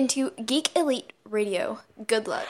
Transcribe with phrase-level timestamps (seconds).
[0.00, 1.78] into Geek Elite Radio.
[2.06, 2.46] Good luck.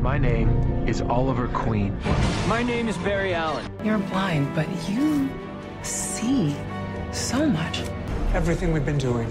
[0.00, 0.48] My name
[0.86, 1.98] is Oliver Queen.
[2.46, 3.68] My name is Barry Allen.
[3.82, 5.28] You're blind, but you
[5.82, 6.54] see
[7.10, 7.82] so much.
[8.32, 9.28] Everything we've been doing,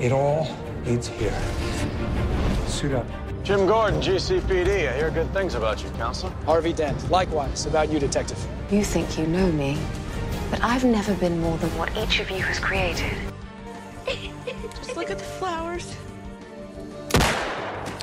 [0.00, 0.48] it all
[0.84, 1.40] leads here.
[2.66, 3.06] Suit up.
[3.44, 4.88] Jim Gordon, GCPD.
[4.88, 6.32] I hear good things about you, Counselor.
[6.44, 7.08] Harvey Dent.
[7.08, 8.44] Likewise, about you, Detective.
[8.68, 9.78] You think you know me,
[10.50, 13.12] but I've never been more than what each of you has created.
[14.76, 15.94] Just look at the flowers.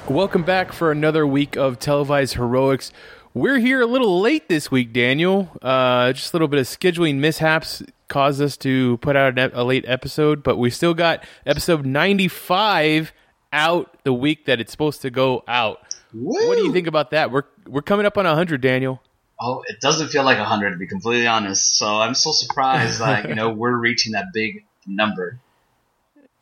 [0.07, 2.93] Welcome back for another week of televised heroics.
[3.33, 5.51] We're here a little late this week, Daniel.
[5.61, 9.83] Uh, just a little bit of scheduling mishaps caused us to put out a late
[9.85, 13.11] episode, but we still got episode 95
[13.51, 15.81] out the week that it's supposed to go out.
[16.13, 16.47] Woo!
[16.47, 17.29] What do you think about that?
[17.29, 19.01] We're we're coming up on 100, Daniel.
[19.39, 21.77] Oh, it doesn't feel like 100 to be completely honest.
[21.77, 25.39] So I'm so surprised that you know we're reaching that big number.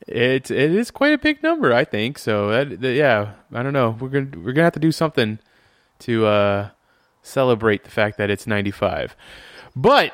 [0.07, 2.19] It it is quite a big number, I think.
[2.19, 3.97] So that, that, yeah, I don't know.
[3.99, 5.39] We're gonna we're gonna have to do something
[5.99, 6.69] to uh,
[7.23, 9.15] celebrate the fact that it's 95.
[9.75, 10.13] But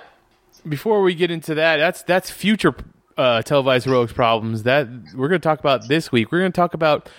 [0.68, 2.76] before we get into that, that's that's future
[3.18, 6.32] uh, televised heroics problems that we're going to talk about this week.
[6.32, 7.10] We're going to talk about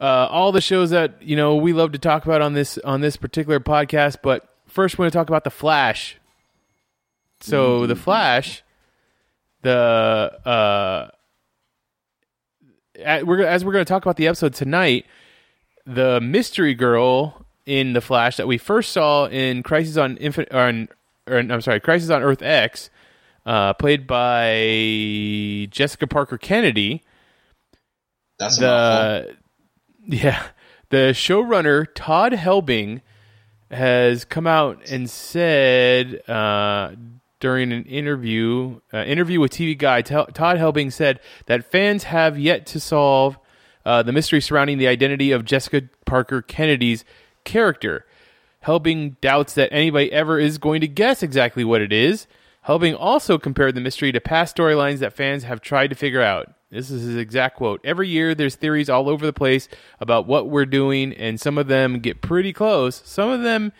[0.00, 3.00] uh, all the shows that you know we love to talk about on this on
[3.00, 4.18] this particular podcast.
[4.22, 6.18] But first, we're going to talk about the Flash.
[7.40, 7.88] So mm-hmm.
[7.88, 8.62] the Flash,
[9.62, 11.08] the uh,
[13.24, 15.06] we're as we're going to talk about the episode tonight,
[15.86, 20.88] the mystery girl in the Flash that we first saw in Crisis on Infinite, on,
[21.26, 22.90] or, I'm sorry, Crisis on Earth X,
[23.46, 27.02] uh, played by Jessica Parker Kennedy.
[28.38, 29.36] That's the
[30.06, 30.48] yeah.
[30.90, 33.00] The showrunner Todd Helbing
[33.70, 36.92] has come out and said uh,
[37.40, 42.38] during an interview uh, interview with TV Guide, T- Todd Helbing said that fans have
[42.38, 43.38] yet to solve
[43.84, 47.04] uh, the mystery surrounding the identity of Jessica Parker Kennedy's
[47.44, 48.06] character.
[48.64, 52.26] Helbing doubts that anybody ever is going to guess exactly what it is.
[52.66, 56.55] Helbing also compared the mystery to past storylines that fans have tried to figure out.
[56.70, 57.80] This is his exact quote.
[57.84, 59.68] Every year, there's theories all over the place
[60.00, 63.02] about what we're doing, and some of them get pretty close.
[63.04, 63.72] Some of them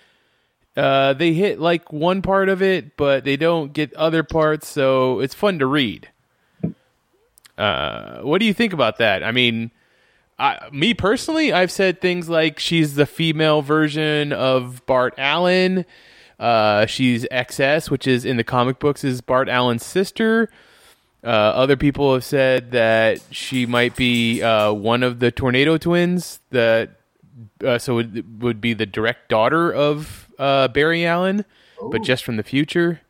[0.77, 5.21] uh, they hit like one part of it, but they don't get other parts, so
[5.21, 6.11] it's fun to read.
[7.57, 9.25] Uh, what do you think about that?
[9.25, 9.71] I mean,
[10.39, 15.87] I, me personally, I've said things like she's the female version of Bart Allen.
[16.39, 20.51] Uh, she's XS, which is in the comic books is Bart Allen's sister.
[21.27, 26.39] Uh, other people have said that she might be uh, one of the Tornado twins.
[26.51, 26.91] That
[27.65, 31.45] uh, so it would be the direct daughter of uh, Barry Allen,
[31.83, 31.91] Ooh.
[31.91, 33.01] but just from the future.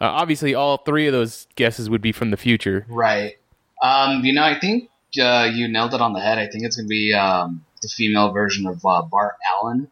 [0.00, 2.86] Uh, obviously, all three of those guesses would be from the future.
[2.88, 3.36] Right.
[3.82, 6.38] Um, you know, I think uh, you nailed it on the head.
[6.38, 9.90] I think it's going to be um, the female version of uh, Bart Allen.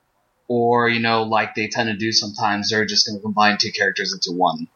[0.49, 3.71] Or, you know, like they tend to do sometimes, they're just going to combine two
[3.71, 4.67] characters into one.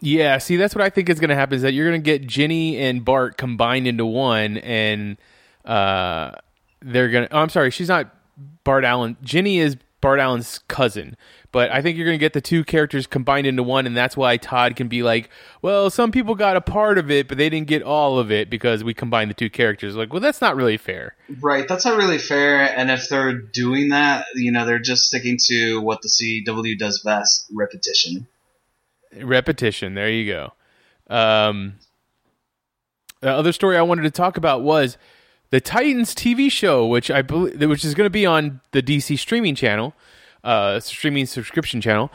[0.00, 2.04] Yeah, see, that's what I think is going to happen is that you're going to
[2.04, 5.16] get Ginny and Bart combined into one, and
[5.64, 6.32] uh,
[6.82, 7.34] they're going to.
[7.34, 8.14] Oh, I'm sorry, she's not
[8.64, 9.16] Bart Allen.
[9.22, 11.16] Ginny is Bart Allen's cousin.
[11.56, 14.14] But I think you're going to get the two characters combined into one, and that's
[14.14, 15.30] why Todd can be like,
[15.62, 18.50] well, some people got a part of it, but they didn't get all of it
[18.50, 19.96] because we combined the two characters.
[19.96, 21.16] Like, well, that's not really fair.
[21.40, 22.60] Right, that's not really fair.
[22.78, 27.00] And if they're doing that, you know, they're just sticking to what the CW does
[27.02, 28.26] best repetition.
[29.22, 30.52] Repetition, there you go.
[31.14, 31.74] Um,
[33.20, 34.98] the other story I wanted to talk about was
[35.50, 39.18] the Titans TV show, which I believe, which is going to be on the DC
[39.18, 39.94] streaming channel,
[40.44, 42.10] uh, streaming subscription channel.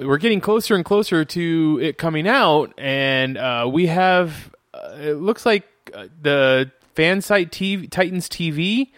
[0.00, 4.52] We're getting closer and closer to it coming out, and uh, we have.
[4.72, 5.64] Uh, it looks like
[5.94, 8.90] uh, the fan site TV, Titans TV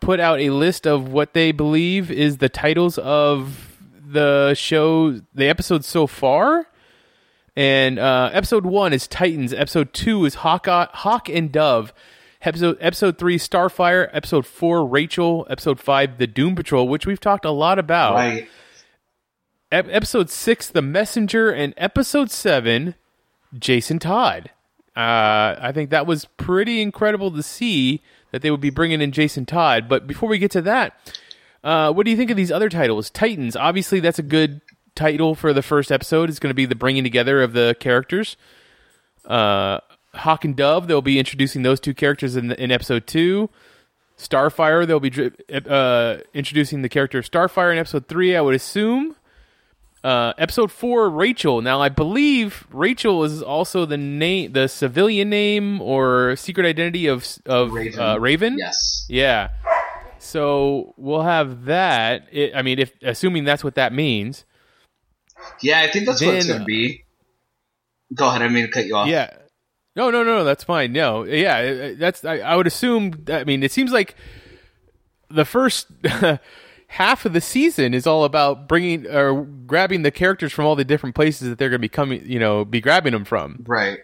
[0.00, 5.46] put out a list of what they believe is the titles of the show, the
[5.46, 6.66] episodes so far.
[7.56, 9.52] And uh, episode one is Titans.
[9.52, 11.92] Episode two is Hawk, Hawk and Dove.
[12.42, 14.08] Episode episode three, Starfire.
[14.12, 15.46] Episode four, Rachel.
[15.50, 18.14] Episode five, The Doom Patrol, which we've talked a lot about.
[18.14, 18.48] Right.
[19.70, 22.94] episode six, The Messenger, and episode seven,
[23.58, 24.50] Jason Todd.
[24.96, 28.02] Uh, I think that was pretty incredible to see
[28.32, 29.88] that they would be bringing in Jason Todd.
[29.88, 30.94] But before we get to that,
[31.62, 33.10] uh, what do you think of these other titles?
[33.10, 34.60] Titans, obviously, that's a good
[35.00, 36.28] title for the first episode.
[36.28, 38.36] is going to be the bringing together of the characters.
[39.24, 39.80] Uh,
[40.12, 43.48] Hawk and Dove, they'll be introducing those two characters in, the, in episode two.
[44.18, 45.30] Starfire, they'll be
[45.66, 49.16] uh, introducing the character of Starfire in episode three, I would assume.
[50.04, 51.62] Uh, episode four, Rachel.
[51.62, 57.26] Now, I believe Rachel is also the name, the civilian name or secret identity of
[57.46, 58.00] of Raven.
[58.00, 58.56] Uh, Raven.
[58.58, 59.06] Yes.
[59.08, 59.48] Yeah.
[60.18, 62.26] So we'll have that.
[62.30, 64.44] It, I mean, if assuming that's what that means.
[65.62, 67.04] Yeah, I think that's what it's going to be.
[68.14, 68.42] Go ahead.
[68.42, 69.08] I mean cut you off.
[69.08, 69.34] Yeah.
[69.96, 70.44] No, no, no, no.
[70.44, 70.92] That's fine.
[70.92, 72.24] No, yeah, that's.
[72.24, 73.24] I, I would assume.
[73.28, 74.14] I mean, it seems like
[75.28, 75.88] the first
[76.88, 80.84] half of the season is all about bringing or grabbing the characters from all the
[80.84, 82.22] different places that they're going to be coming.
[82.24, 83.64] You know, be grabbing them from.
[83.66, 83.98] Right.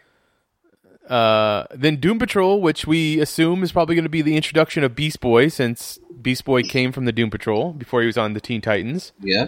[1.09, 4.97] Uh, then Doom Patrol, which we assume is probably going to be the introduction of
[4.97, 8.41] Beast Boy, since Beast Boy came from the Doom Patrol before he was on the
[8.41, 9.12] Teen Titans.
[9.21, 9.47] Yeah.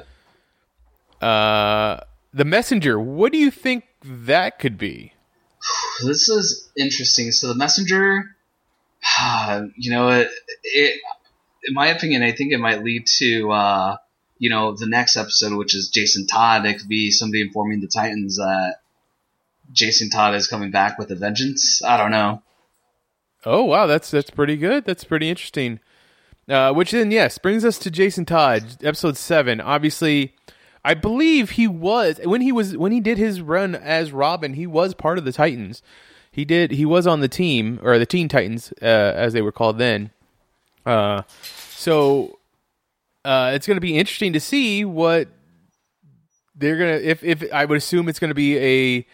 [1.20, 2.00] Uh,
[2.32, 3.00] the Messenger.
[3.00, 5.12] What do you think that could be?
[6.04, 7.32] This is interesting.
[7.32, 8.24] So the messenger,
[9.20, 10.30] uh you know, it,
[10.62, 11.00] it,
[11.64, 13.96] in my opinion, I think it might lead to, uh,
[14.38, 16.64] you know, the next episode, which is Jason Todd.
[16.64, 18.76] It could be somebody informing the Titans that
[19.72, 21.82] Jason Todd is coming back with a vengeance.
[21.82, 22.42] I don't know.
[23.44, 24.84] Oh wow, that's that's pretty good.
[24.84, 25.80] That's pretty interesting.
[26.48, 29.60] Uh, which then yes brings us to Jason Todd, episode seven.
[29.60, 30.34] Obviously,
[30.88, 34.54] I believe he was when he was when he did his run as Robin.
[34.54, 35.82] He was part of the Titans.
[36.30, 36.70] He did.
[36.70, 40.10] He was on the team or the Teen Titans, uh, as they were called then.
[40.86, 41.22] Uh,
[41.74, 42.38] so
[43.24, 45.28] uh, it's going to be interesting to see what
[46.54, 46.92] they're gonna.
[46.92, 49.06] If if I would assume it's going to be a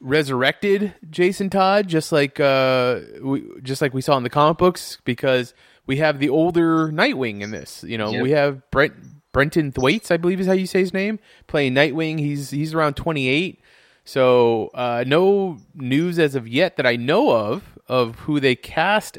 [0.00, 4.98] resurrected Jason Todd, just like uh, we, just like we saw in the comic books,
[5.04, 5.52] because
[5.86, 7.82] we have the older Nightwing in this.
[7.82, 8.22] You know, Yep.
[8.22, 8.94] we have Brent
[9.38, 12.18] Brenton Thwaites, I believe is how you say his name, playing Nightwing.
[12.18, 13.60] He's he's around twenty eight.
[14.04, 19.16] So uh, no news as of yet that I know of of who they cast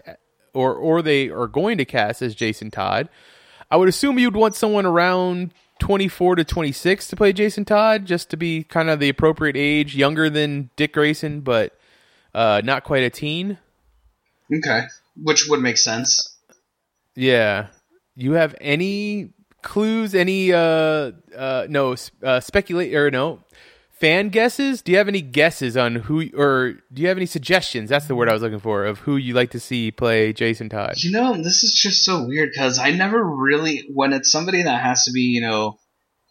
[0.54, 3.08] or or they are going to cast as Jason Todd.
[3.72, 8.30] I would assume you'd want someone around 24 to 26 to play Jason Todd, just
[8.32, 11.80] to be kind of the appropriate age, younger than Dick Grayson, but
[12.36, 13.58] uh, not quite a teen.
[14.54, 14.82] Okay.
[15.16, 16.36] Which would make sense.
[17.16, 17.68] Yeah.
[18.18, 20.16] You have any clues?
[20.16, 23.40] Any uh uh no uh, speculate or no
[24.00, 24.82] fan guesses?
[24.82, 27.90] Do you have any guesses on who or do you have any suggestions?
[27.90, 30.70] That's the word I was looking for of who you like to see play Jason
[30.70, 30.96] Todd.
[30.98, 34.82] You know, this is just so weird because I never really, when it's somebody that
[34.82, 35.78] has to be, you know,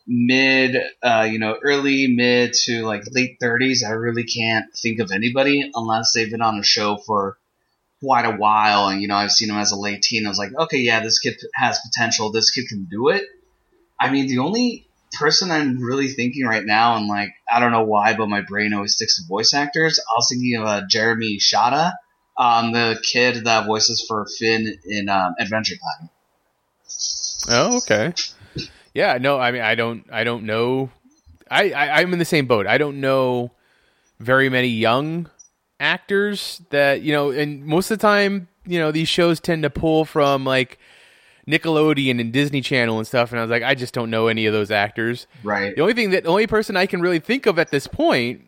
[0.07, 5.13] mid, uh, you know, early, mid to like late 30s, I really can't think of
[5.13, 7.37] anybody unless they've been on a show for
[8.01, 8.89] quite a while.
[8.89, 10.27] And, you know, I've seen him as a late teen.
[10.27, 12.31] I was like, okay, yeah, this kid has potential.
[12.31, 13.25] This kid can do it.
[14.01, 14.87] I mean, the only
[15.19, 18.73] person I'm really thinking right now, and like, I don't know why, but my brain
[18.75, 19.99] always sticks to voice actors.
[19.99, 21.95] I was thinking of uh, Jeremy Shada,
[22.37, 26.11] um, the kid that voices for Finn in um, Adventure Time.
[27.51, 28.15] Oh, okay.
[28.95, 30.91] Yeah, no, I mean, I don't, I don't know.
[31.51, 32.67] I, I, I'm in the same boat.
[32.67, 33.53] I don't know
[34.21, 35.31] very many young
[35.81, 39.71] actors that you know, and most of the time, you know, these shows tend to
[39.71, 40.79] pull from like
[41.49, 43.31] Nickelodeon and Disney Channel and stuff.
[43.31, 45.27] And I was like, I just don't know any of those actors.
[45.43, 45.75] Right.
[45.75, 48.43] The only thing that the only person I can really think of at this point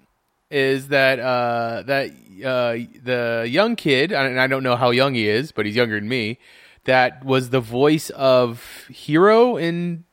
[0.51, 2.11] is that uh, that
[2.45, 2.73] uh,
[3.03, 6.09] the young kid, and I don't know how young he is, but he's younger than
[6.09, 6.39] me.
[6.85, 10.05] That was the voice of Hero in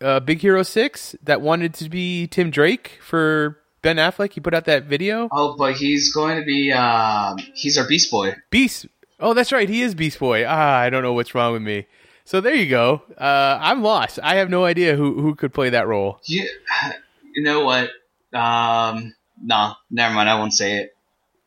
[0.00, 1.14] uh, Big Hero Six.
[1.22, 4.32] That wanted to be Tim Drake for Ben Affleck.
[4.32, 5.28] He put out that video.
[5.30, 8.34] Oh, but he's going to be, um, he's our Beast Boy.
[8.50, 8.86] Beast.
[9.20, 9.68] Oh, that's right.
[9.68, 10.44] He is Beast Boy.
[10.44, 11.86] Ah, I don't know what's wrong with me.
[12.24, 13.02] So there you go.
[13.18, 14.18] Uh, I'm lost.
[14.22, 16.18] I have no idea who who could play that role.
[16.24, 16.48] You,
[17.34, 17.90] you know what?
[18.32, 20.30] Um, nah, never mind.
[20.30, 20.96] I won't say it.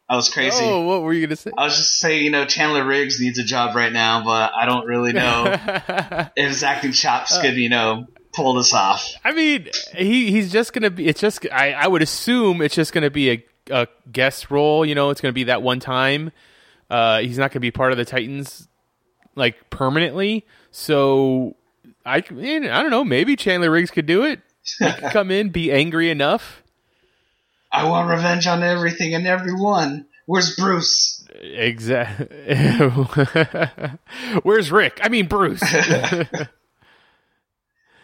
[0.07, 0.63] I was crazy.
[0.63, 1.51] Oh, what were you gonna say?
[1.57, 4.67] I was just saying, you know, Chandler Riggs needs a job right now, but I
[4.67, 5.45] don't really know
[6.37, 8.05] if his acting chops could, you know,
[8.37, 9.13] pull this off.
[9.25, 11.07] I mean, he he's just gonna be.
[11.07, 14.85] It's just I I would assume it's just gonna be a, a guest role.
[14.85, 16.31] You know, it's gonna be that one time.
[16.89, 18.67] Uh, he's not gonna be part of the Titans
[19.35, 20.45] like permanently.
[20.71, 21.55] So
[22.05, 23.03] I I don't know.
[23.03, 24.39] Maybe Chandler Riggs could do it.
[24.79, 26.63] He could come in, be angry enough.
[27.71, 30.05] I want revenge on everything and everyone.
[30.25, 31.25] Where's Bruce?
[31.33, 32.27] Exactly.
[34.43, 34.99] Where's Rick?
[35.01, 35.61] I mean Bruce.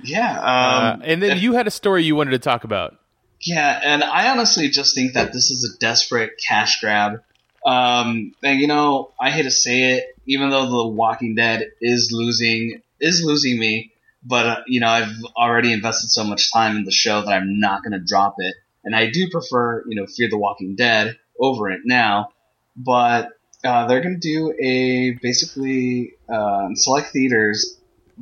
[0.03, 0.39] Yeah.
[0.39, 2.95] Uh, Um, and then you had a story you wanted to talk about.
[3.41, 7.23] Yeah, and I honestly just think that this is a desperate cash grab.
[7.65, 12.09] Um, and you know, I hate to say it, even though The Walking Dead is
[12.11, 13.91] losing is losing me,
[14.23, 17.59] but uh, you know, I've already invested so much time in the show that I'm
[17.59, 18.55] not going to drop it.
[18.85, 22.29] And I do prefer, you know, Fear the Walking Dead over it now.
[22.75, 23.29] But
[23.63, 27.77] uh, they're going to do a basically uh, select theaters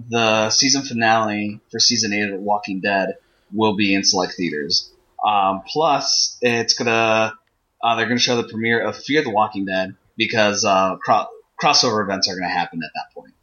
[0.09, 3.15] the season finale for season eight of Walking Dead
[3.53, 4.91] will be in select theaters.
[5.25, 7.33] Um, plus, it's gonna
[7.83, 11.27] uh, they're gonna show the premiere of Fear the Walking Dead because uh, cro-
[11.61, 13.33] crossover events are gonna happen at that point.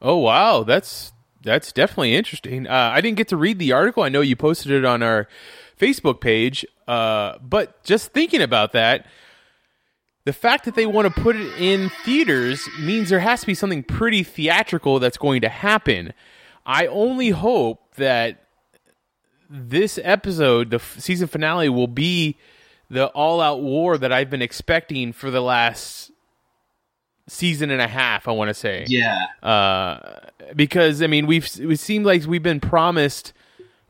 [0.00, 2.66] Oh wow, that's that's definitely interesting.
[2.66, 4.02] Uh, I didn't get to read the article.
[4.02, 5.28] I know you posted it on our
[5.78, 9.06] Facebook page, uh, but just thinking about that,
[10.28, 13.54] the fact that they want to put it in theaters means there has to be
[13.54, 16.12] something pretty theatrical that's going to happen.
[16.66, 18.44] I only hope that
[19.48, 22.36] this episode, the f- season finale, will be
[22.90, 26.10] the all-out war that I've been expecting for the last
[27.26, 28.28] season and a half.
[28.28, 30.18] I want to say, Yeah, uh,
[30.54, 33.32] because I mean we've it seemed like we've been promised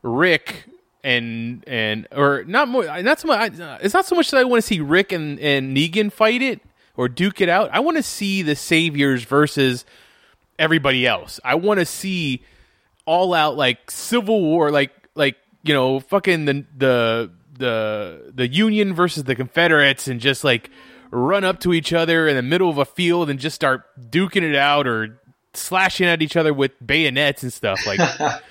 [0.03, 0.69] Rick
[1.03, 3.53] and and or not more not so much.
[3.81, 6.61] It's not so much that I want to see Rick and and Negan fight it
[6.95, 7.69] or duke it out.
[7.71, 9.85] I want to see the saviors versus
[10.57, 11.39] everybody else.
[11.43, 12.43] I want to see
[13.05, 18.93] all out like civil war, like like you know fucking the the the the Union
[18.93, 20.69] versus the Confederates, and just like
[21.11, 24.43] run up to each other in the middle of a field and just start duking
[24.43, 25.19] it out or
[25.53, 27.99] slashing at each other with bayonets and stuff like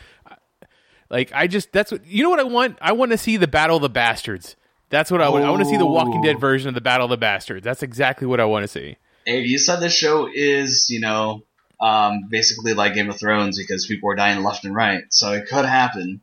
[1.11, 2.79] like I just that's what you know what I want?
[2.81, 4.57] I want to see the battle of the bastards.
[4.91, 5.45] That's what I want.
[5.45, 7.65] I want to see the Walking Dead version of the battle of the bastards.
[7.65, 8.97] That's exactly what I want to see.
[9.27, 11.43] Hey, you said this show is you know
[11.81, 15.47] um, basically like Game of Thrones because people are dying left and right, so it
[15.49, 16.21] could happen.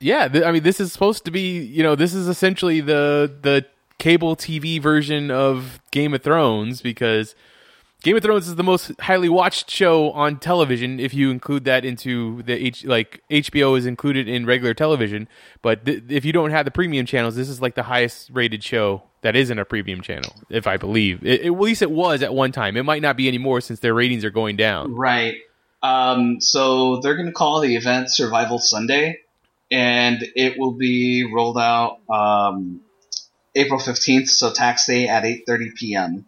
[0.00, 3.32] yeah th- I mean this is supposed to be you know this is essentially the
[3.42, 3.66] the
[3.98, 7.34] cable TV version of Game of Thrones because
[8.02, 11.84] Game of Thrones is the most highly watched show on television if you include that
[11.84, 15.28] into the H like HBO is included in regular television
[15.62, 18.62] but th- if you don't have the premium channels this is like the highest rated
[18.62, 22.32] show that isn't a premium channel if I believe it, at least it was at
[22.32, 25.34] one time it might not be anymore since their ratings are going down Right.
[25.82, 29.20] Um, so they're going to call the event Survival Sunday,
[29.70, 32.80] and it will be rolled out um,
[33.54, 36.26] April fifteenth, so tax day at eight thirty p.m.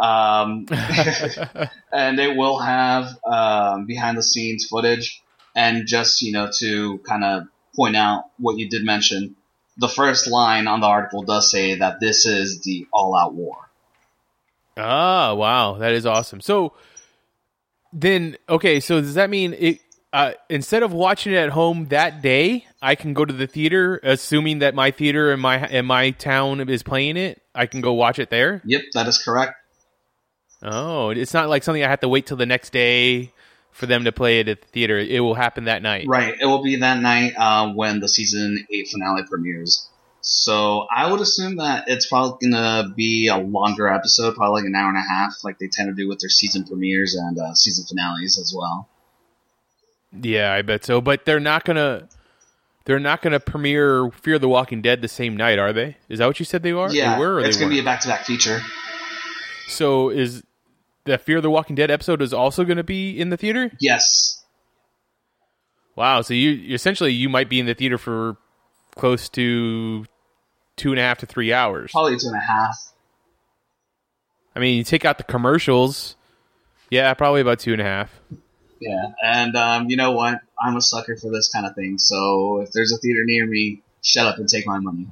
[0.00, 0.66] Um,
[1.92, 5.22] and it will have um, behind the scenes footage,
[5.54, 9.36] and just you know to kind of point out what you did mention.
[9.78, 13.58] The first line on the article does say that this is the all-out war.
[14.78, 16.40] Ah, wow, that is awesome.
[16.40, 16.72] So
[17.92, 19.80] then, okay, so does that mean it?
[20.12, 24.00] Uh, instead of watching it at home that day, I can go to the theater,
[24.02, 27.42] assuming that my theater in my in my town is playing it.
[27.54, 28.62] I can go watch it there.
[28.64, 29.54] Yep, that is correct.
[30.62, 33.32] Oh, it's not like something I have to wait till the next day
[33.72, 34.98] for them to play it at the theater.
[34.98, 36.06] It will happen that night.
[36.08, 36.34] Right.
[36.40, 39.88] It will be that night uh, when the season eight finale premieres.
[40.22, 44.74] So I would assume that it's probably gonna be a longer episode, probably like an
[44.74, 47.54] hour and a half, like they tend to do with their season premieres and uh,
[47.54, 48.88] season finales as well.
[50.20, 51.00] Yeah, I bet so.
[51.00, 52.08] But they're not gonna.
[52.86, 55.96] They're not going to premiere Fear the Walking Dead the same night, are they?
[56.08, 56.88] Is that what you said they are?
[56.88, 58.60] Yeah, they were, it's they gonna be a back-to-back feature.
[59.66, 60.42] So is
[61.04, 63.70] the Fear of the Walking Dead episode is also going to be in the theater?
[63.80, 64.44] Yes.
[65.94, 66.22] Wow.
[66.22, 68.36] So you essentially you might be in the theater for
[68.96, 70.04] close to
[70.76, 71.92] two and a half to three hours.
[71.92, 72.76] Probably two and a half.
[74.54, 76.16] I mean, you take out the commercials.
[76.90, 78.20] Yeah, probably about two and a half.
[78.80, 80.40] Yeah, and um, you know what?
[80.60, 81.98] I'm a sucker for this kind of thing.
[81.98, 85.08] So if there's a theater near me, shut up and take my money.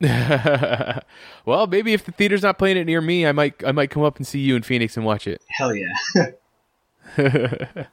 [1.44, 4.04] well, maybe if the theater's not playing it near me, I might I might come
[4.04, 5.42] up and see you in Phoenix and watch it.
[5.48, 5.92] Hell yeah.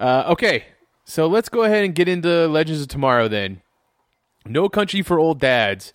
[0.00, 0.64] uh, okay,
[1.04, 3.62] so let's go ahead and get into Legends of Tomorrow then.
[4.44, 5.92] No Country for Old Dads.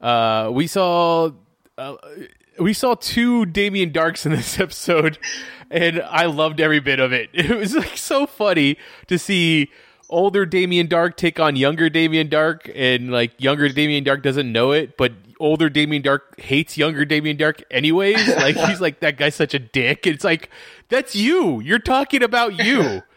[0.00, 1.30] Uh, we saw
[1.76, 1.96] uh,
[2.58, 5.18] we saw two Damien Darks in this episode,
[5.70, 7.30] and I loved every bit of it.
[7.32, 8.78] It was like so funny
[9.08, 9.70] to see
[10.08, 14.72] older Damien Dark take on younger Damien Dark, and like younger Damien Dark doesn't know
[14.72, 18.28] it, but older Damien Dark hates younger Damien Dark anyways.
[18.44, 20.06] Like he's like that guy's such a dick.
[20.06, 20.50] It's like
[20.88, 21.60] that's you.
[21.60, 23.02] You're talking about you.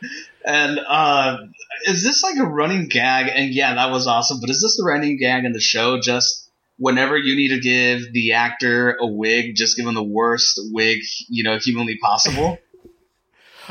[0.45, 1.39] And uh,
[1.87, 3.29] is this like a running gag?
[3.35, 4.37] And yeah, that was awesome.
[4.39, 5.99] But is this the running gag in the show?
[5.99, 10.57] Just whenever you need to give the actor a wig, just give him the worst
[10.71, 12.57] wig you know humanly possible.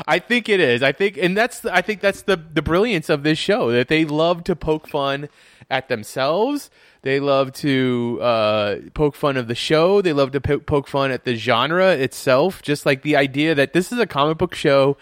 [0.05, 0.83] I think it is.
[0.83, 3.87] I think, and that's the, I think that's the the brilliance of this show that
[3.87, 5.29] they love to poke fun
[5.69, 6.69] at themselves.
[7.01, 10.01] They love to uh, poke fun of the show.
[10.01, 12.61] They love to po- poke fun at the genre itself.
[12.61, 14.97] Just like the idea that this is a comic book show,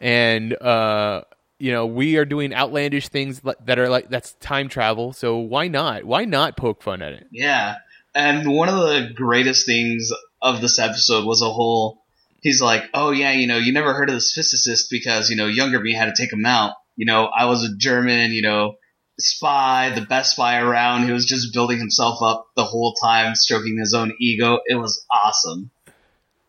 [0.00, 1.22] and uh,
[1.58, 5.12] you know we are doing outlandish things that are like that's time travel.
[5.12, 6.04] So why not?
[6.04, 7.26] Why not poke fun at it?
[7.32, 7.76] Yeah.
[8.14, 12.02] And one of the greatest things of this episode was a whole.
[12.40, 15.46] He's like, oh yeah, you know, you never heard of this physicist because you know
[15.46, 16.74] younger me had to take him out.
[16.96, 18.76] you know, I was a German, you know,
[19.18, 21.04] spy, the best spy around.
[21.06, 24.60] He was just building himself up the whole time, stroking his own ego.
[24.66, 25.70] It was awesome.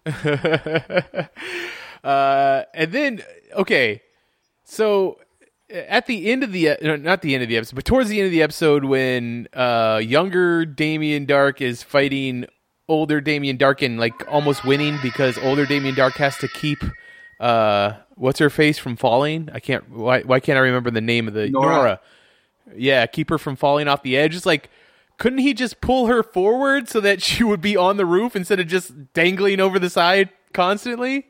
[2.04, 4.02] uh, and then, okay,
[4.64, 5.20] so
[5.70, 8.20] at the end of the no, not the end of the episode, but towards the
[8.20, 12.46] end of the episode, when uh, younger Damien Dark is fighting
[12.90, 16.84] older Damien Dark and like almost winning because older Damien Dark has to keep
[17.40, 19.50] uh, what's her face from falling.
[19.54, 19.90] I can't.
[19.90, 20.24] Why?
[20.24, 21.76] Why can't I remember the name of the Nora.
[21.76, 22.02] Nora?
[22.76, 24.36] Yeah, keep her from falling off the edge.
[24.36, 24.70] It's like.
[25.18, 28.62] Couldn't he just pull her forward so that she would be on the roof instead
[28.62, 31.28] of just dangling over the side constantly?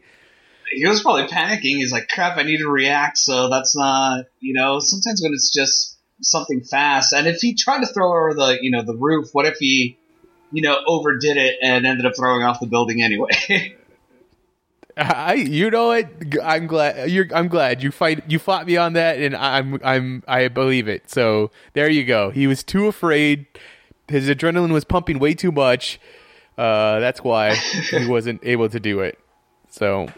[0.71, 1.77] He was probably panicking.
[1.77, 5.51] He's like, crap, I need to react, so that's not, you know, sometimes when it's
[5.51, 8.95] just something fast, and if he tried to throw her over the, you know, the
[8.95, 9.97] roof, what if he,
[10.51, 13.75] you know, overdid it and ended up throwing off the building anyway?
[14.97, 16.09] I, you know what?
[16.43, 17.27] I'm glad you're.
[17.33, 18.23] I'm glad you fight.
[18.29, 19.79] You fought me on that, and I'm.
[19.83, 20.23] I'm.
[20.27, 21.09] I believe it.
[21.09, 22.31] So there you go.
[22.31, 23.45] He was too afraid.
[24.09, 25.99] His adrenaline was pumping way too much.
[26.57, 29.17] Uh, that's why he wasn't able to do it.
[29.69, 30.09] So,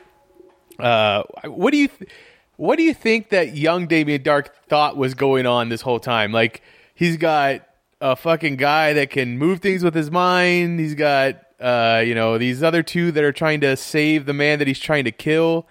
[0.80, 1.88] uh, what do you?
[1.88, 2.10] Th-
[2.58, 6.32] what do you think that young Damien Dark thought was going on this whole time?
[6.32, 6.64] Like
[6.96, 7.68] he's got
[8.02, 10.80] a fucking guy that can move things with his mind.
[10.80, 14.60] He's got uh, you know, these other two that are trying to save the man
[14.60, 15.68] that he's trying to kill,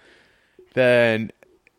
[0.75, 1.32] then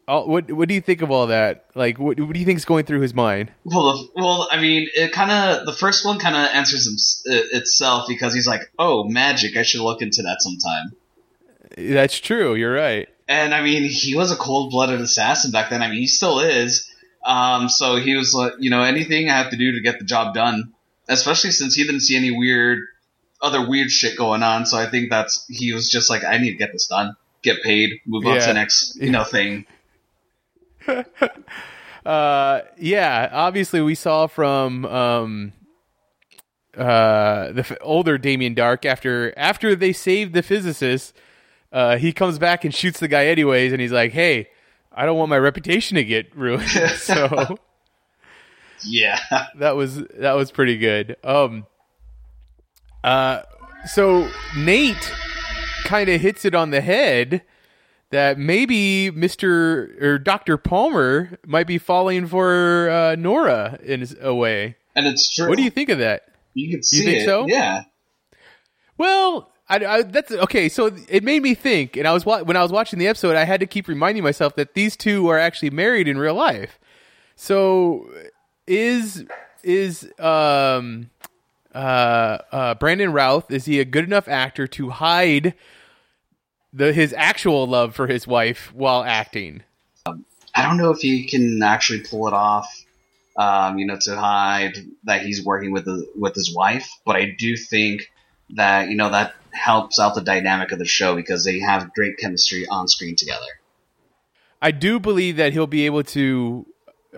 [0.07, 1.65] all, what what do you think of all that?
[1.75, 3.51] Like, what, what do you think is going through his mind?
[3.63, 7.33] Well, the, well, I mean, it kind of the first one kind of answers him,
[7.33, 9.55] uh, itself because he's like, "Oh, magic!
[9.55, 10.91] I should look into that sometime."
[11.77, 12.55] That's true.
[12.55, 13.07] You're right.
[13.29, 15.81] And I mean, he was a cold-blooded assassin back then.
[15.81, 16.90] I mean, he still is.
[17.23, 20.05] Um, so he was like, you know, anything I have to do to get the
[20.05, 20.73] job done,
[21.07, 22.79] especially since he didn't see any weird,
[23.41, 24.65] other weird shit going on.
[24.65, 27.61] So I think that's he was just like, I need to get this done, get
[27.63, 29.65] paid, move on to the next, you know, thing.
[32.05, 33.29] Uh, yeah.
[33.31, 35.53] Obviously, we saw from um,
[36.75, 41.15] uh, the f- older Damien Dark after after they saved the physicist.
[41.71, 44.49] Uh, he comes back and shoots the guy anyways, and he's like, "Hey,
[44.93, 47.57] I don't want my reputation to get ruined." so
[48.83, 49.19] Yeah.
[49.59, 51.15] that was that was pretty good.
[51.23, 51.65] Um,
[53.03, 53.41] uh,
[53.85, 55.11] so Nate
[55.85, 57.41] kind of hits it on the head
[58.11, 64.75] that maybe Mister or Doctor Palmer might be falling for uh, Nora in a way.
[64.95, 65.47] And it's true.
[65.47, 66.23] What do you think of that?
[66.53, 67.25] You can see think it.
[67.25, 67.45] so?
[67.47, 67.83] Yeah.
[68.97, 70.67] Well, I, I, that's okay.
[70.67, 73.45] So it made me think, and I was when I was watching the episode, I
[73.45, 76.77] had to keep reminding myself that these two are actually married in real life.
[77.37, 78.09] So
[78.67, 79.25] is
[79.63, 81.09] is um
[81.73, 85.53] uh uh Brandon Routh is he a good enough actor to hide
[86.73, 89.63] the his actual love for his wife while acting?
[90.53, 92.67] I don't know if he can actually pull it off.
[93.37, 97.33] Um, you know, to hide that he's working with the, with his wife, but I
[97.37, 98.11] do think
[98.55, 102.17] that you know that helps out the dynamic of the show because they have great
[102.17, 103.59] chemistry on screen together.
[104.61, 106.65] I do believe that he'll be able to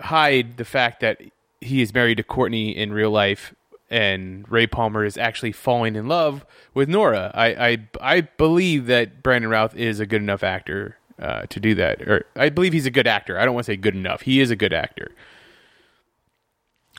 [0.00, 1.20] hide the fact that
[1.60, 3.54] he is married to Courtney in real life
[3.90, 7.30] and Ray Palmer is actually falling in love with Nora.
[7.34, 11.74] I I, I believe that Brandon Routh is a good enough actor uh, to do
[11.76, 12.02] that.
[12.02, 13.38] Or I believe he's a good actor.
[13.38, 14.22] I don't want to say good enough.
[14.22, 15.12] He is a good actor.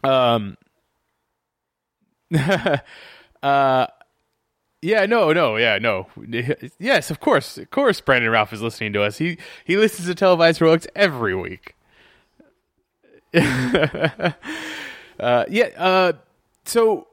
[0.04, 0.58] Um
[3.43, 3.88] uh
[4.82, 6.08] yeah, no, no, yeah, no.
[6.80, 8.02] Yes, of course, of course.
[8.02, 9.18] Brandon Routh is listening to us.
[9.18, 11.76] He he listens to televised heroics every week.
[13.34, 14.34] uh,
[15.50, 15.70] yeah.
[15.76, 16.14] Uh,
[16.66, 17.08] so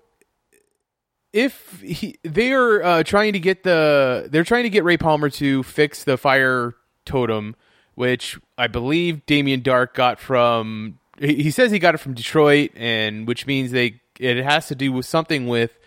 [1.32, 5.30] if he they are uh, trying to get the they're trying to get Ray Palmer
[5.30, 7.56] to fix the fire totem,
[7.94, 10.98] which I believe Damien Dark got from.
[11.18, 14.92] He says he got it from Detroit, and which means they it has to do
[14.92, 15.78] with something with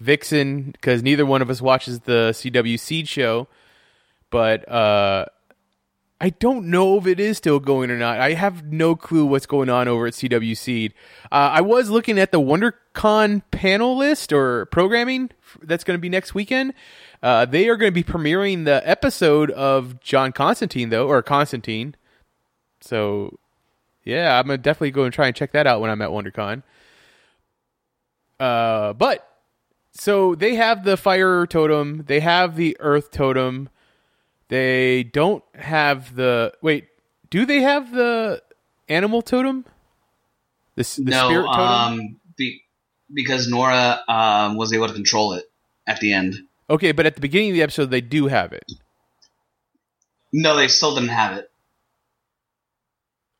[0.00, 3.48] Vixen because neither one of us watches the CW Seed show,
[4.30, 5.26] but uh,
[6.20, 8.20] I don't know if it is still going or not.
[8.20, 10.94] I have no clue what's going on over at CW Seed.
[11.30, 15.30] Uh, I was looking at the WonderCon panel list or programming
[15.62, 16.74] that's going to be next weekend.
[17.22, 21.94] Uh, they are going to be premiering the episode of John Constantine though, or Constantine.
[22.80, 23.38] So,
[24.04, 26.62] yeah, I'm gonna definitely go and try and check that out when I'm at WonderCon.
[28.38, 29.27] Uh, but
[29.98, 33.68] so they have the fire totem, they have the earth totem.
[34.48, 36.88] They don't have the wait.
[37.30, 38.42] Do they have the
[38.88, 39.66] animal totem?
[40.76, 41.60] The, the no, spirit totem.
[41.60, 42.62] um, be,
[43.12, 45.44] because Nora um, was able to control it
[45.86, 46.36] at the end.
[46.70, 48.70] okay, but at the beginning of the episode, they do have it.
[50.32, 51.50] No, they still didn't have it.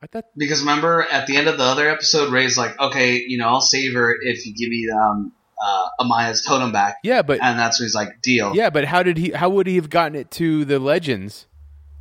[0.02, 3.38] I thought Because remember, at the end of the other episode, Ray's like, "Okay, you
[3.38, 7.42] know, I'll save her if you give me um, uh, Amaya's totem back." Yeah, but
[7.42, 9.30] and that's when he's like, "Deal." Yeah, but how did he?
[9.30, 11.46] How would he have gotten it to the legends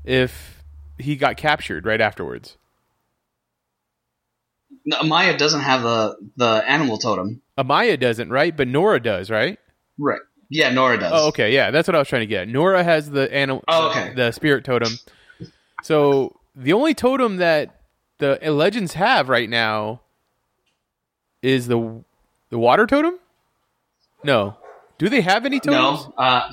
[0.03, 0.63] if
[0.97, 2.57] he got captured right afterwards?
[4.85, 7.41] No, Amaya doesn't have the the animal totem.
[7.57, 8.55] Amaya doesn't, right?
[8.55, 9.59] But Nora does, right?
[9.97, 10.21] Right.
[10.49, 11.11] Yeah, Nora does.
[11.13, 11.53] Oh, okay.
[11.53, 12.47] Yeah, that's what I was trying to get.
[12.47, 13.63] Nora has the animal.
[13.67, 14.13] Oh, okay.
[14.13, 14.93] The spirit totem.
[15.83, 17.81] So the only totem that
[18.19, 20.01] the legends have right now
[21.41, 22.03] is the
[22.49, 23.19] the water totem.
[24.23, 24.57] No,
[24.97, 26.07] do they have any totems?
[26.07, 26.13] No.
[26.17, 26.49] Uh,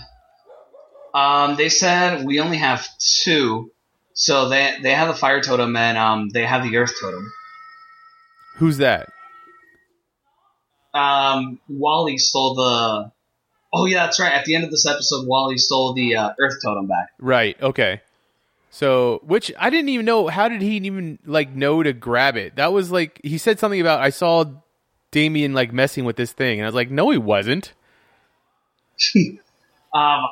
[1.14, 3.70] um, they said we only have two.
[4.12, 7.33] So they they have the fire totem and um they have the earth totem.
[8.57, 9.09] Who's that?
[10.92, 13.12] Um, Wally stole the.
[13.72, 14.33] Oh yeah, that's right.
[14.33, 17.09] At the end of this episode, Wally stole the uh, earth totem back.
[17.18, 17.61] Right.
[17.61, 18.00] Okay.
[18.70, 20.29] So, which I didn't even know.
[20.29, 22.57] How did he even like know to grab it?
[22.57, 24.44] That was like he said something about I saw
[25.14, 27.72] Damien like messing with this thing, and I was like, no, he wasn't.
[29.94, 30.24] Um,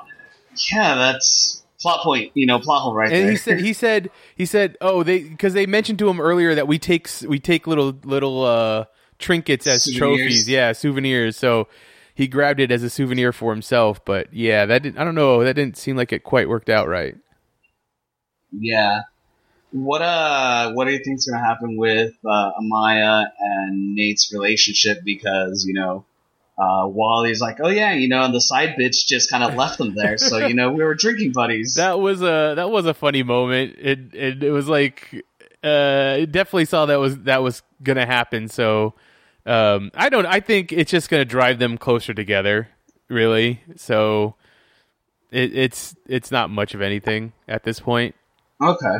[0.72, 2.32] yeah, that's plot point.
[2.34, 3.30] You know, plot hole right and there.
[3.30, 6.66] he said he said he said oh they because they mentioned to him earlier that
[6.66, 8.86] we take we take little little uh
[9.20, 9.98] trinkets as Souvenirs.
[10.18, 11.68] trophies yeah souvenirs so
[12.12, 15.44] he grabbed it as a souvenir for himself but yeah that didn't i don't know
[15.44, 17.14] that didn't seem like it quite worked out right
[18.50, 19.02] Yeah.
[19.72, 24.98] What uh what do you think's gonna happen with uh, Amaya and Nate's relationship?
[25.04, 26.04] Because you know,
[26.58, 29.78] uh, Wally's like, oh yeah, you know, and the side bitch just kind of left
[29.78, 30.18] them there.
[30.18, 31.74] So you know, we were drinking buddies.
[31.76, 35.24] that was a that was a funny moment it it, it was like
[35.64, 38.94] uh it definitely saw that was that was gonna happen so
[39.46, 42.68] um i don't i think it's just gonna drive them closer together
[43.08, 44.34] really so
[45.30, 48.14] it, it's it's not much of anything at this point
[48.60, 48.98] Okay.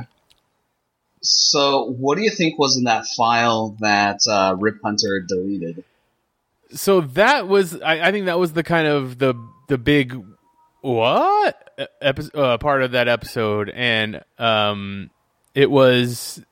[1.23, 5.85] So what do you think was in that file that uh, Rip Hunter deleted?
[6.75, 9.35] so that was I, I think that was the kind of the
[9.69, 10.19] the big
[10.81, 11.71] what?
[12.01, 13.69] Epi- uh, part of that episode.
[13.71, 15.11] And um
[15.55, 16.43] it was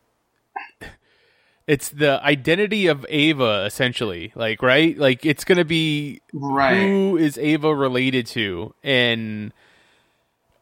[1.67, 4.33] it's the identity of ava essentially.
[4.35, 4.97] Like right?
[4.99, 6.77] Like it's gonna be Right.
[6.77, 8.75] who is ava related to.
[8.83, 9.53] And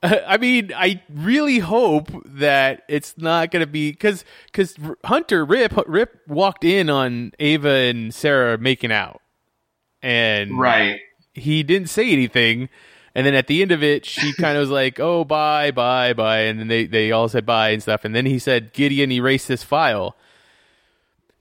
[0.02, 5.72] I mean, I really hope that it's not going to be because because Hunter Rip
[5.86, 9.20] Rip walked in on Ava and Sarah making out,
[10.02, 11.00] and Right.
[11.34, 12.68] he didn't say anything,
[13.14, 16.12] and then at the end of it, she kind of was like, "Oh, bye, bye,
[16.12, 19.10] bye," and then they they all said bye and stuff, and then he said, "Gideon,
[19.10, 20.14] erase this file."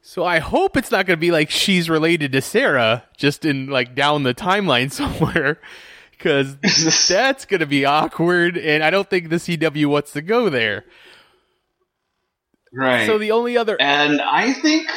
[0.02, 3.68] So I hope it's not going to be like she's related to Sarah, just in
[3.68, 5.60] like down the timeline somewhere,
[6.18, 6.58] because
[7.08, 10.86] that's going to be awkward, and I don't think the CW wants to go there.
[12.74, 13.06] Right.
[13.06, 14.90] So the only other and I think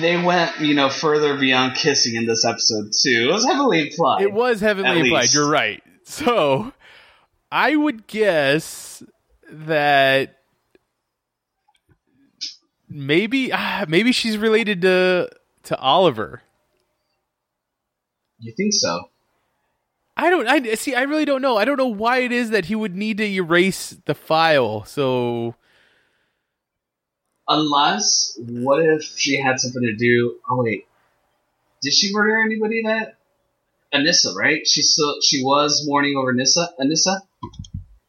[0.00, 3.28] they went, you know, further beyond kissing in this episode too.
[3.28, 4.22] It was heavily implied.
[4.22, 5.22] It was heavily implied.
[5.22, 5.34] least.
[5.34, 5.82] You're right.
[6.04, 6.72] So
[7.52, 9.02] I would guess
[9.50, 10.38] that
[12.88, 15.28] maybe ah, maybe she's related to
[15.64, 16.42] to Oliver.
[18.40, 19.10] You think so?
[20.20, 20.48] I don't.
[20.48, 20.94] I see.
[20.96, 21.56] I really don't know.
[21.56, 24.84] I don't know why it is that he would need to erase the file.
[24.84, 25.54] So
[27.50, 30.36] Unless, what if she had something to do?
[30.50, 30.86] Oh wait,
[31.82, 32.82] did she murder anybody?
[32.84, 33.14] That
[33.94, 34.66] Anissa, right?
[34.66, 37.20] She still she was mourning over Nyssa, Anissa,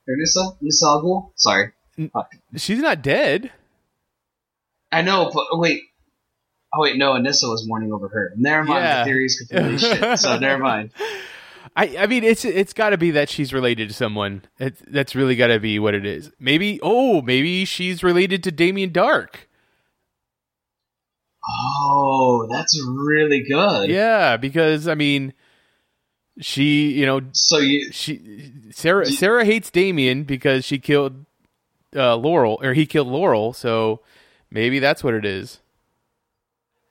[0.09, 1.31] Anissa, Nyssa, Nyssa Al Ghul?
[1.35, 1.71] Sorry,
[2.11, 2.31] Fuck.
[2.57, 3.51] she's not dead.
[4.91, 5.83] I know, but oh, wait.
[6.73, 8.33] Oh wait, no, Anissa was mourning over her.
[8.35, 8.99] Never mind, Yeah.
[8.99, 10.19] the theory's completely shit.
[10.19, 10.91] So never mind.
[11.79, 14.41] I, I mean, it's it's got to be that she's related to someone.
[14.59, 16.29] It, that's really got to be what it is.
[16.37, 19.47] Maybe, oh, maybe she's related to Damien Dark.
[21.49, 23.89] Oh, that's really good.
[23.89, 25.31] Yeah, because I mean,
[26.41, 31.25] she, you know, So you, she Sarah Sarah hates Damien because she killed
[31.95, 33.53] uh, Laurel or he killed Laurel.
[33.53, 34.01] So
[34.51, 35.61] maybe that's what it is.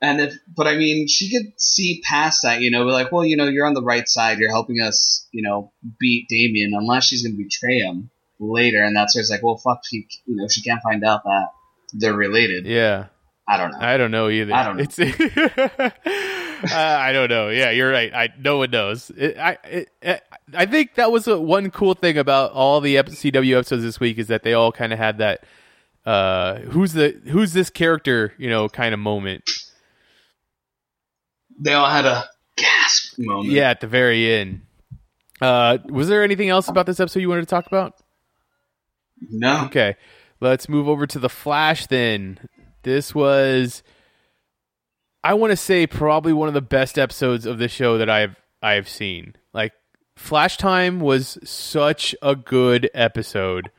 [0.01, 3.25] And if, but I mean, she could see past that, you know, be like, well,
[3.25, 4.39] you know, you're on the right side.
[4.39, 8.83] You're helping us, you know, beat Damien, unless she's going to betray him later.
[8.83, 11.49] And that's where it's like, well, fuck, she, you know, she can't find out that
[11.93, 12.67] they're related.
[12.67, 13.07] Yeah,
[13.49, 13.79] I don't know.
[13.81, 14.53] I don't know either.
[14.55, 14.85] I don't know.
[16.61, 17.49] It's, uh, I don't know.
[17.51, 18.13] Yeah, you're right.
[18.13, 19.11] I no one knows.
[19.17, 23.57] It, I it, I think that was a, one cool thing about all the CW
[23.57, 25.45] episodes this week is that they all kind of had that
[26.05, 29.45] uh who's the who's this character you know kind of moment.
[31.59, 32.25] They all had a
[32.57, 33.53] gasp moment.
[33.53, 34.63] Yeah, at the very end.
[35.41, 37.95] Uh, was there anything else about this episode you wanted to talk about?
[39.31, 39.65] No.
[39.67, 39.97] Okay,
[40.41, 42.49] let's move over to the Flash then.
[42.83, 43.83] This was,
[45.23, 48.37] I want to say, probably one of the best episodes of the show that I've
[48.63, 49.35] I've seen.
[49.53, 49.73] Like
[50.17, 53.71] Flash Time was such a good episode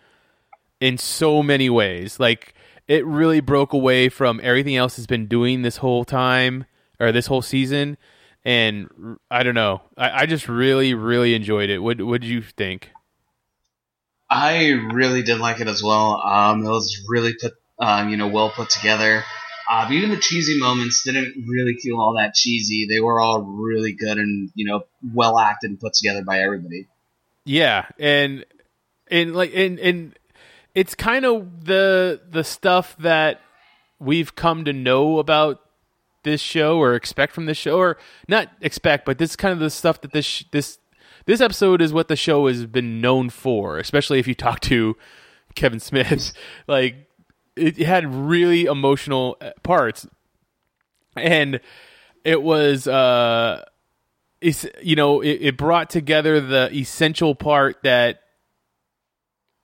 [0.80, 2.20] in so many ways.
[2.20, 2.54] Like
[2.88, 6.66] it really broke away from everything else has been doing this whole time
[7.00, 7.98] or this whole season.
[8.46, 9.82] And I don't know.
[9.98, 11.80] I, I just really, really enjoyed it.
[11.80, 12.92] What what did you think?
[14.30, 16.22] I really did like it as well.
[16.24, 19.24] Um, it was really put, um, you know, well put together.
[19.70, 22.88] Uh, even the cheesy moments didn't really feel all that cheesy.
[22.90, 24.84] They were all really good and you know
[25.14, 26.88] well acted and put together by everybody.
[27.46, 28.46] Yeah, and
[29.12, 30.18] and like and and
[30.74, 33.42] it's kind of the the stuff that
[34.00, 35.62] we've come to know about
[36.24, 39.60] this show or expect from this show or not expect, but this is kind of
[39.60, 40.80] the stuff that this this
[41.26, 44.98] this episode is what the show has been known for, especially if you talk to
[45.56, 46.34] Kevin Smith.
[46.68, 47.08] like
[47.56, 50.08] it had really emotional uh, parts,
[51.16, 51.60] and
[52.24, 53.64] it was uh,
[54.42, 58.22] it's you know it, it brought together the essential part that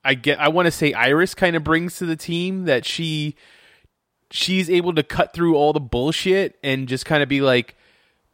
[0.04, 0.40] I get.
[0.40, 3.36] I want to say Iris kind of brings to the team that she
[4.32, 7.76] she's able to cut through all the bullshit and just kind of be like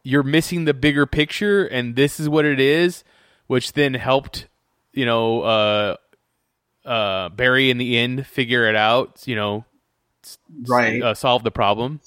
[0.02, 3.04] you're missing the bigger picture and this is what it is
[3.46, 4.46] which then helped
[4.92, 5.96] you know uh
[6.84, 9.64] uh barry in the end figure it out you know
[10.68, 11.02] right.
[11.02, 12.00] uh, solve the problem.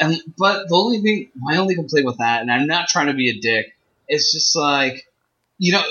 [0.00, 3.14] And but the only thing my only complaint with that and i'm not trying to
[3.14, 3.74] be a dick
[4.06, 5.08] it's just like
[5.58, 5.82] you know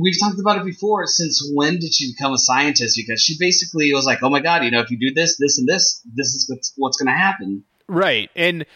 [0.00, 1.06] we've talked about it before.
[1.06, 2.96] Since when did she become a scientist?
[2.96, 5.58] Because she basically was like, "Oh my god, you know, if you do this, this,
[5.58, 8.66] and this, this is what's, what's going to happen." Right, and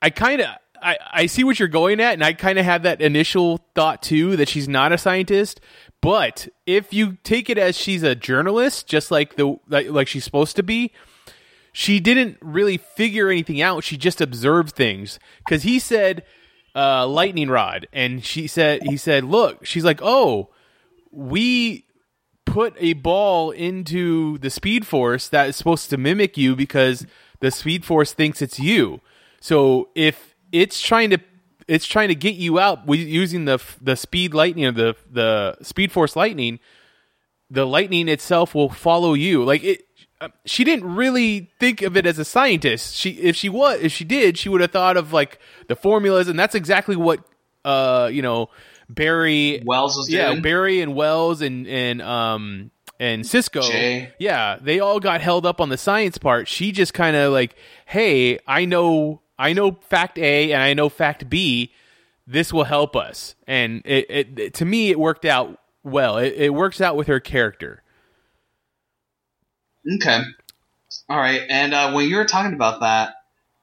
[0.00, 0.48] I kind of
[0.82, 4.02] I, I see what you're going at, and I kind of had that initial thought
[4.02, 5.60] too that she's not a scientist.
[6.00, 10.24] But if you take it as she's a journalist, just like the like, like she's
[10.24, 10.92] supposed to be,
[11.72, 13.84] she didn't really figure anything out.
[13.84, 16.24] She just observed things because he said
[16.74, 20.50] uh, lightning rod, and she said, he said, look, she's like, oh,
[21.10, 21.86] we
[22.44, 27.06] put a ball into the Speed Force that is supposed to mimic you because
[27.40, 29.00] the Speed Force thinks it's you.
[29.40, 31.18] So if it's trying to
[31.68, 35.92] it's trying to get you out using the the speed lightning or the the Speed
[35.92, 36.58] Force lightning,
[37.48, 39.44] the lightning itself will follow you.
[39.44, 39.82] Like it,
[40.44, 42.94] she didn't really think of it as a scientist.
[42.96, 46.28] She if she was if she did, she would have thought of like the formulas,
[46.28, 47.20] and that's exactly what
[47.64, 48.50] uh you know
[48.88, 50.42] Barry Wells was yeah doing.
[50.42, 54.12] Barry and Wells and and um and Cisco Jay.
[54.18, 56.48] yeah they all got held up on the science part.
[56.48, 57.56] She just kind of like
[57.86, 61.72] hey I know I know fact A and I know fact B.
[62.26, 66.16] This will help us, and it, it, it to me it worked out well.
[66.18, 67.82] It, it works out with her character.
[69.96, 70.22] Okay.
[71.08, 71.42] All right.
[71.48, 73.14] And uh, when you were talking about that,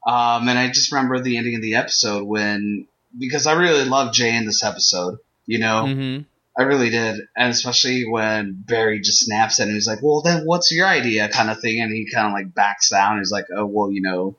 [0.06, 4.14] um, and I just remember the ending of the episode when, because I really loved
[4.14, 6.22] Jay in this episode, you know, mm-hmm.
[6.58, 7.20] I really did.
[7.36, 11.28] And especially when Barry just snaps at him, he's like, well, then what's your idea
[11.28, 11.80] kind of thing.
[11.80, 13.18] And he kind of like backs down.
[13.18, 14.34] He's like, oh, well, you know,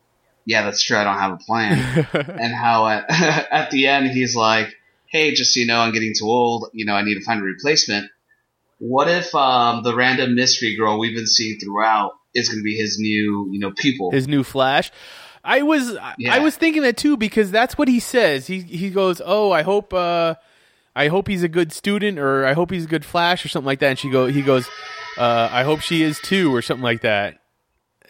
[0.46, 0.98] yeah, that's true.
[0.98, 2.08] I don't have a plan.
[2.14, 3.06] and how at,
[3.52, 6.70] at the end, he's like, hey, just so you know, I'm getting too old.
[6.74, 8.10] You know, I need to find a replacement.
[8.80, 12.76] What if um, the random mystery girl we've been seeing throughout is going to be
[12.76, 14.12] his new, you know, pupil?
[14.12, 14.92] His new Flash.
[15.44, 16.34] I was Yeah.
[16.34, 18.48] I was thinking that too because that's what he says.
[18.48, 20.36] He he goes, "Oh, I hope uh,
[20.96, 23.66] I hope he's a good student or I hope he's a good Flash or something
[23.68, 24.68] like that." And she go he goes,
[25.18, 27.40] uh, "I hope she is too" or something like that.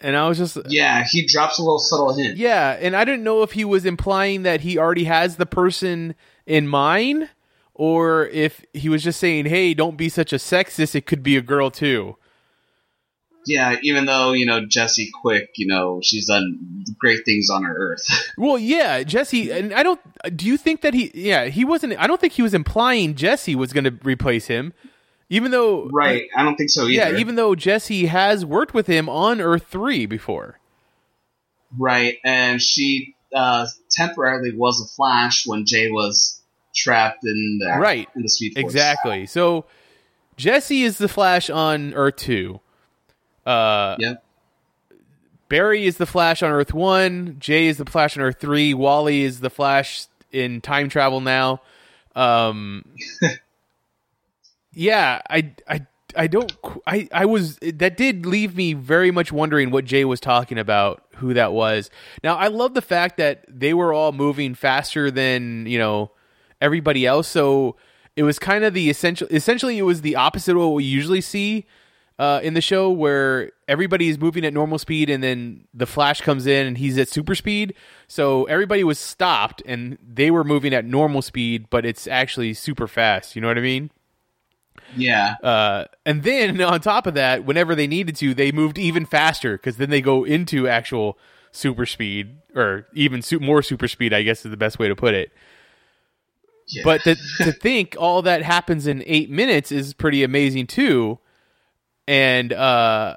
[0.00, 2.36] And I was just yeah, he drops a little subtle hint.
[2.36, 6.14] yeah, and I didn't know if he was implying that he already has the person
[6.46, 7.28] in mind
[7.80, 10.94] or if he was just saying, "Hey, don't be such a sexist.
[10.94, 12.18] It could be a girl too."
[13.46, 17.74] Yeah, even though you know Jesse Quick, you know she's done great things on her
[17.74, 18.06] Earth.
[18.36, 19.98] Well, yeah, Jesse, and I don't.
[20.36, 21.10] Do you think that he?
[21.14, 21.98] Yeah, he wasn't.
[21.98, 24.74] I don't think he was implying Jesse was going to replace him,
[25.30, 25.88] even though.
[25.88, 26.24] right?
[26.36, 27.12] I don't think so either.
[27.12, 30.60] Yeah, even though Jesse has worked with him on Earth three before.
[31.78, 36.39] right, and she uh, temporarily was a Flash when Jay was
[36.74, 38.08] trapped in the Right.
[38.14, 38.64] in the Speed Force.
[38.64, 39.26] Exactly.
[39.26, 39.64] So
[40.36, 42.60] Jesse is the Flash on Earth two.
[43.46, 44.24] Uh, Yep.
[45.48, 47.36] Barry is the Flash on Earth one.
[47.40, 48.72] Jay is the Flash on Earth three.
[48.72, 51.60] Wally is the Flash in time travel now.
[52.14, 52.84] Um,
[54.72, 56.52] yeah, I, I, I don't.
[56.86, 61.04] I, I was that did leave me very much wondering what Jay was talking about.
[61.16, 61.90] Who that was.
[62.24, 66.10] Now I love the fact that they were all moving faster than you know
[66.60, 67.28] everybody else.
[67.28, 67.76] So
[68.16, 69.28] it was kind of the essential.
[69.30, 71.66] Essentially, it was the opposite of what we usually see
[72.20, 76.20] uh, in the show where everybody is moving at normal speed and then the Flash
[76.20, 77.74] comes in and he's at super speed.
[78.08, 82.86] So everybody was stopped and they were moving at normal speed, but it's actually super
[82.86, 83.34] fast.
[83.34, 83.90] You know what I mean?
[84.94, 85.36] Yeah.
[85.42, 89.56] Uh, and then on top of that, whenever they needed to, they moved even faster
[89.56, 91.16] because then they go into actual
[91.52, 94.12] super speed or even su- more super speed.
[94.12, 95.32] I guess is the best way to put it.
[96.70, 96.82] Yeah.
[96.84, 101.18] But to, to think all that happens in eight minutes is pretty amazing too.
[102.08, 103.16] And uh,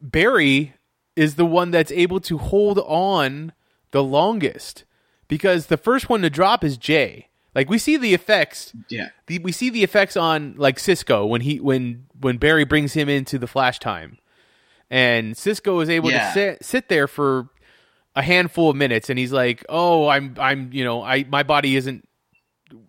[0.00, 0.74] Barry
[1.16, 3.52] is the one that's able to hold on
[3.90, 4.84] the longest
[5.26, 7.28] because the first one to drop is Jay.
[7.54, 8.72] Like we see the effects.
[8.88, 9.08] Yeah.
[9.26, 13.08] The, we see the effects on like Cisco when he when when Barry brings him
[13.08, 14.18] into the flash time,
[14.90, 16.28] and Cisco is able Yeah.
[16.28, 17.48] to sit sit there for
[18.14, 21.74] a handful of minutes, and he's like, "Oh, I'm I'm you know I my body
[21.76, 22.07] isn't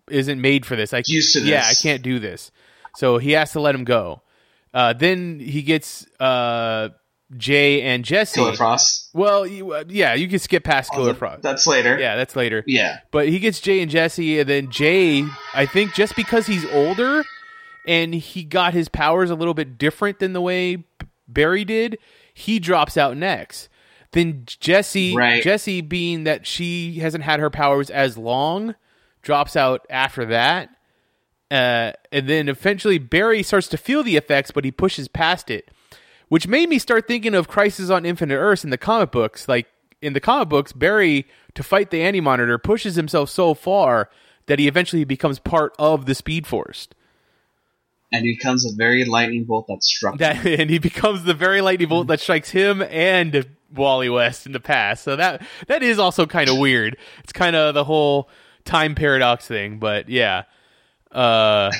[0.08, 0.92] isn't made for this.
[0.92, 2.50] I Used to yeah, I can't do this."
[2.96, 4.22] So he has to let him go.
[4.74, 6.90] Uh, then he gets uh,
[7.36, 8.40] Jay and Jesse.
[8.40, 9.10] Killer Frost.
[9.14, 11.42] Well, you, uh, yeah, you can skip past Killer Frost.
[11.42, 11.98] That's later.
[11.98, 12.62] Yeah, that's later.
[12.66, 12.98] Yeah.
[13.10, 17.24] But he gets Jay and Jesse, and then Jay, I think just because he's older
[17.86, 20.84] and he got his powers a little bit different than the way
[21.26, 21.98] Barry did,
[22.34, 23.68] he drops out next.
[24.12, 25.42] Then Jesse, Right.
[25.42, 28.74] Jesse being that she hasn't had her powers as long,
[29.22, 30.70] drops out after that.
[31.50, 35.68] Uh, and then eventually Barry starts to feel the effects, but he pushes past it,
[36.28, 39.48] which made me start thinking of Crisis on Infinite Earths in the comic books.
[39.48, 39.66] Like
[40.00, 44.10] in the comic books, Barry to fight the Anti Monitor pushes himself so far
[44.46, 46.88] that he eventually becomes part of the Speed Force.
[48.12, 50.18] And he becomes a very lightning bolt that struck.
[50.18, 54.52] That and he becomes the very lightning bolt that strikes him and Wally West in
[54.52, 55.04] the past.
[55.04, 56.96] So that that is also kind of weird.
[57.20, 58.28] It's kind of the whole
[58.70, 60.44] time paradox thing, but yeah.
[61.12, 61.72] Uh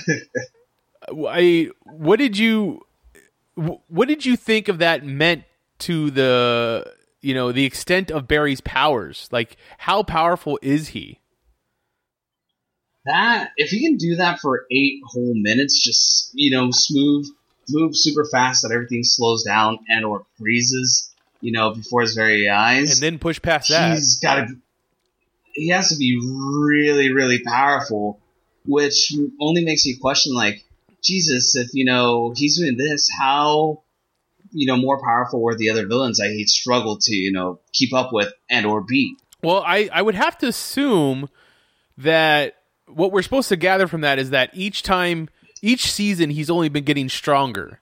[1.08, 2.86] I what did you
[3.54, 5.44] what did you think of that meant
[5.80, 9.28] to the you know the extent of Barry's powers?
[9.30, 11.20] Like how powerful is he?
[13.06, 17.26] that if he can do that for eight whole minutes, just you know, smooth,
[17.68, 22.48] move super fast, that everything slows down and or freezes, you know, before his very
[22.48, 23.00] eyes.
[23.00, 23.92] And then push past that.
[23.92, 24.46] he's got to.
[25.60, 28.18] He has to be really, really powerful,
[28.64, 30.64] which only makes you question, like,
[31.04, 33.82] Jesus, if you know he's doing this, how,
[34.52, 37.92] you know, more powerful were the other villains that he struggled to, you know, keep
[37.92, 39.18] up with and or beat?
[39.42, 41.28] Well, I, I would have to assume
[41.98, 42.54] that
[42.86, 45.28] what we're supposed to gather from that is that each time,
[45.60, 47.80] each season, he's only been getting stronger.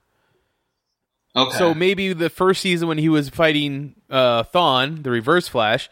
[1.33, 1.57] Okay.
[1.57, 5.89] So maybe the first season when he was fighting uh, Thawne, the Reverse Flash,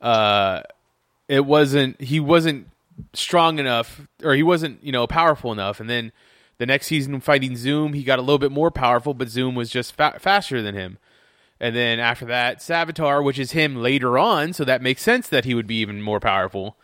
[0.00, 0.62] uh,
[1.28, 2.68] it wasn't he wasn't
[3.12, 6.12] strong enough, or he wasn't you know powerful enough, and then
[6.58, 9.70] the next season fighting Zoom, he got a little bit more powerful, but Zoom was
[9.70, 10.98] just fa- faster than him.
[11.60, 15.44] And then after that, Savitar, which is him later on, so that makes sense that
[15.44, 16.76] he would be even more powerful.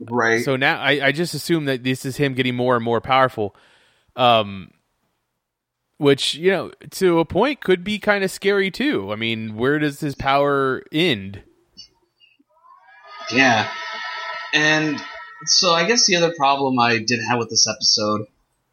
[0.00, 0.44] right.
[0.44, 3.54] So now I, I just assume that this is him getting more and more powerful.
[4.14, 4.70] Um
[5.98, 9.10] which, you know, to a point could be kind of scary too.
[9.12, 11.42] I mean, where does his power end?
[13.30, 13.68] Yeah.
[14.52, 15.00] And
[15.44, 18.26] so I guess the other problem I did have with this episode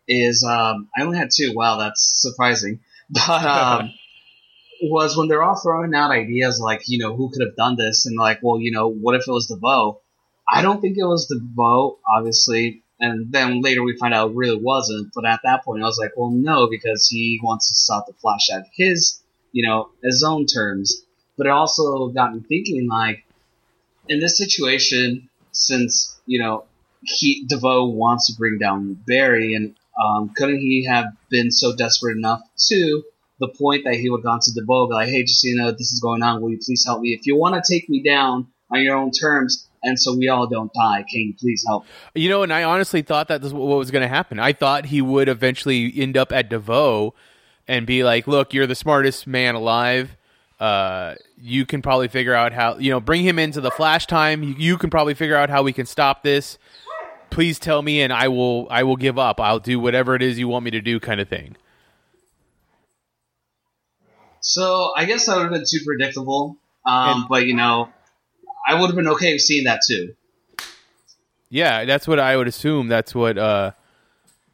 [0.08, 1.54] is um, I only had two.
[1.56, 2.80] Wow, that's surprising.
[3.10, 3.92] But um,
[4.82, 8.06] was when they're all throwing out ideas like, you know, who could have done this?
[8.06, 10.02] And like, well, you know, what if it was DeVoe?
[10.52, 12.84] I don't think it was DeVoe, obviously.
[13.00, 15.12] And then later we find out it really wasn't.
[15.14, 18.14] But at that point, I was like, well, no, because he wants to stop the
[18.14, 21.04] Flash at his, you know, his own terms.
[21.38, 23.26] But it also got me thinking, like,
[24.08, 26.66] in this situation, since you know
[27.02, 32.18] he DeVoe wants to bring down Barry, and um, couldn't he have been so desperate
[32.18, 33.04] enough to
[33.40, 35.56] the point that he would have gone to DeVoe, be like, "Hey, just so you
[35.56, 36.42] know, this is going on.
[36.42, 37.10] Will you please help me?
[37.10, 40.48] If you want to take me down on your own terms, and so we all
[40.48, 41.86] don't die, can you please help?"
[42.16, 44.40] You know, and I honestly thought that this was what was going to happen.
[44.40, 47.14] I thought he would eventually end up at DeVoe
[47.68, 50.16] and be like, "Look, you're the smartest man alive.
[50.64, 52.78] Uh, you can probably figure out how.
[52.78, 54.44] You know, bring him into the Flash time.
[54.44, 56.58] You, you can probably figure out how we can stop this.
[57.30, 58.68] Please tell me, and I will.
[58.70, 59.40] I will give up.
[59.42, 61.58] I'll do whatever it is you want me to do, kind of thing."
[64.40, 66.58] So I guess that would have been too predictable.
[66.86, 67.90] Um, And- but you know,
[68.68, 70.16] I would have been okay with seeing that too.
[71.50, 72.88] Yeah, that's what I would assume.
[72.88, 73.38] That's what.
[73.38, 73.72] Uh,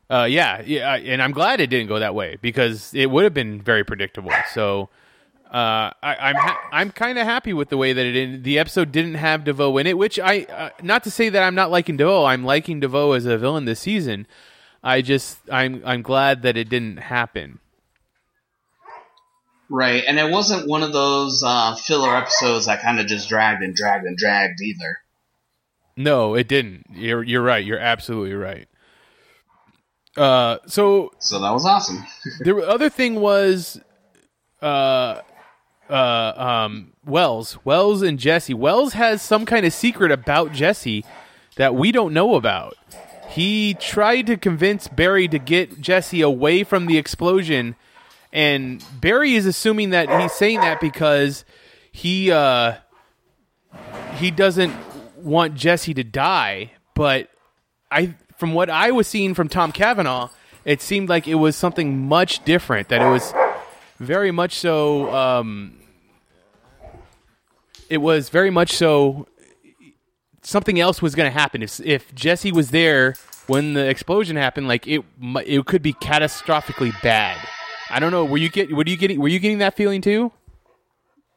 [0.09, 3.33] uh, yeah, yeah, and I'm glad it didn't go that way because it would have
[3.33, 4.31] been very predictable.
[4.53, 4.89] So,
[5.51, 8.43] uh, I, I'm ha- I'm kind of happy with the way that it ended.
[8.43, 11.55] The episode didn't have DeVoe in it, which I uh, not to say that I'm
[11.55, 12.25] not liking DeVoe.
[12.25, 14.27] I'm liking DeVoe as a villain this season.
[14.83, 17.59] I just I'm I'm glad that it didn't happen.
[19.71, 23.61] Right, and it wasn't one of those uh, filler episodes that kind of just dragged
[23.61, 24.97] and dragged and dragged either.
[25.95, 26.85] No, it didn't.
[26.93, 27.63] You're you're right.
[27.63, 28.67] You're absolutely right.
[30.15, 32.05] Uh, so So that was awesome.
[32.41, 33.79] the other thing was,
[34.61, 35.21] uh,
[35.89, 36.33] uh,
[36.67, 38.53] um, Wells, Wells and Jesse.
[38.53, 41.03] Wells has some kind of secret about Jesse
[41.55, 42.75] that we don't know about.
[43.29, 47.75] He tried to convince Barry to get Jesse away from the explosion,
[48.33, 51.45] and Barry is assuming that he's saying that because
[51.91, 52.75] he uh,
[54.15, 54.73] he doesn't
[55.17, 56.71] want Jesse to die.
[56.95, 57.29] But
[57.91, 60.29] I, from what I was seeing from Tom Cavanagh,
[60.65, 62.89] it seemed like it was something much different.
[62.89, 63.33] That it was
[63.99, 65.13] very much so.
[65.13, 65.78] Um,
[67.89, 69.27] it was very much so.
[70.41, 73.15] Something else was going to happen if if Jesse was there
[73.47, 74.67] when the explosion happened.
[74.67, 77.37] Like it, it could be catastrophically bad.
[77.89, 78.25] I don't know.
[78.25, 78.71] Were you get?
[78.71, 79.19] Were you getting?
[79.19, 80.31] Were you getting that feeling too?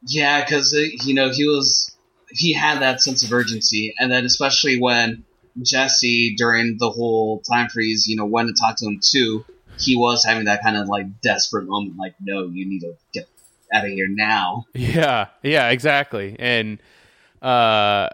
[0.06, 1.96] Yeah, because uh, you know he was
[2.30, 5.24] he had that sense of urgency, and then especially when
[5.60, 9.44] Jesse during the whole time freeze, you know, went and talked to him too,
[9.78, 13.28] he was having that kind of like desperate moment, like, no, you need to get
[13.72, 14.64] out of here now.
[14.74, 16.36] Yeah, yeah, exactly.
[16.38, 16.78] And
[17.40, 18.08] uh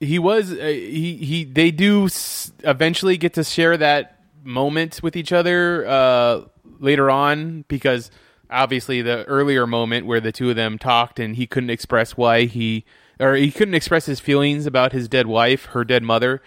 [0.00, 5.16] he was uh, he he they do s- eventually get to share that moment with
[5.16, 6.42] each other uh
[6.78, 8.10] later on because
[8.50, 12.44] obviously the earlier moment where the two of them talked and he couldn't express why
[12.44, 12.84] he
[13.18, 16.42] or he couldn't express his feelings about his dead wife, her dead mother.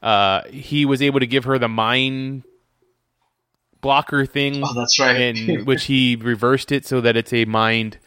[0.00, 2.44] Uh he was able to give her the mind
[3.84, 5.20] blocker thing Oh, that's right.
[5.20, 7.98] in which he reversed it so that it's a mind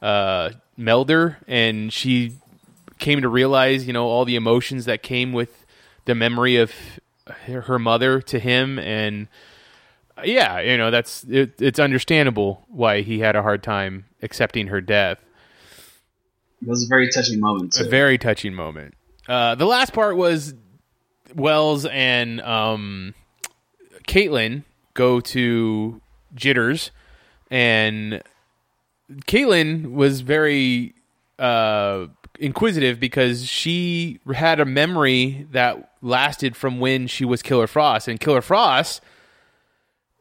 [0.00, 2.32] uh, melder, and she
[2.98, 5.66] came to realize, you know, all the emotions that came with
[6.04, 6.72] the memory of
[7.46, 9.26] her mother to him, and
[10.16, 14.68] uh, yeah, you know, that's it, it's understandable why he had a hard time accepting
[14.68, 15.18] her death.
[16.62, 17.78] It was a very touching moment.
[17.78, 18.94] A very touching moment.
[19.28, 20.54] Uh, the last part was
[21.34, 23.14] Wells and um,
[24.08, 24.64] Caitlin
[24.98, 26.02] go to
[26.34, 26.90] Jitters,
[27.52, 28.20] and
[29.26, 30.94] Caitlin was very
[31.38, 32.08] uh,
[32.40, 38.18] inquisitive because she had a memory that lasted from when she was Killer Frost, and
[38.18, 39.00] Killer Frost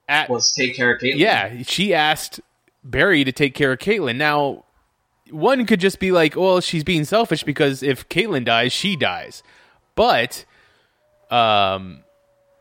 [0.07, 1.17] at was take care of Caitlin.
[1.17, 2.39] yeah, she asked
[2.84, 4.15] Barry to take care of Caitlin.
[4.15, 4.63] Now,
[5.32, 9.41] one could just be like, well, she's being selfish because if Caitlin dies, she dies.
[9.95, 10.45] But
[11.30, 12.03] um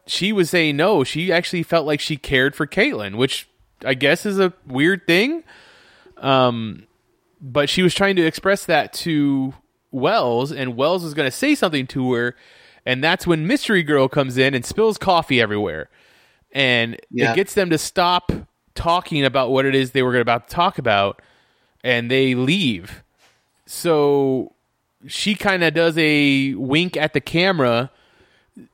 [0.07, 3.49] she was saying no, she actually felt like she cared for Caitlin, which
[3.85, 5.43] I guess is a weird thing.
[6.19, 6.87] Um
[7.41, 9.53] but she was trying to express that to
[9.91, 12.35] Wells and Wells was going to say something to her
[12.87, 15.91] and that's when Mystery Girl comes in and spills coffee everywhere
[16.53, 17.33] and Yeah.
[17.33, 18.33] it gets them to stop
[18.75, 21.21] talking about what it is they were about to talk about
[21.85, 23.03] and they leave
[23.67, 24.53] so
[25.07, 27.91] she kind of does a wink at the camera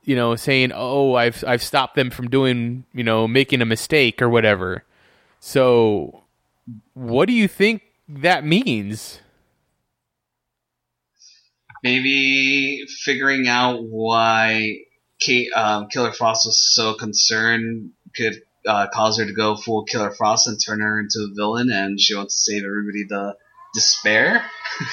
[0.03, 4.21] you know saying oh i've i've stopped them from doing you know making a mistake
[4.21, 4.83] or whatever.
[5.39, 6.23] So
[6.93, 9.19] what do you think that means?
[11.83, 14.77] Maybe figuring out why
[15.19, 20.11] Kate, um, Killer Frost was so concerned could uh, cause her to go full Killer
[20.11, 23.35] Frost and turn her into a villain, and she wants to save everybody the
[23.73, 24.45] despair.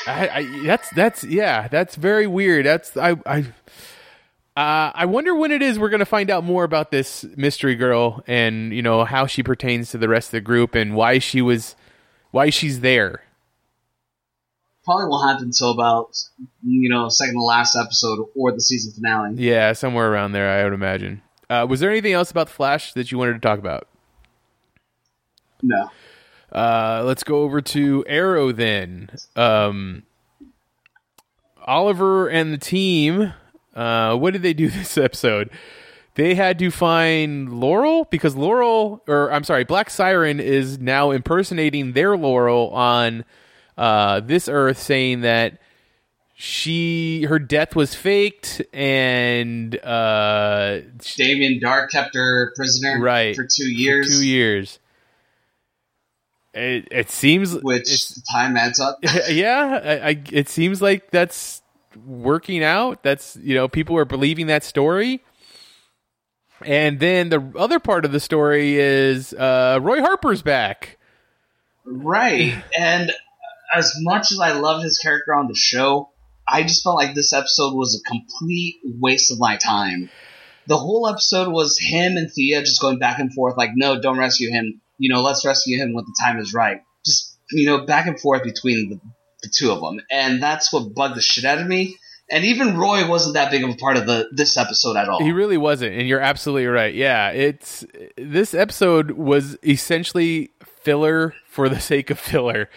[0.06, 2.66] I, I that's that's yeah that's very weird.
[2.66, 3.44] That's i i
[4.56, 7.76] uh, I wonder when it is we're going to find out more about this mystery
[7.76, 11.18] girl and you know how she pertains to the rest of the group and why
[11.18, 11.76] she was
[12.30, 13.22] why she's there.
[14.84, 16.16] Probably won't happen until about
[16.64, 19.34] you know second to last episode or the season finale.
[19.36, 21.22] Yeah, somewhere around there, I would imagine.
[21.48, 23.88] Uh, was there anything else about the Flash that you wanted to talk about?
[25.62, 25.90] No.
[26.52, 29.10] Uh, let's go over to Arrow then.
[29.36, 30.04] Um,
[31.64, 33.32] Oliver and the team.
[33.74, 35.50] Uh, what did they do this episode?
[36.14, 41.92] They had to find Laurel because Laurel, or I'm sorry, Black Siren is now impersonating
[41.92, 43.24] their Laurel on
[43.78, 45.60] uh, this Earth, saying that
[46.34, 50.80] she her death was faked and uh,
[51.16, 54.08] Damien Darhk kept her prisoner right for two years.
[54.08, 54.78] two years.
[56.54, 58.98] It, it seems which time adds up.
[59.28, 61.59] yeah, I, I, it seems like that's
[61.96, 63.02] working out.
[63.02, 65.22] That's you know people are believing that story.
[66.64, 70.98] And then the other part of the story is uh, Roy Harper's back.
[71.86, 72.62] Right.
[72.78, 73.10] And
[73.74, 76.10] as much as I loved his character on the show,
[76.46, 80.10] I just felt like this episode was a complete waste of my time.
[80.66, 84.18] The whole episode was him and Thea just going back and forth, like, no, don't
[84.18, 84.80] rescue him.
[84.98, 86.82] you know, let's rescue him when the time is right.
[87.06, 89.00] Just you know, back and forth between the,
[89.42, 91.96] the two of them, and that's what bugged the shit out of me.
[92.30, 95.22] And even Roy wasn't that big of a part of the this episode at all.
[95.22, 96.94] He really wasn't, and you're absolutely right.
[96.94, 97.84] Yeah, it's
[98.16, 100.50] this episode was essentially
[100.82, 102.68] filler for the sake of filler.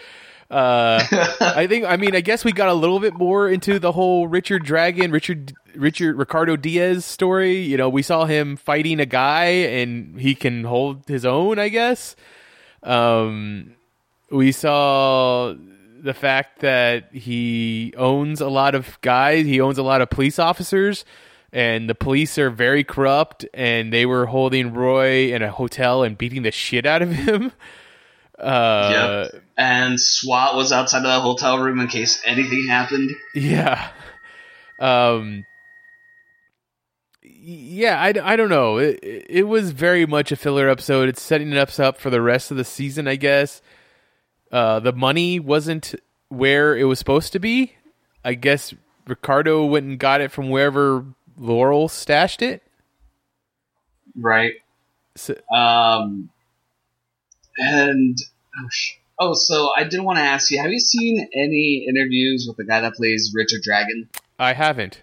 [0.50, 1.02] Uh,
[1.40, 1.84] I think.
[1.84, 5.10] I mean, I guess we got a little bit more into the whole Richard Dragon,
[5.12, 7.58] Richard Richard Ricardo Diaz story.
[7.60, 11.58] You know, we saw him fighting a guy, and he can hold his own.
[11.58, 12.16] I guess.
[12.82, 13.74] Um,
[14.30, 15.54] we saw
[16.04, 19.46] the fact that he owns a lot of guys.
[19.46, 21.04] He owns a lot of police officers,
[21.50, 23.46] and the police are very corrupt.
[23.54, 27.52] And they were holding Roy in a hotel and beating the shit out of him.
[28.36, 29.42] Uh, yep.
[29.56, 33.12] And SWAT was outside of that hotel room in case anything happened.
[33.32, 33.90] Yeah.
[34.80, 35.44] Um.
[37.22, 38.78] Yeah, I, I don't know.
[38.78, 41.08] It, it was very much a filler episode.
[41.08, 43.62] It's setting it up for the rest of the season, I guess.
[44.54, 45.96] Uh, the money wasn't
[46.28, 47.72] where it was supposed to be.
[48.24, 48.72] I guess
[49.04, 51.04] Ricardo went and got it from wherever
[51.36, 52.62] Laurel stashed it.
[54.16, 54.52] Right.
[55.16, 56.30] So, um,
[57.58, 58.16] and
[58.56, 62.44] oh, sh- oh, so I did want to ask you: Have you seen any interviews
[62.46, 64.08] with the guy that plays Richard Dragon?
[64.38, 65.02] I haven't.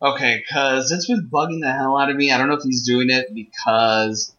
[0.00, 2.30] Okay, because it's been bugging the hell out of me.
[2.30, 4.32] I don't know if he's doing it because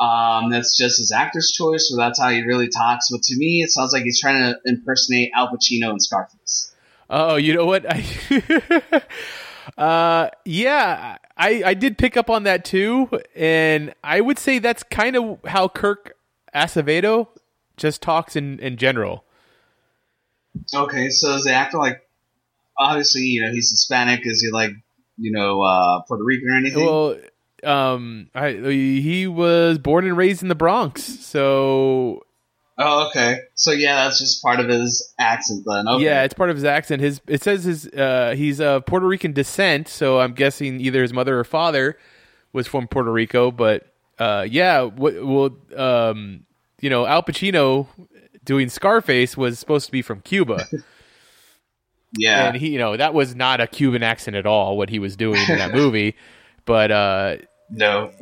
[0.00, 3.08] um, that's just his actor's choice, or that's how he really talks.
[3.10, 6.74] But to me, it sounds like he's trying to impersonate Al Pacino in Scarface.
[7.08, 7.84] Oh, you know what?
[7.88, 9.02] I,
[9.78, 14.82] uh, yeah, I I did pick up on that too, and I would say that's
[14.82, 16.16] kind of how Kirk
[16.54, 17.28] Acevedo
[17.76, 19.24] just talks in in general.
[20.74, 22.00] Okay, so is the actor like?
[22.76, 24.26] Obviously, you know he's Hispanic.
[24.26, 24.72] Is he like,
[25.16, 26.84] you know, uh, Puerto Rican or anything?
[26.84, 27.16] Well,
[27.64, 32.24] um, I, he was born and raised in the Bronx, so.
[32.76, 33.38] Oh, okay.
[33.54, 35.86] So yeah, that's just part of his accent then.
[35.86, 36.04] Okay.
[36.04, 37.00] Yeah, it's part of his accent.
[37.02, 41.12] His it says his uh, he's of Puerto Rican descent, so I'm guessing either his
[41.12, 41.96] mother or father
[42.52, 43.52] was from Puerto Rico.
[43.52, 43.86] But
[44.18, 46.46] uh, yeah, what well, um,
[46.80, 47.86] you know, Al Pacino
[48.44, 50.66] doing Scarface was supposed to be from Cuba.
[52.18, 54.76] yeah, and he, you know, that was not a Cuban accent at all.
[54.76, 56.16] What he was doing in that movie,
[56.64, 57.36] but uh,
[57.70, 58.12] no.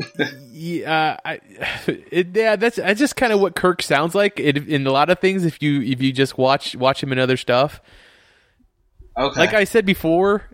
[0.50, 1.40] yeah, I,
[1.86, 5.10] it, yeah, that's that's just kind of what Kirk sounds like it, in a lot
[5.10, 5.44] of things.
[5.44, 7.80] If you if you just watch watch him in other stuff.
[9.16, 9.38] Okay.
[9.38, 10.48] Like I said before,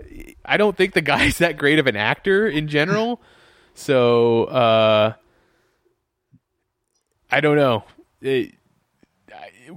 [0.44, 3.20] I don't think the guy's that great of an actor in general.
[3.74, 5.12] so uh,
[7.30, 7.84] I don't know.
[8.20, 8.54] It,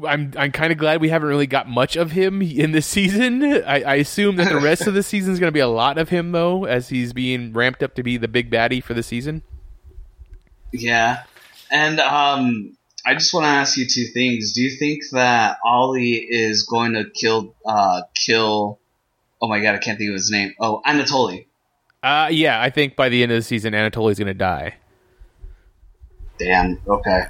[0.07, 3.43] I'm I'm kind of glad we haven't really got much of him in this season.
[3.43, 5.97] I, I assume that the rest of the season is going to be a lot
[5.97, 9.03] of him though, as he's being ramped up to be the big baddie for the
[9.03, 9.43] season.
[10.71, 11.23] Yeah,
[11.71, 14.53] and um, I just want to ask you two things.
[14.53, 18.79] Do you think that Ollie is going to kill uh, kill?
[19.41, 20.53] Oh my god, I can't think of his name.
[20.59, 21.45] Oh, Anatoly.
[22.03, 24.75] Uh, yeah, I think by the end of the season, Anatoly's going to die.
[26.39, 26.79] Damn.
[26.87, 27.25] Okay.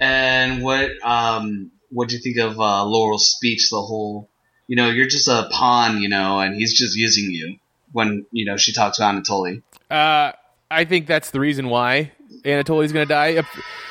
[0.00, 3.68] And what um what do you think of uh, Laurel's speech?
[3.70, 4.30] The whole,
[4.66, 7.56] you know, you're just a pawn, you know, and he's just using you
[7.92, 9.62] when you know she talks to Anatoly.
[9.90, 10.32] Uh,
[10.70, 12.12] I think that's the reason why
[12.44, 13.42] Anatoly's going to die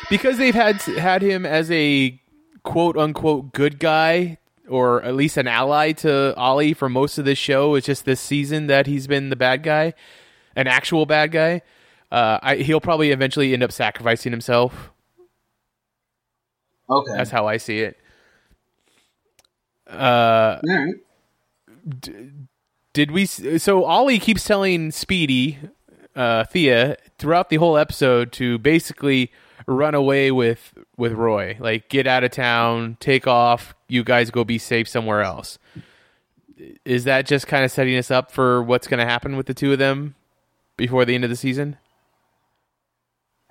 [0.10, 2.20] because they've had had him as a
[2.64, 4.38] quote unquote good guy
[4.70, 7.76] or at least an ally to Ollie for most of this show.
[7.76, 9.93] It's just this season that he's been the bad guy,
[10.56, 11.62] an actual bad guy.
[12.12, 14.91] Uh, I, he'll probably eventually end up sacrificing himself
[16.90, 17.98] Okay, that's how I see it.
[19.90, 20.96] Uh, all right.
[22.00, 22.32] D-
[22.94, 23.26] did we?
[23.26, 25.58] So Ollie keeps telling Speedy,
[26.16, 29.32] uh, Thea, throughout the whole episode to basically
[29.68, 33.76] run away with with Roy, like get out of town, take off.
[33.88, 35.60] You guys go be safe somewhere else.
[36.84, 39.54] Is that just kind of setting us up for what's going to happen with the
[39.54, 40.16] two of them
[40.76, 41.78] before the end of the season?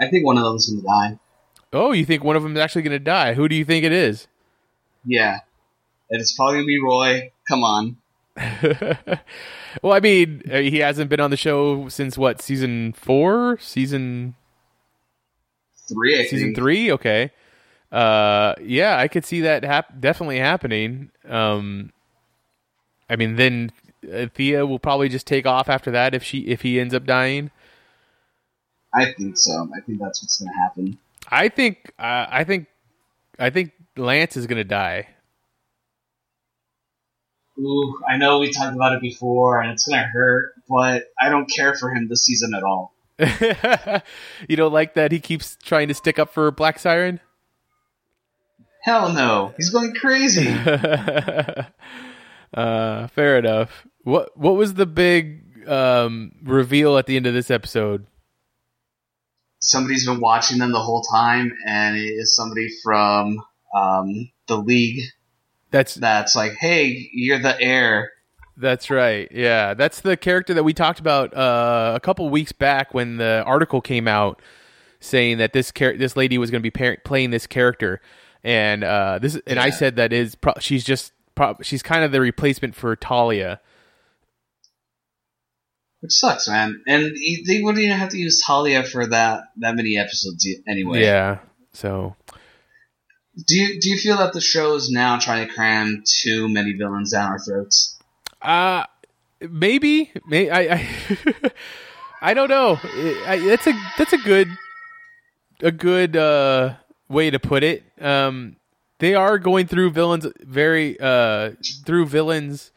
[0.01, 1.19] I think one of them's going to die.
[1.73, 3.35] Oh, you think one of them is actually going to die?
[3.35, 4.27] Who do you think it is?
[5.05, 5.41] Yeah,
[6.09, 7.33] it's probably going to be Roy.
[7.49, 7.97] Come on.
[9.83, 14.35] well, I mean, uh, he hasn't been on the show since what season four, season
[15.89, 16.57] three, I season think.
[16.57, 16.93] three.
[16.93, 17.33] Okay,
[17.91, 21.11] uh, yeah, I could see that hap- definitely happening.
[21.29, 21.93] Um,
[23.11, 23.73] I mean, then
[24.13, 27.05] uh, Thea will probably just take off after that if she if he ends up
[27.05, 27.51] dying.
[28.95, 29.69] I think so.
[29.77, 30.99] I think that's what's going to happen.
[31.31, 32.67] I think uh, I think
[33.39, 35.09] I think Lance is going to die.
[37.59, 41.51] Ooh, I know we talked about it before, and it's gonna hurt, but I don't
[41.51, 42.95] care for him this season at all.
[44.49, 47.19] you don't like that he keeps trying to stick up for Black Siren?
[48.83, 50.49] Hell no, he's going crazy.
[52.55, 53.89] uh, fair enough.
[54.05, 58.07] What what was the big um, reveal at the end of this episode?
[59.69, 63.39] Somebody's been watching them the whole time, and it is somebody from
[63.77, 65.03] um, the league.
[65.71, 68.13] That's that's like, hey, you're the heir.
[68.57, 69.31] That's right.
[69.31, 73.45] Yeah, that's the character that we talked about uh, a couple weeks back when the
[73.47, 74.41] article came out
[75.01, 78.01] saying that this char- this lady was going to be par- playing this character,
[78.43, 82.11] and uh, this and I said that is pro- she's just pro- she's kind of
[82.11, 83.61] the replacement for Talia.
[86.01, 86.83] Which sucks, man.
[86.87, 91.03] And he- they wouldn't even have to use Talia for that that many episodes anyway.
[91.03, 91.39] Yeah.
[91.73, 92.17] So
[93.47, 96.73] Do you do you feel that the show is now trying to cram too many
[96.73, 97.99] villains down our throats?
[98.43, 98.85] Uh
[99.41, 100.11] maybe.
[100.27, 100.75] May I.
[100.77, 100.89] I,
[102.21, 102.81] I don't know.
[102.83, 104.49] I, that's a that's a good
[105.61, 106.75] a good uh,
[107.09, 107.85] way to put it.
[108.01, 108.57] Um,
[108.99, 111.53] they are going through villains very uh,
[111.85, 112.73] through villains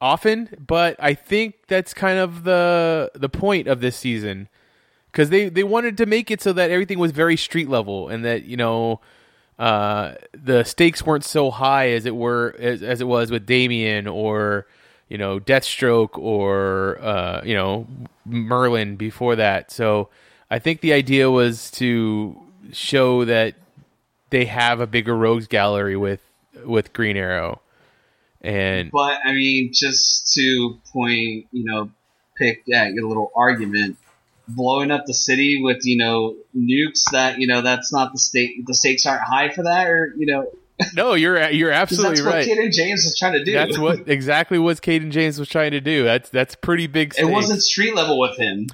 [0.00, 4.48] often, but I think that's kind of the the point of this season
[5.10, 8.24] because they they wanted to make it so that everything was very street level and
[8.24, 9.00] that you know
[9.58, 14.06] uh, the stakes weren't so high as it were as, as it was with Damien
[14.06, 14.66] or
[15.08, 17.86] you know Deathstroke or uh, you know
[18.24, 19.70] Merlin before that.
[19.72, 20.08] So
[20.50, 22.40] I think the idea was to
[22.72, 23.54] show that
[24.30, 26.20] they have a bigger rogues gallery with
[26.64, 27.60] with Green Arrow
[28.40, 31.90] and But I mean, just to point, you know,
[32.36, 33.96] pick at your little argument,
[34.46, 38.66] blowing up the city with you know nukes that you know that's not the state.
[38.66, 40.46] The stakes aren't high for that, or you know,
[40.94, 42.46] no, you're you're absolutely right.
[42.46, 43.52] that's what and James was trying to do.
[43.52, 46.04] That's what exactly what Cayden James was trying to do.
[46.04, 47.14] That's that's pretty big.
[47.18, 48.68] it wasn't street level with him.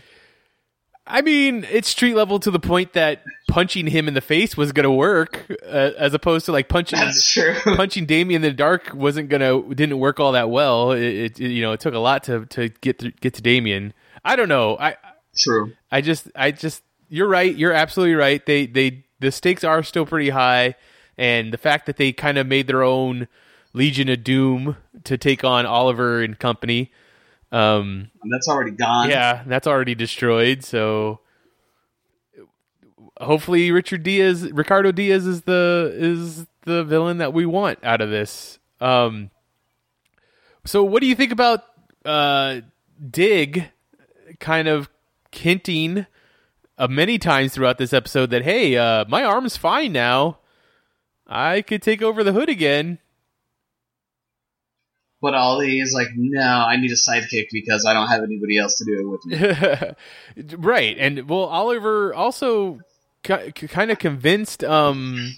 [1.07, 4.73] I mean, it's street level to the point that punching him in the face was
[4.73, 6.99] going to work, uh, as opposed to like punching
[7.77, 10.93] punching Damien in the dark wasn't gonna didn't work all that well.
[10.93, 13.93] It, it you know it took a lot to to get to, get to Damien.
[14.25, 14.79] I don't know.
[14.79, 14.97] I
[15.37, 15.73] True.
[15.91, 17.55] I just I just you're right.
[17.55, 18.45] You're absolutely right.
[18.45, 20.75] They they the stakes are still pretty high,
[21.19, 23.29] and the fact that they kind of made their own
[23.75, 26.93] Legion of Doom to take on Oliver and company.
[27.55, 29.11] Um, And that's already gone.
[29.11, 30.65] yeah, that's already destroyed.
[30.65, 31.21] So
[33.21, 38.11] hopefully Richard Diaz, Ricardo Diaz is the is the villain that we want out of
[38.11, 38.59] this.
[38.81, 39.31] Um,
[40.65, 41.63] so what do you think about
[42.05, 42.61] uh,
[43.11, 43.71] Dig
[44.41, 44.89] kind of
[45.31, 46.07] hinting
[46.79, 50.39] uh, many times throughout this episode that hey, uh, my arm's fine now.
[51.27, 52.99] I could take over the hood again.
[55.25, 58.75] But Ollie is like, no, I need a sidekick because I don't have anybody else
[58.75, 59.97] to do it with
[60.37, 60.57] me.
[60.59, 62.79] right and well oliver also
[63.23, 65.35] ki- kind of convinced um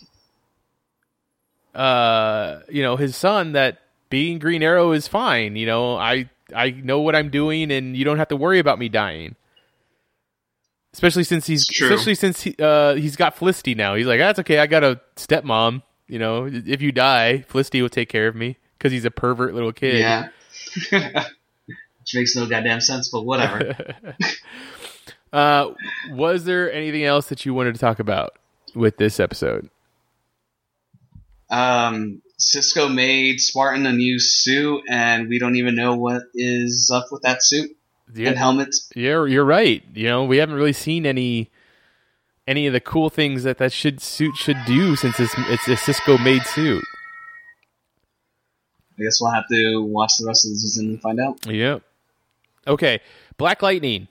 [1.73, 3.79] uh you know his son that
[4.11, 8.05] being green arrow is fine you know i i know what i'm doing and you
[8.05, 9.37] don't have to worry about me dying.
[10.95, 13.95] Especially since he's especially since he, uh he's got felicity now.
[13.95, 17.89] He's like that's okay i got a stepmom you know if you die felicity will
[17.89, 20.29] take care of me because he's a pervert little kid Yeah.
[20.91, 23.95] Which makes no goddamn sense, but whatever.
[25.33, 25.75] Uh,
[26.13, 28.39] was there anything else that you wanted to talk about
[28.75, 29.69] with this episode?
[31.51, 37.07] um, Cisco made Spartan a new suit, and we don't even know what is up
[37.11, 37.77] with that suit
[38.15, 38.75] and helmet.
[38.95, 39.83] Yeah, you're right.
[39.95, 41.51] You know, we haven't really seen any
[42.47, 45.77] any of the cool things that that should suit should do since it's it's a
[45.77, 46.85] Cisco made suit.
[48.99, 51.47] I guess we'll have to watch the rest of the season and find out.
[51.47, 51.83] Yep.
[52.67, 53.01] Okay,
[53.37, 54.09] Black Lightning.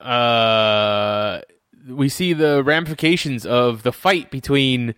[0.00, 1.40] Uh,
[1.88, 4.94] we see the ramifications of the fight between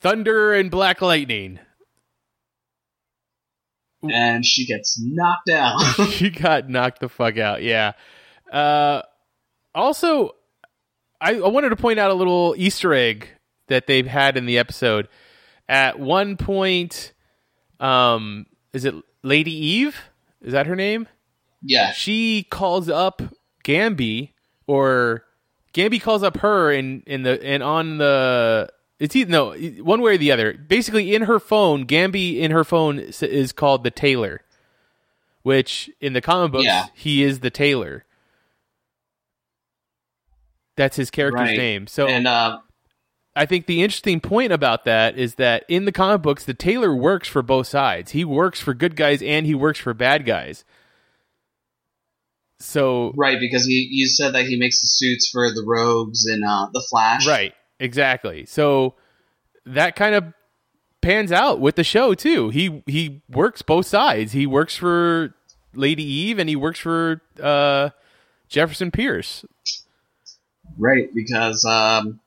[0.00, 1.58] Thunder and Black Lightning.
[4.08, 5.78] And she gets knocked out.
[6.10, 7.62] she got knocked the fuck out.
[7.62, 7.92] Yeah.
[8.52, 9.02] Uh,
[9.74, 10.32] also,
[11.20, 13.28] I, I wanted to point out a little Easter egg
[13.68, 15.08] that they've had in the episode.
[15.68, 17.12] At one point,
[17.82, 19.96] um, is it Lady Eve?
[20.40, 21.08] Is that her name?
[21.62, 21.92] yeah.
[21.92, 23.20] She calls up
[23.64, 24.30] Gambi,
[24.66, 25.24] or
[25.74, 28.68] Gambi calls up her, and in the and on the
[28.98, 30.52] it's either no one way or the other.
[30.54, 34.40] Basically, in her phone, Gambi in her phone is called the Tailor,
[35.42, 36.86] which in the comic books Yeah.
[36.94, 38.04] he is the Tailor.
[40.76, 41.56] That's his character's Right.
[41.58, 41.86] name.
[41.86, 42.58] So and uh,
[43.34, 46.94] I think the interesting point about that is that in the comic books, the Tailor
[46.94, 48.12] works for both sides.
[48.12, 50.64] He works for good guys and he works for bad guys.
[52.58, 56.44] So right because he you said that he makes the suits for the Rogues and
[56.44, 57.26] uh, the Flash.
[57.26, 58.46] Right, exactly.
[58.46, 58.94] So
[59.66, 60.32] that kind of
[61.00, 62.50] pans out with the show too.
[62.50, 64.32] He he works both sides.
[64.32, 65.34] He works for
[65.74, 67.90] Lady Eve and he works for uh,
[68.48, 69.44] Jefferson Pierce.
[70.78, 72.20] Right, because um,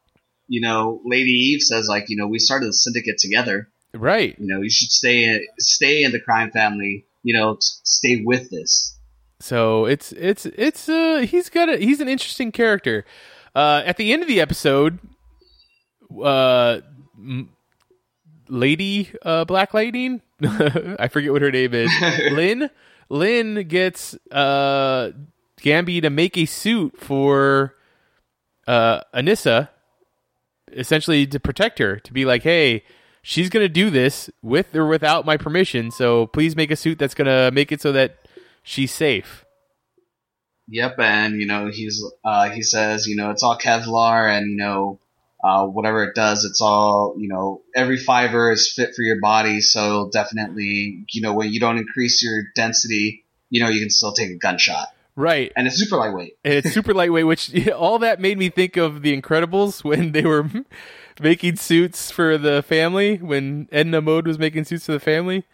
[0.48, 3.70] you know, Lady Eve says like, you know, we started the syndicate together.
[3.94, 4.36] Right.
[4.40, 7.06] You know, you should stay stay in the crime family.
[7.24, 8.98] You know, stay with this.
[9.40, 13.06] So it's it's it's uh he's got a he's an interesting character.
[13.54, 15.00] Uh, at the end of the episode,
[16.22, 16.82] uh,
[17.18, 17.50] m-
[18.50, 21.90] Lady uh, Black Lightning, I forget what her name is,
[22.32, 22.70] Lynn.
[23.10, 25.12] Lynn gets uh
[25.62, 27.76] Gambi to make a suit for
[28.68, 29.70] uh Anissa,
[30.76, 32.84] essentially to protect her, to be like, hey.
[33.28, 37.16] She's gonna do this with or without my permission, so please make a suit that's
[37.16, 38.20] gonna make it so that
[38.62, 39.46] she's safe.
[40.68, 44.58] Yep, and you know he's uh, he says you know it's all Kevlar, and you
[44.58, 45.00] know
[45.44, 49.62] uh, whatever it does, it's all you know every fiber is fit for your body.
[49.62, 54.14] So definitely, you know when you don't increase your density, you know you can still
[54.14, 54.88] take a gunshot.
[55.16, 56.38] Right, and it's super lightweight.
[56.44, 60.24] And it's super lightweight, which all that made me think of the Incredibles when they
[60.24, 60.50] were
[61.22, 63.18] making suits for the family.
[63.18, 65.46] When Edna Mode was making suits for the family.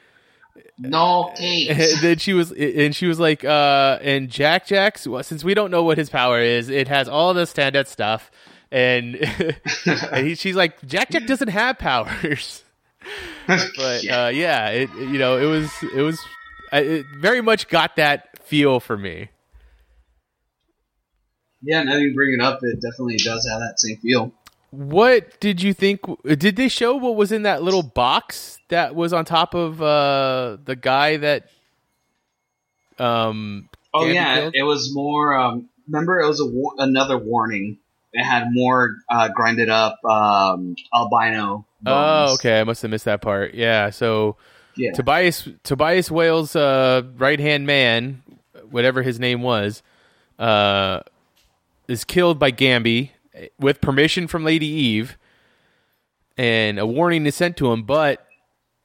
[0.78, 1.70] No case.
[1.94, 5.08] And then she was, and she was like, uh, and Jack Jack's.
[5.08, 8.32] Well, since we don't know what his power is, it has all the standard stuff.
[8.72, 9.16] And,
[9.86, 12.64] and he, she's like, Jack Jack doesn't have powers.
[13.48, 14.26] but yeah.
[14.26, 16.20] Uh, yeah, it you know it was it was
[16.72, 19.30] it very much got that feel for me.
[21.62, 24.34] Yeah, now you bring it up, it definitely does have that same feel.
[24.72, 26.00] What did you think?
[26.24, 30.58] Did they show what was in that little box that was on top of uh,
[30.64, 31.50] the guy that?
[32.98, 33.70] Um.
[33.94, 34.56] Oh yeah, killed?
[34.56, 35.36] it was more.
[35.36, 37.80] Um, remember, it was a war- another warning.
[38.14, 41.66] It had more uh, grinded up um, albino.
[41.82, 42.30] Bones.
[42.32, 42.60] Oh, okay.
[42.60, 43.54] I must have missed that part.
[43.54, 43.90] Yeah.
[43.90, 44.38] So,
[44.76, 44.92] yeah.
[44.92, 48.22] Tobias Tobias Whale's uh, right hand man,
[48.70, 49.82] whatever his name was,
[50.40, 51.02] uh,
[51.88, 53.12] is killed by Gambi
[53.60, 55.18] with permission from Lady Eve,
[56.38, 58.26] and a warning is sent to him, but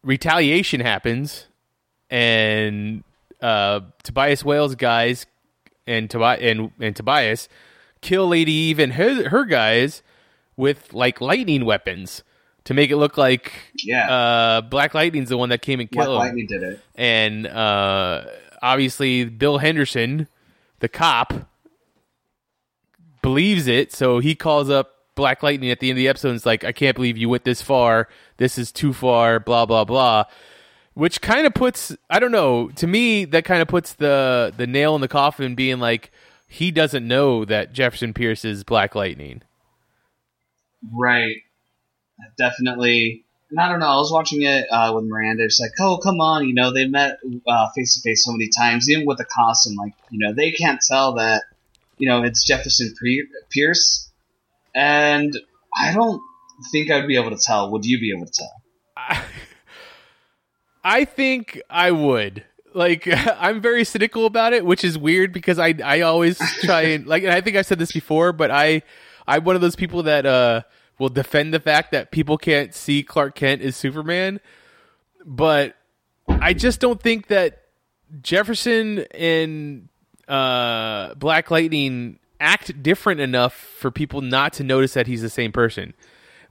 [0.03, 1.47] retaliation happens,
[2.11, 3.03] and
[3.41, 5.27] uh, Tobias Whale's guys
[5.87, 7.49] and, Tobi- and and Tobias
[8.01, 10.03] kill Lady Eve and her, her guys
[10.57, 12.23] with like lightning weapons
[12.65, 13.53] to make it look like
[13.85, 14.11] yeah.
[14.11, 16.37] uh, Black Lightning's the one that came and killed Black him.
[16.37, 18.25] Lightning did it, and uh,
[18.63, 20.29] obviously Bill Henderson,
[20.81, 21.33] the cop,
[23.27, 26.37] believes it, so he calls up Black Lightning at the end of the episode and
[26.37, 28.09] is like, I can't believe you went this far.
[28.37, 30.27] This is too far, blah, blah, blah.
[30.95, 34.69] Which kind of puts, I don't know, to me, that kind of puts the, the
[34.69, 36.13] nail in the coffin being like,
[36.47, 39.43] he doesn't know that Jefferson Pierce is Black Lightning.
[40.93, 41.39] Right.
[42.39, 43.25] Definitely.
[43.51, 45.43] And I don't know, I was watching it uh, with Miranda.
[45.43, 47.19] It's like, oh, come on, you know, they met
[47.75, 49.75] face to face so many times, even with the costume.
[49.75, 51.43] Like, you know, they can't tell that
[51.99, 52.95] you know, it's Jefferson
[53.51, 54.11] Pierce,
[54.75, 55.37] and
[55.79, 56.21] I don't
[56.71, 57.71] think I'd be able to tell.
[57.73, 58.63] Would you be able to tell?
[58.97, 59.25] I,
[60.85, 62.45] I think I would.
[62.75, 63.09] Like
[63.41, 67.23] I'm very cynical about it, which is weird because I I always try and like
[67.23, 68.83] and I think I've said this before, but I
[69.27, 70.63] I'm one of those people that uh
[70.99, 74.41] will defend the fact that people can't see Clark Kent as Superman,
[75.25, 75.75] but
[76.29, 77.63] I just don't think that
[78.23, 79.89] Jefferson and
[80.29, 85.53] uh, Black Lightning act different enough for people not to notice that he's the same
[85.53, 85.95] person.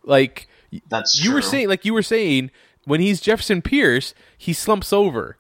[0.04, 0.48] Like
[0.88, 1.36] that's you true.
[1.36, 2.52] were saying, like you were saying,
[2.86, 5.38] when he's Jefferson Pierce, he slumps over,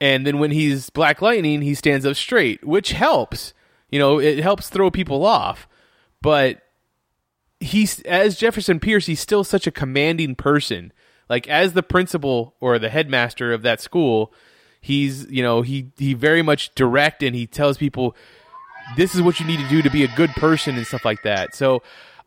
[0.00, 3.54] and then when he's Black Lightning, he stands up straight, which helps.
[3.90, 5.68] You know, it helps throw people off,
[6.22, 6.62] but
[7.60, 10.92] he's as Jefferson Pierce, he's still such a commanding person.
[11.28, 14.32] Like as the principal or the headmaster of that school,
[14.82, 18.14] he's you know he he very much direct and he tells people
[18.96, 21.22] this is what you need to do to be a good person and stuff like
[21.22, 21.54] that.
[21.54, 21.82] So.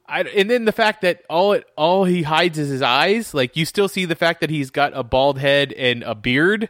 [0.07, 3.33] I, and then the fact that all it all he hides is his eyes.
[3.33, 6.69] Like you still see the fact that he's got a bald head and a beard.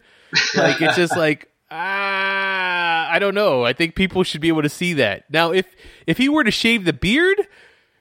[0.55, 3.65] Like it's just like ah, I don't know.
[3.65, 5.25] I think people should be able to see that.
[5.29, 5.65] Now, if
[6.07, 7.47] if he were to shave the beard,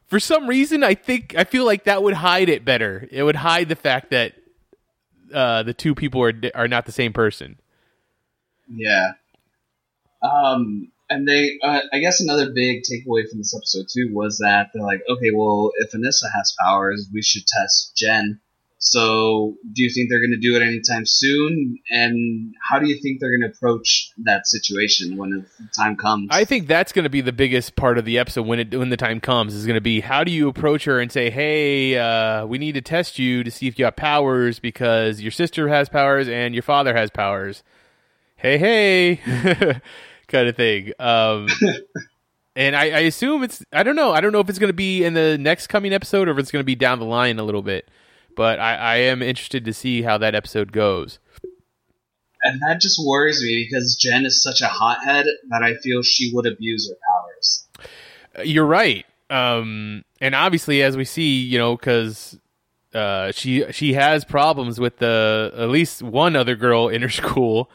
[0.07, 3.09] for some reason, I think I feel like that would hide it better.
[3.11, 4.35] It would hide the fact that
[5.33, 7.59] uh, the two people are are not the same person.
[8.69, 9.13] Yeah.
[10.23, 14.71] Um, and they, uh, I guess another big takeaway from this episode too was that
[14.73, 18.41] they're like, okay, well, if Anissa has powers, we should test Jen.
[18.79, 21.79] So, do you think they're going to do it anytime soon?
[21.89, 26.29] And how do you think they're going to approach that situation when the time comes?
[26.31, 28.91] I think that's going to be the biggest part of the episode when it when
[28.91, 31.97] the time comes is going to be how do you approach her and say, "Hey,
[31.97, 35.69] uh, we need to test you to see if you have powers because your sister
[35.69, 37.63] has powers and your father has powers."
[38.45, 39.17] Hey, hey,
[40.29, 40.93] kind of thing.
[40.99, 41.49] Um,
[42.57, 44.75] and I, I assume it's I don't know I don't know if it's going to
[44.75, 47.39] be in the next coming episode or if it's going to be down the line
[47.39, 47.89] a little bit.
[48.37, 51.21] But I, I am interested to see how that episode goes.
[52.43, 56.31] And that just worries me because Jen is such a hothead that I feel she
[56.35, 57.67] would abuse her powers.
[58.47, 59.07] You're right.
[59.31, 62.39] Um, and obviously, as we see, you know, because
[62.93, 67.71] uh, she she has problems with the at least one other girl in her school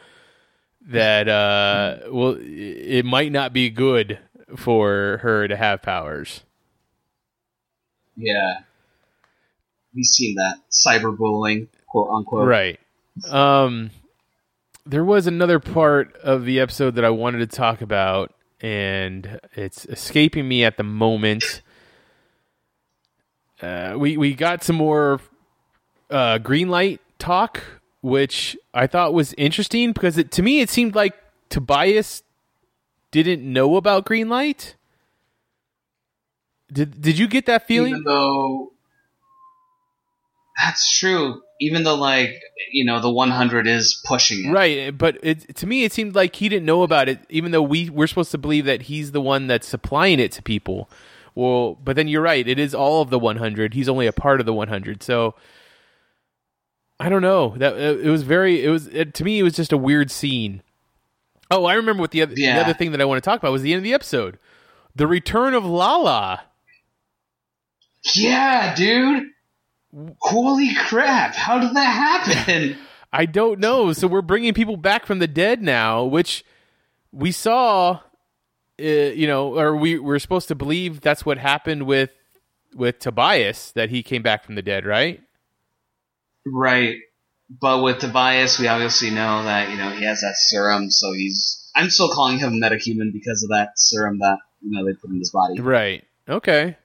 [0.90, 4.20] that uh, well, it might not be good
[4.56, 6.42] for her to have powers.
[8.16, 8.60] Yeah,
[9.94, 12.48] we've seen that cyberbullying, quote unquote.
[12.48, 12.80] Right.
[13.30, 13.92] Um,
[14.86, 19.86] there was another part of the episode that I wanted to talk about, and it's
[19.86, 21.62] escaping me at the moment.
[23.62, 25.20] Uh, we we got some more
[26.10, 27.62] uh, green light talk,
[28.02, 31.14] which I thought was interesting because it, to me it seemed like
[31.50, 32.24] Tobias
[33.12, 34.76] didn't know about green light.
[36.72, 37.92] Did Did you get that feeling?
[37.92, 38.72] Even though
[40.62, 42.42] that's true, even though like
[42.72, 44.96] you know the 100 is pushing it, right?
[44.96, 47.90] But it, to me, it seemed like he didn't know about it, even though we
[47.90, 50.90] we're supposed to believe that he's the one that's supplying it to people.
[51.34, 53.74] Well, but then you're right; it is all of the 100.
[53.74, 55.36] He's only a part of the 100, so.
[57.00, 57.56] I don't know.
[57.58, 58.64] That it was very.
[58.64, 59.40] It was it, to me.
[59.40, 60.62] It was just a weird scene.
[61.52, 62.56] Oh, I remember what the other Yeah.
[62.56, 64.38] the other thing that I want to talk about was the end of the episode,
[64.96, 66.42] the return of Lala.
[68.16, 69.30] Yeah, dude.
[70.22, 71.34] Holy crap!
[71.36, 72.78] How did that happen?
[73.12, 73.92] I don't know.
[73.94, 76.46] So we're bringing people back from the dead now, which
[77.12, 78.02] we saw,
[78.80, 82.12] uh, you know, or we we're supposed to believe that's what happened with
[82.76, 85.22] with Tobias that he came back from the dead, right?
[86.52, 86.98] Right.
[87.50, 91.72] But with Tobias, we obviously know that you know he has that serum, so he's.
[91.76, 95.18] I'm still calling him metahuman because of that serum that you know they put in
[95.18, 95.60] his body.
[95.60, 96.04] Right.
[96.28, 96.78] Okay.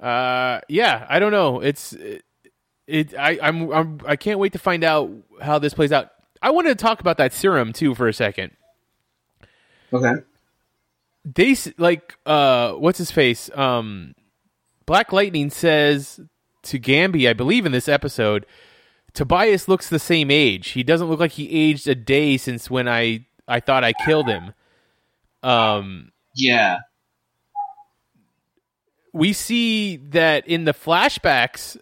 [0.00, 1.06] Uh, yeah.
[1.08, 1.60] I don't know.
[1.60, 2.24] It's it.
[2.86, 5.10] it I I'm, I'm I can't wait to find out
[5.40, 6.10] how this plays out.
[6.42, 8.52] I wanted to talk about that serum too for a second.
[9.92, 10.14] Okay.
[11.24, 14.14] they like uh what's his face um
[14.84, 16.20] black lightning says
[16.62, 18.46] to Gambi, i believe in this episode
[19.16, 22.86] tobias looks the same age he doesn't look like he aged a day since when
[22.88, 24.52] i i thought i killed him
[25.42, 26.78] um Yeah.
[29.12, 31.76] we see that in the flashbacks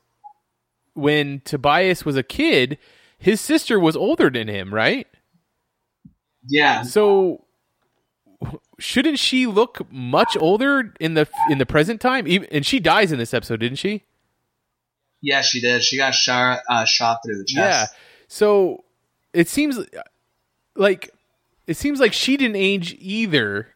[0.94, 2.78] when tobias was a kid
[3.18, 5.06] his sister was older than him right
[6.46, 6.82] Yeah.
[6.82, 7.44] So
[8.78, 12.28] shouldn't she look much older in the in the present time?
[12.28, 14.02] Even, and she dies in this episode, didn't she?
[15.24, 15.82] Yeah, she did.
[15.82, 17.92] She got shot uh, shot through the chest.
[17.92, 17.98] Yeah.
[18.28, 18.84] So
[19.32, 19.78] it seems
[20.76, 21.10] like
[21.66, 23.68] it seems like she didn't age either.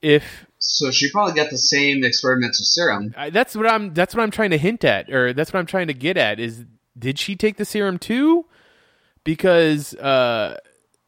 [0.00, 3.12] If So she probably got the same experimental serum.
[3.16, 5.66] I, that's what I'm that's what I'm trying to hint at, or that's what I'm
[5.66, 6.64] trying to get at is
[6.96, 8.46] did she take the serum too?
[9.24, 10.58] Because uh,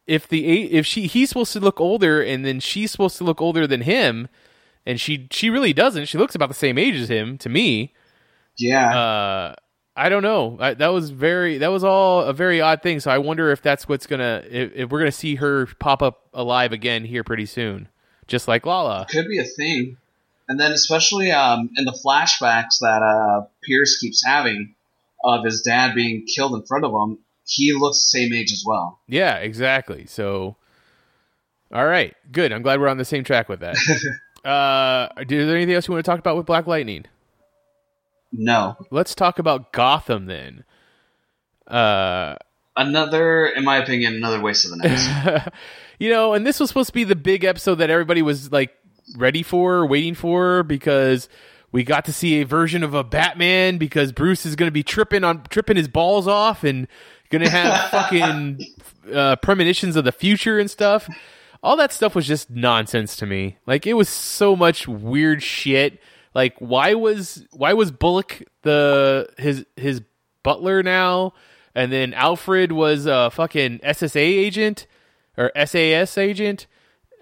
[0.06, 3.40] if the if she he's supposed to look older, and then she's supposed to look
[3.40, 4.28] older than him,
[4.84, 6.06] and she she really doesn't.
[6.06, 7.92] She looks about the same age as him to me.
[8.58, 8.96] Yeah.
[8.96, 9.54] Uh,
[9.96, 10.58] I don't know.
[10.60, 13.00] I, that was very that was all a very odd thing.
[13.00, 16.28] So I wonder if that's what's gonna if, if we're gonna see her pop up
[16.34, 17.88] alive again here pretty soon,
[18.26, 19.06] just like Lala.
[19.08, 19.96] Could be a thing.
[20.48, 24.74] And then especially um, in the flashbacks that uh, Pierce keeps having
[25.24, 28.62] of his dad being killed in front of him, he looks the same age as
[28.64, 29.00] well.
[29.08, 30.06] Yeah, exactly.
[30.06, 30.56] So,
[31.72, 32.52] all right, good.
[32.52, 33.76] I'm glad we're on the same track with that.
[34.44, 37.06] uh, is there anything else you want to talk about with Black Lightning?
[38.32, 38.76] No.
[38.90, 40.64] Let's talk about Gotham then.
[41.66, 42.36] Uh,
[42.76, 45.52] Another, in my opinion, another waste of the night.
[45.98, 48.74] you know, and this was supposed to be the big episode that everybody was like
[49.16, 51.28] ready for, waiting for, because
[51.72, 54.82] we got to see a version of a Batman because Bruce is going to be
[54.82, 56.86] tripping on tripping his balls off and
[57.30, 58.60] going to have fucking
[59.12, 61.08] uh, premonitions of the future and stuff.
[61.62, 63.56] All that stuff was just nonsense to me.
[63.66, 66.00] Like it was so much weird shit.
[66.36, 70.02] Like why was why was Bullock the his his
[70.42, 71.32] butler now,
[71.74, 74.86] and then Alfred was a fucking SSA agent
[75.38, 76.66] or SAS agent.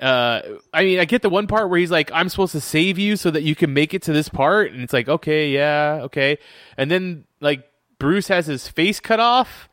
[0.03, 0.41] Uh,
[0.73, 3.15] I mean, I get the one part where he's like, "I'm supposed to save you
[3.15, 6.39] so that you can make it to this part," and it's like, okay, yeah, okay.
[6.77, 9.69] And then like Bruce has his face cut off,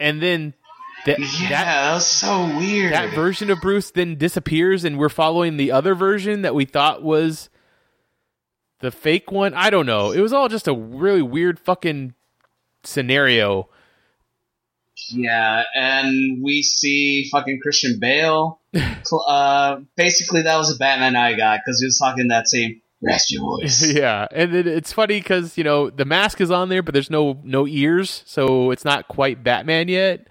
[0.00, 0.54] and then
[1.04, 2.92] that Yeah, that that was so weird.
[2.92, 7.04] that version of Bruce then disappears, and we're following the other version that we thought
[7.04, 7.48] was
[8.80, 9.54] the fake one.
[9.54, 10.12] I don't know.
[10.12, 12.14] It was all just a really weird fucking
[12.84, 13.68] scenario.
[15.08, 18.60] Yeah, and we see fucking Christian Bale.
[19.28, 23.36] Uh, basically, that was a Batman I got because he was talking that same raspy
[23.38, 23.86] voice.
[23.94, 27.08] yeah, and it, it's funny because you know the mask is on there, but there's
[27.08, 30.26] no no ears, so it's not quite Batman yet.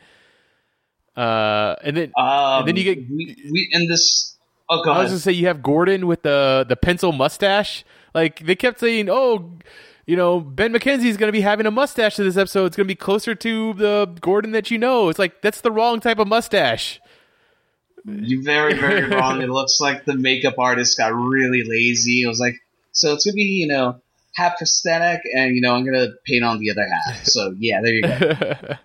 [1.16, 4.38] Uh, and then Um, and then you get we, we in this.
[4.70, 7.86] Oh, I was gonna say you have Gordon with the the pencil mustache.
[8.16, 9.52] Like they kept saying, oh,
[10.06, 12.68] you know, Ben McKenzie's gonna be having a mustache in this episode.
[12.68, 15.10] It's gonna be closer to the Gordon that you know.
[15.10, 17.02] It's like that's the wrong type of mustache.
[18.06, 19.42] You're very, very wrong.
[19.42, 22.22] It looks like the makeup artist got really lazy.
[22.22, 22.56] It was like,
[22.94, 24.00] so it's gonna be, you know,
[24.34, 27.26] half prosthetic, and you know, I'm gonna paint on the other half.
[27.26, 28.08] So yeah, there you go.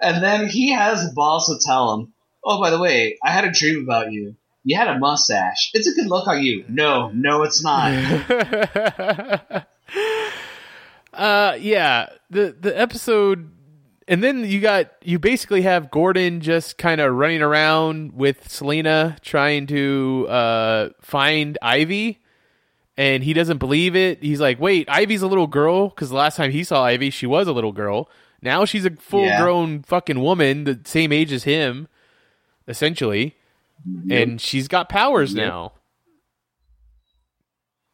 [0.00, 2.12] and then he has balls to tell him,
[2.44, 4.36] "Oh, by the way, I had a dream about you.
[4.64, 5.70] You had a mustache.
[5.74, 7.92] It's a good look on you." No, no, it's not.
[11.12, 13.50] uh, yeah, the the episode,
[14.06, 19.16] and then you got you basically have Gordon just kind of running around with Selina
[19.22, 22.18] trying to uh find Ivy.
[22.94, 24.22] And he doesn't believe it.
[24.22, 27.26] He's like, "Wait, Ivy's a little girl." Because the last time he saw Ivy, she
[27.26, 28.10] was a little girl.
[28.42, 31.86] Now she's a full-grown fucking woman, the same age as him,
[32.66, 33.36] essentially,
[34.10, 35.46] and she's got powers Yep.
[35.46, 35.72] now.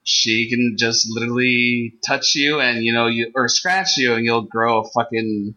[0.03, 4.43] she can just literally touch you and you know you or scratch you and you'll
[4.43, 5.55] grow fucking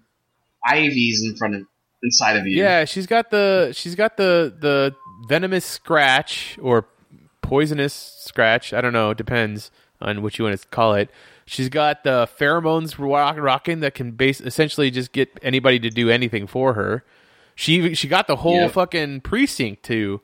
[0.65, 1.61] ivies in front of
[2.03, 2.61] inside of you.
[2.61, 4.93] Yeah, she's got the she's got the the
[5.27, 6.85] venomous scratch or
[7.41, 8.73] poisonous scratch.
[8.73, 9.11] I don't know.
[9.11, 9.71] It depends
[10.01, 11.09] on what you want to call it.
[11.45, 16.09] She's got the pheromones rock, rocking that can base essentially just get anybody to do
[16.09, 17.03] anything for her.
[17.61, 18.71] She she got the whole Yep.
[18.71, 20.19] fucking precinct to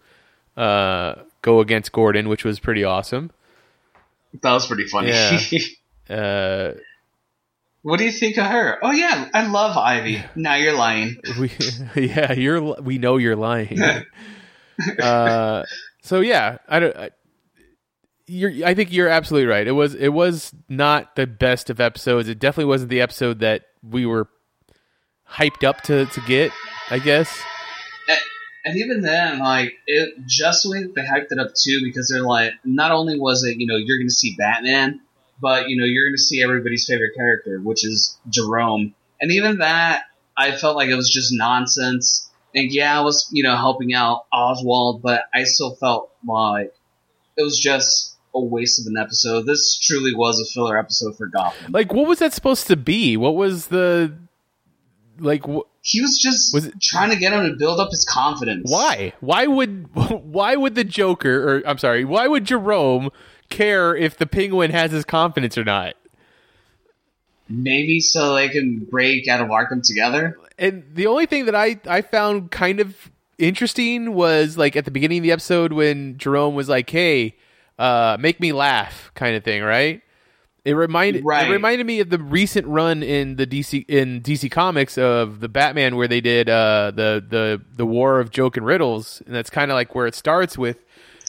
[0.57, 1.13] uh,
[1.43, 3.29] go against Gordon, which was pretty awesome.
[4.41, 5.09] That was pretty funny.
[5.09, 5.39] Yeah.
[6.09, 6.71] Uh,
[7.81, 8.79] what do you think of her?
[8.81, 10.23] Oh yeah, I love Ivy.
[10.37, 11.17] Now you're lying.
[11.39, 11.51] we
[11.95, 13.77] yeah you're we know you're lying
[15.01, 15.63] uh
[16.03, 17.09] so yeah i don't I,
[18.27, 22.29] you're i think you're absolutely right it was it was not the best of episodes
[22.29, 24.29] it definitely wasn't the episode that we were
[25.29, 26.51] hyped up to to get
[26.89, 27.41] i guess
[28.09, 28.19] And,
[28.65, 32.09] and even then, like it just the way that they hyped it up too, because
[32.09, 34.99] they're like, not only was it you know you're going to see Batman,
[35.41, 38.93] but you know you're going to see everybody's favorite character, which is Jerome.
[39.21, 40.03] And even that,
[40.35, 42.29] I felt like it was just nonsense.
[42.55, 46.73] And yeah, I was you know helping out Oswald, but I still felt like
[47.37, 49.45] it was just a waste of an episode.
[49.45, 51.71] This truly was a filler episode for Gotham.
[51.71, 54.13] like what was that supposed to be what was the
[55.19, 58.05] like wh- He was just Was it- trying to get him to build up his
[58.05, 58.69] confidence.
[58.71, 63.09] why why would why would the joker or i'm sorry why would jerome
[63.49, 65.95] care if the penguin has his confidence or not
[67.49, 70.37] Maybe so they can break out of Arkham together.
[70.59, 74.91] and the only thing that I I found kind of interesting was like at the
[74.91, 77.37] beginning of the episode when Jerome was like, "Hey,
[77.79, 80.01] uh, make me laugh," kind of thing, right?
[80.67, 81.47] It reminded Right.
[81.47, 85.47] it reminded me of the recent run in the DC in DC Comics of the
[85.49, 89.49] Batman where they did uh, the the the War of Joke and Riddles, and that's
[89.49, 90.77] kind of like where it starts with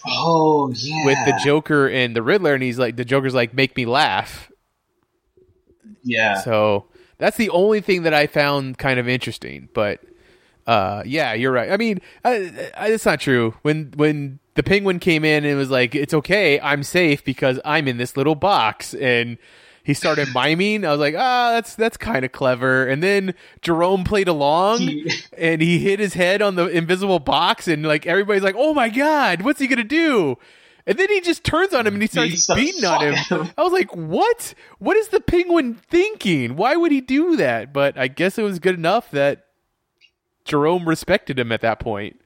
[0.07, 1.05] Oh yeah.
[1.05, 4.51] with the Joker and the Riddler, and he's like, the Joker's like, "Make me laugh,"
[6.03, 6.41] Yeah.
[6.41, 6.87] So
[7.19, 9.69] that's the only thing that I found kind of interesting.
[9.75, 10.01] But
[10.67, 11.71] uh, yeah, you're right.
[11.71, 13.55] I mean, I, I, it's not true.
[13.63, 17.87] When when the penguin came in and was like, "It's okay, I'm safe because I'm
[17.87, 19.39] in this little box," and
[19.85, 20.85] he started miming.
[20.85, 25.13] I was like, "Ah, that's that's kind of clever." And then Jerome played along, He-
[25.39, 28.89] and he hit his head on the invisible box, and like everybody's like, "Oh my
[28.89, 30.37] god, what's he gonna do?"
[30.89, 33.15] And then he just turns on him and he starts beating on him.
[33.15, 33.55] fuck out of him.
[33.57, 34.55] I was like, "What?
[34.81, 36.57] What is the penguin thinking?
[36.57, 39.45] Why would he do that?" But I guess it was good enough that
[40.45, 42.18] Jerome respected him at that point.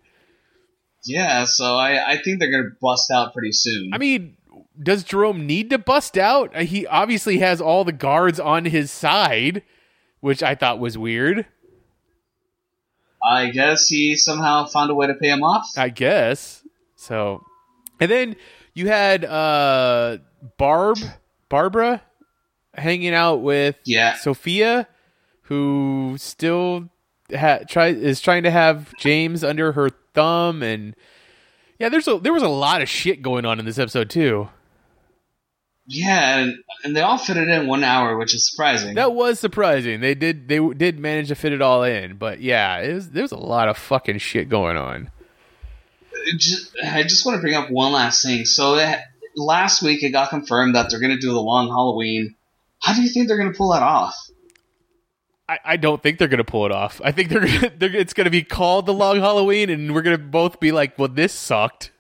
[1.05, 3.91] Yeah, so I, I think they're gonna bust out pretty soon.
[3.93, 4.37] I mean,
[4.81, 6.55] does Jerome need to bust out?
[6.55, 9.63] Uh, He obviously has all the guards on his side,
[10.21, 11.47] which I thought was weird.
[13.25, 15.67] I guess he somehow found a way to pay him off.
[15.77, 16.63] I guess.
[16.97, 17.45] So,
[18.01, 18.37] and then
[18.75, 20.19] you had uh
[20.59, 20.99] Barb,
[21.49, 22.03] Barbara,
[22.75, 24.15] hanging out with Yeah.
[24.17, 24.89] Sofia,
[25.43, 26.89] who still
[27.35, 30.95] ha- try is trying to have James under her thumb, and
[31.79, 34.49] yeah, there's a there was a lot of shit going on in this episode too.
[35.87, 36.55] Yeah, and,
[36.85, 38.95] and they all fit it in one hour, which is surprising.
[38.95, 40.01] That was surprising.
[40.01, 43.23] They did they did manage to fit it all in, but yeah, it was, there
[43.23, 45.11] was a lot of fucking shit going on.
[46.39, 48.45] just, I just want to bring up one last thing.
[48.45, 49.01] So it,
[49.37, 52.37] last week it got confirmed that they're going to do the long Halloween.
[52.81, 54.15] How do you think they're going to pull that off?
[55.53, 57.01] I, I don't think they're gonna pull it off.
[57.05, 60.19] I think they're, gonna, they're it's gonna be called the Long Halloween, and we're gonna
[60.19, 61.91] both be like, "Well, this sucked."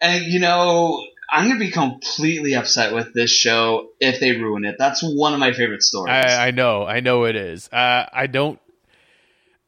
[0.00, 4.64] And you know, I'm going to be completely upset with this show if they ruin
[4.64, 4.76] it.
[4.78, 6.12] That's one of my favorite stories.
[6.12, 7.68] I, I know, I know it is.
[7.68, 8.58] Uh, I don't,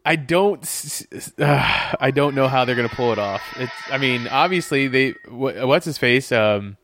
[0.04, 0.62] I don't,
[1.38, 3.42] uh, I don't know how they're gonna pull it off.
[3.58, 6.32] It's, I mean, obviously they, what, what's his face?
[6.32, 6.78] Um,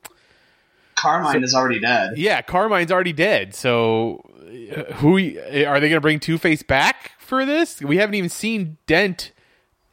[0.95, 2.17] Carmine so, is already dead.
[2.17, 3.55] Yeah, Carmine's already dead.
[3.55, 4.23] So,
[4.97, 7.81] who are they gonna bring Two Face back for this?
[7.81, 9.33] We haven't even seen Dent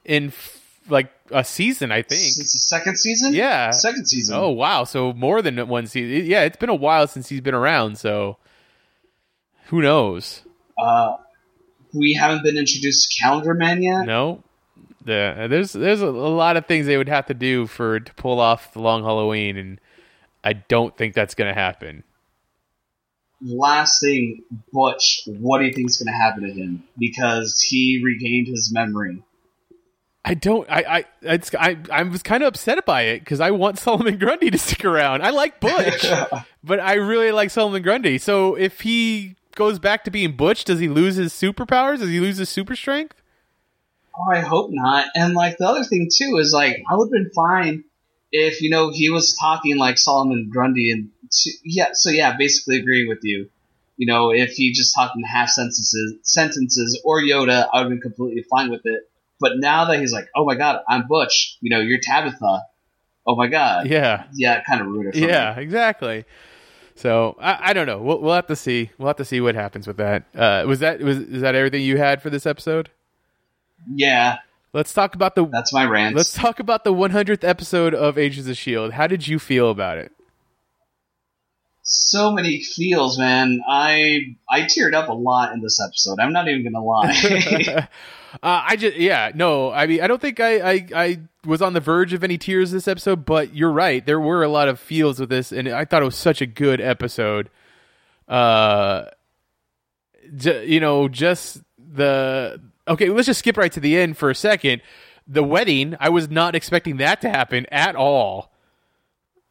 [0.04, 0.34] in
[0.90, 2.22] like a season, I think.
[2.22, 3.34] It's the second season?
[3.34, 3.72] Yeah.
[3.72, 4.38] Second season.
[4.38, 4.84] Oh, wow.
[4.84, 6.26] So more than one season.
[6.26, 8.38] Yeah, it's been a while since he's been around, so
[9.68, 10.44] who knows?
[10.78, 11.18] Uh,
[11.94, 14.06] we haven't been introduced to Calendar Man yet?
[14.06, 14.44] No.
[15.06, 18.14] Yeah, there's there's a, a lot of things they would have to do for to
[18.16, 19.80] pull off the long Halloween, and
[20.44, 22.04] I don't think that's going to happen.
[23.48, 24.44] Last thing,
[24.74, 26.84] Butch, what do you think is going to happen to him?
[26.98, 29.22] Because he regained his memory.
[30.24, 30.68] I don't.
[30.70, 30.84] I.
[30.88, 31.06] I.
[31.22, 31.54] It's.
[31.54, 31.78] I.
[31.92, 35.22] I was kind of upset by it because I want Solomon Grundy to stick around.
[35.22, 36.06] I like Butch,
[36.64, 38.18] but I really like Solomon Grundy.
[38.18, 42.00] So if he goes back to being Butch, does he lose his superpowers?
[42.00, 43.16] Does he lose his super strength?
[44.18, 45.08] Oh, I hope not.
[45.16, 47.84] And like the other thing too is like I would have been fine
[48.32, 51.10] if you know he was talking like Solomon Grundy and
[51.44, 51.90] to, yeah.
[51.94, 53.50] So yeah, basically agree with you.
[53.98, 57.90] You know, if he just talked in half sentences, sentences or Yoda, I would have
[57.90, 59.10] been completely fine with it
[59.40, 61.58] but now that he's like, oh my god, I'm Butch.
[61.62, 62.64] You know, you're Tabitha.
[63.28, 63.88] Oh my god.
[63.88, 64.26] Yeah.
[64.34, 65.16] Yeah, kind of rude.
[65.16, 65.64] Yeah, me.
[65.64, 66.26] exactly.
[66.96, 68.00] So I, I don't know.
[68.00, 68.92] We'll, we'll have to see.
[68.98, 70.24] We'll have to see what happens with that.
[70.34, 72.90] Uh, was that was is that everything you had for this episode?
[73.94, 74.38] Yeah.
[74.72, 75.46] Let's talk about the.
[75.46, 76.16] That's my rant.
[76.16, 78.94] Let's talk about the 100th episode of Agents of Shield.
[78.94, 80.12] How did you feel about it?
[81.88, 83.62] So many feels, man.
[83.70, 86.20] I I teared up a lot in this episode.
[86.20, 87.88] I'm not even gonna lie.
[88.44, 91.72] Uh, I just yeah no I mean I don't think I, I I was on
[91.72, 94.06] the verge of any tears this episode, but you're right.
[94.06, 96.46] There were a lot of feels with this, and I thought it was such a
[96.46, 97.50] good episode.
[98.28, 99.06] Uh,
[100.36, 103.10] j- you know, just the okay.
[103.10, 104.82] Let's just skip right to the end for a second.
[105.28, 108.52] The wedding, I was not expecting that to happen at all.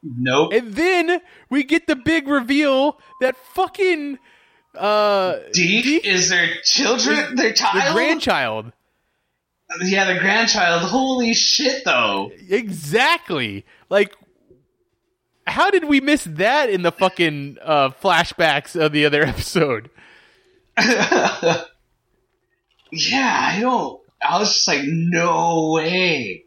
[0.04, 0.52] Nope.
[0.52, 4.18] And then we get the big reveal that fucking
[4.76, 8.72] uh, Deke, Deke is their children, their child, the grandchild.
[9.82, 10.82] Yeah, the grandchild.
[10.82, 12.30] Holy shit, though.
[12.48, 13.64] Exactly.
[13.88, 14.14] Like,
[15.46, 19.90] how did we miss that in the fucking uh, flashbacks of the other episode?
[20.78, 21.64] yeah,
[22.92, 24.00] I don't.
[24.22, 26.43] I was just like, no way.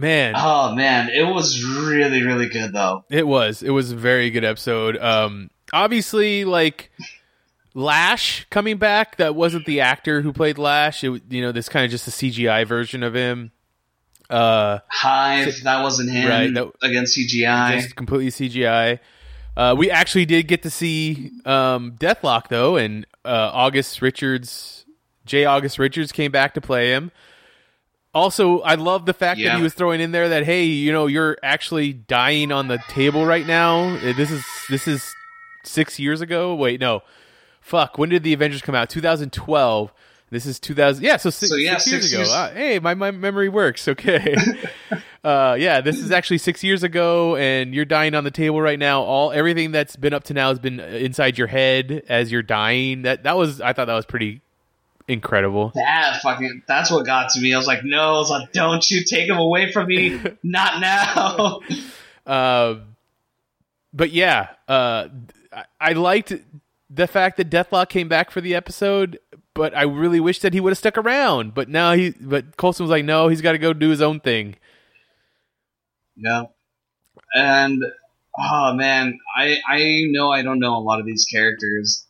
[0.00, 0.34] Man.
[0.36, 3.04] Oh man, it was really, really good though.
[3.10, 3.62] It was.
[3.62, 4.96] It was a very good episode.
[4.96, 6.90] Um, obviously like
[7.74, 9.16] Lash coming back.
[9.16, 11.04] That wasn't the actor who played Lash.
[11.04, 13.52] It, you know, this kind of just a CGI version of him.
[14.28, 16.28] Uh, Hive, so, that wasn't him.
[16.28, 19.00] Right, that, against CGI, just completely CGI.
[19.56, 24.86] Uh, we actually did get to see um, Deathlok though, and uh, August Richards,
[25.26, 25.44] J.
[25.44, 27.10] August Richards came back to play him.
[28.12, 29.50] Also, I love the fact yeah.
[29.50, 32.78] that he was throwing in there that hey, you know, you're actually dying on the
[32.88, 33.96] table right now.
[34.00, 35.14] This is this is
[35.64, 36.54] six years ago.
[36.54, 37.02] Wait, no,
[37.60, 37.98] fuck.
[37.98, 38.90] When did the Avengers come out?
[38.90, 39.92] 2012.
[40.30, 41.02] This is 2000.
[41.02, 42.20] Yeah, so six, so, yeah, six years six ago.
[42.20, 42.32] Years.
[42.32, 43.88] Uh, hey, my, my memory works.
[43.88, 44.36] Okay.
[45.24, 48.78] uh, yeah, this is actually six years ago, and you're dying on the table right
[48.78, 49.02] now.
[49.02, 53.02] All everything that's been up to now has been inside your head as you're dying.
[53.02, 54.40] That that was I thought that was pretty
[55.10, 55.72] incredible.
[55.74, 57.52] That fucking that's what got to me.
[57.52, 60.80] I was like, no, I was like, don't you take him away from me, not
[60.80, 61.60] now.
[62.26, 62.80] uh,
[63.92, 65.08] but yeah, uh,
[65.80, 66.32] I liked
[66.88, 69.18] the fact that Deathlok came back for the episode,
[69.54, 71.54] but I really wish that he would have stuck around.
[71.54, 74.20] But now he, but Coulson was like, no, he's got to go do his own
[74.20, 74.56] thing.
[76.16, 76.44] Yeah,
[77.34, 77.82] and
[78.38, 82.06] oh man, I I know I don't know a lot of these characters,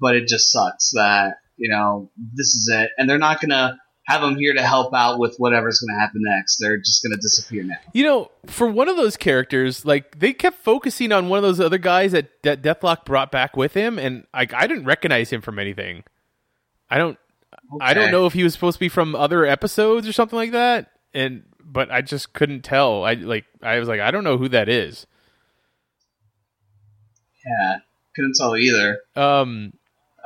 [0.00, 4.20] but it just sucks that you know this is it, and they're not gonna have
[4.20, 6.58] them here to help out with whatever's going to happen next.
[6.60, 7.74] They're just going to disappear now.
[7.92, 11.60] You know, for one of those characters, like they kept focusing on one of those
[11.60, 15.42] other guys that, that Deathlok brought back with him, and like I didn't recognize him
[15.42, 16.04] from anything.
[16.88, 17.18] I don't.
[17.74, 17.84] Okay.
[17.84, 20.52] I don't know if he was supposed to be from other episodes or something like
[20.52, 23.04] that, and but I just couldn't tell.
[23.04, 25.06] I like I was like I don't know who that is.
[27.44, 27.78] Yeah,
[28.14, 29.00] couldn't tell either.
[29.16, 29.72] Um,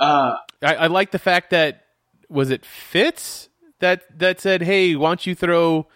[0.01, 1.85] Uh, I, I like the fact that
[2.28, 3.48] was it Fitz
[3.81, 5.86] that that said, "Hey, why don't you throw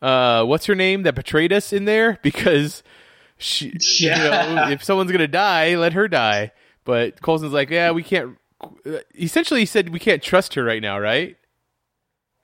[0.00, 2.82] uh, what's her name that betrayed us in there because
[3.38, 4.48] she, Yeah.
[4.48, 6.52] you know, if someone's gonna die, let her die."
[6.84, 8.36] But Coulson's like, "Yeah, we can't."
[9.20, 11.36] Essentially, he said we can't trust her right now, right?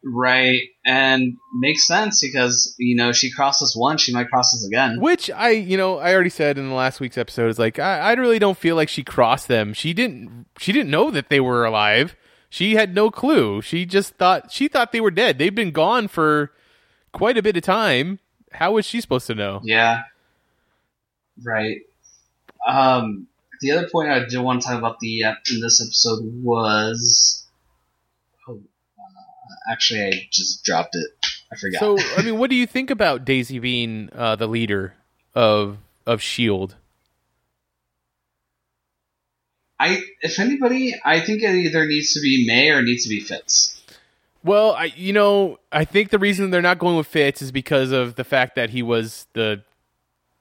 [0.04, 4.66] Right, and makes sense because you know she crossed us once, she might cross us
[4.66, 5.00] again.
[5.00, 7.98] Which I, you know, I already said in the last week's episode is like I,
[7.98, 9.72] I really don't feel like she crossed them.
[9.72, 10.46] She didn't.
[10.58, 12.16] She didn't know that they were alive.
[12.48, 13.62] She had no clue.
[13.62, 15.38] She just thought she thought they were dead.
[15.38, 16.52] They've been gone for
[17.12, 18.18] quite a bit of time.
[18.52, 19.60] How was she supposed to know?
[19.64, 20.02] Yeah.
[21.42, 21.78] Right.
[22.66, 23.26] Um,
[23.62, 27.41] the other point I did want to talk about the uh, in this episode was,
[29.70, 31.06] actually, I just dropped it.
[31.52, 31.80] I forgot.
[31.80, 34.94] So, I mean, what do you think about Daisy being uh, the leader
[35.34, 36.76] of of Shield?
[39.78, 43.18] I, if anybody, I think it either needs to be May or needs to be
[43.18, 43.82] Fitz.
[44.44, 47.90] Well, I you know, I think the reason they're not going with Fitz is because
[47.90, 49.62] of the fact that he was the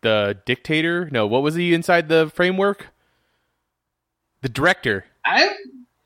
[0.02, 1.10] the dictator.
[1.12, 2.88] No, what was he inside the framework?
[4.42, 5.06] The director.
[5.26, 5.56] I,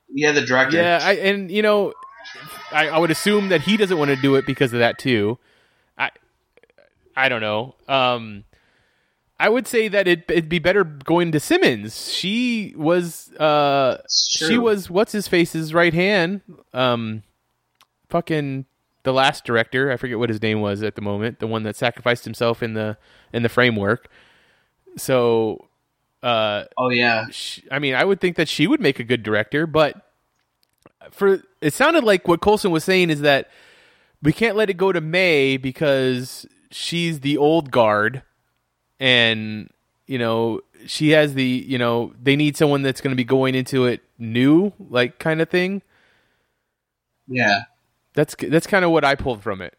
[0.10, 0.78] yeah, the director.
[0.78, 1.94] Yeah, I, and you know,
[2.72, 5.38] I, I would assume that he doesn't want to do it because of that too.
[5.98, 6.12] I
[7.16, 7.76] I don't know.
[7.88, 8.44] Um,
[9.40, 12.12] I would say that it, it'd be better going to Simmons.
[12.12, 16.42] She was uh she was what's his face's right hand.
[16.74, 17.24] Um,
[18.10, 18.66] fucking
[19.04, 19.92] the last director.
[19.92, 21.40] I forget what his name was at the moment.
[21.40, 22.98] The one that sacrificed himself in the
[23.34, 24.10] in the framework.
[24.98, 25.68] So,
[26.24, 27.26] uh, oh yeah.
[27.30, 30.05] sh I mean, I would think that she would make a good director, but
[31.12, 33.50] for it sounded like what Coulson was saying is that
[34.22, 38.24] we can't let it go to May because she's the old guard
[39.00, 39.70] and
[40.08, 43.56] you know she has the you know they need someone that's going to be going
[43.56, 45.82] into it new like kind of thing
[47.28, 47.64] Yeah.
[48.14, 49.78] that's that's kind of what i pulled from it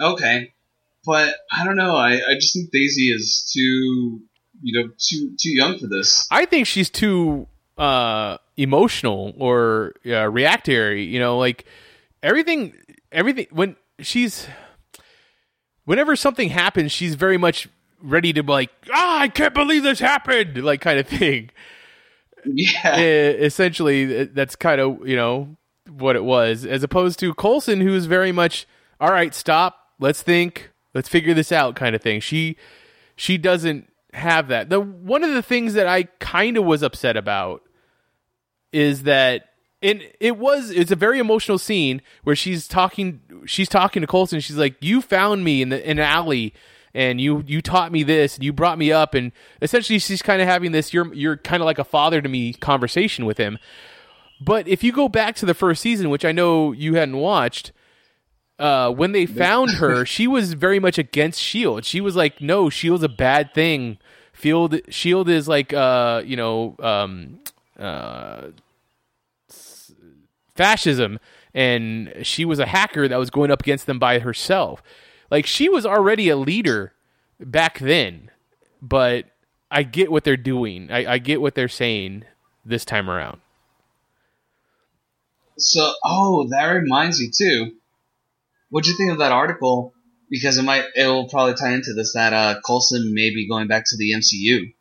[0.00, 0.52] Okay.
[1.06, 1.96] But I don't know.
[1.96, 4.20] I, I just think Daisy is too,
[4.60, 6.26] you know, too too young for this.
[6.30, 7.46] i think she's too
[7.78, 11.66] uh emotional or uh, reactionary you know like
[12.22, 12.72] everything
[13.12, 14.46] everything when she's
[15.84, 17.68] whenever something happens she's very much
[18.02, 21.50] ready to be like ah i can't believe this happened like kind of thing.
[22.44, 22.96] Yeah.
[22.96, 25.56] Essentially that's kind of you know
[25.88, 28.66] what it was as opposed to Coulson who's very much
[29.00, 32.20] all right stop let's think let's figure this out kind of thing.
[32.20, 32.56] She
[33.16, 34.68] she doesn't have that.
[34.70, 37.62] The one of the things that i kind of was upset about
[38.72, 39.50] is that
[39.82, 44.40] and it was it's a very emotional scene where she's talking she's talking to Coulson
[44.40, 46.54] she's like you found me in the in an alley
[46.94, 50.40] and you you taught me this and you brought me up and essentially she's kind
[50.40, 53.58] of having this you're you're kind of like a father to me conversation with him
[54.40, 57.72] but if you go back to the first season which I know you hadn't watched
[58.58, 61.84] uh, when they found her, she was very much against Shield.
[61.84, 63.98] She was like, "No, Shield's a bad thing.
[64.32, 67.40] Field Shield is like, uh, you know, um,
[67.78, 68.48] uh,
[70.54, 71.18] fascism."
[71.54, 74.82] And she was a hacker that was going up against them by herself.
[75.30, 76.92] Like she was already a leader
[77.40, 78.30] back then,
[78.82, 79.26] but
[79.70, 80.90] I get what they're doing.
[80.90, 82.24] I, I get what they're saying
[82.64, 83.40] this time around.
[85.58, 87.72] So, oh, that reminds me too.
[88.70, 89.94] What'd you think of that article?
[90.28, 93.68] Because it might, it will probably tie into this that uh, Coulson may be going
[93.68, 94.74] back to the MCU.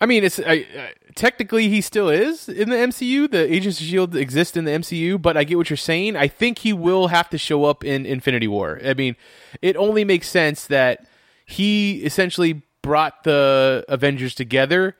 [0.00, 3.30] I mean, it's I, uh, technically he still is in the MCU.
[3.30, 6.16] The Agents of Shield exist in the MCU, but I get what you're saying.
[6.16, 8.80] I think he will have to show up in Infinity War.
[8.84, 9.16] I mean,
[9.60, 11.06] it only makes sense that
[11.46, 14.96] he essentially brought the Avengers together.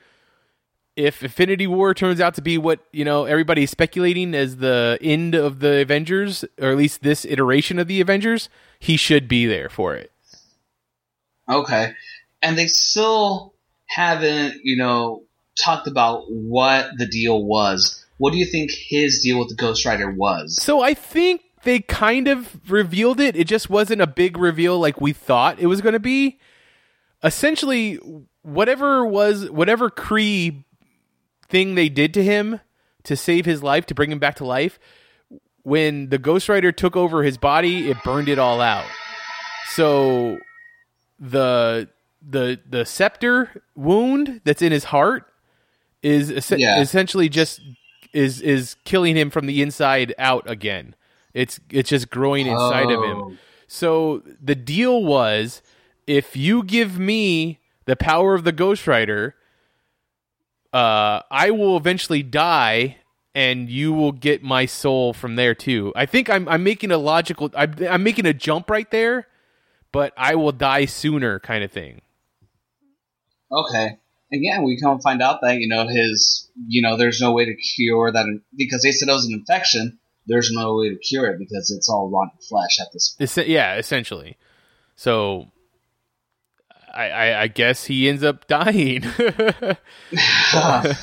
[0.95, 5.35] If Infinity War turns out to be what you know everybody's speculating as the end
[5.35, 8.49] of the Avengers, or at least this iteration of the Avengers,
[8.79, 10.13] he should be there for it.
[11.49, 11.93] Okay.
[12.43, 13.55] And they still
[13.87, 15.23] haven't, you know,
[15.59, 18.05] talked about what the deal was.
[18.19, 20.63] What do you think his deal with the Ghost Rider was?
[20.63, 23.37] So I think they kind of revealed it.
[23.37, 26.39] It just wasn't a big reveal like we thought it was going to be.
[27.25, 27.99] Essentially,
[28.43, 30.65] whatever was whatever Kree
[31.49, 32.61] thing they did to him
[33.05, 34.79] to save his life to bring him back to life,
[35.63, 38.87] when the Ghost Rider took over his body, it burned it all out.
[39.69, 40.39] So
[41.19, 41.89] the
[42.29, 45.32] the the scepter wound that's in his heart
[46.03, 46.81] is es- Yeah.
[46.81, 47.61] essentially just
[48.13, 50.95] is is killing him from the inside out again.
[51.35, 53.29] It's it's just growing inside of Oh.
[53.31, 53.39] him.
[53.67, 55.63] So the deal was
[56.07, 59.35] if you give me the power of the Ghost Rider,
[60.73, 62.97] uh, I will eventually die,
[63.35, 65.93] and you will get my soul from there too.
[65.97, 67.51] I think I'm I'm making a logical.
[67.57, 69.27] I'm, I'm making a jump right there,
[69.91, 72.03] but I will die sooner, kind of thing.
[73.51, 73.99] Okay.
[74.33, 77.45] Again, we come and find out that you know his, you know, there's no way
[77.45, 78.27] to cure that
[78.57, 79.99] because they said it was an infection.
[80.27, 83.39] There's no way to cure it because it's all rotten flesh at this point.
[83.39, 84.37] Es- yeah, essentially.
[84.95, 85.51] So,
[86.95, 89.03] I, I, I guess he ends up dying.
[90.53, 90.97] Fuck.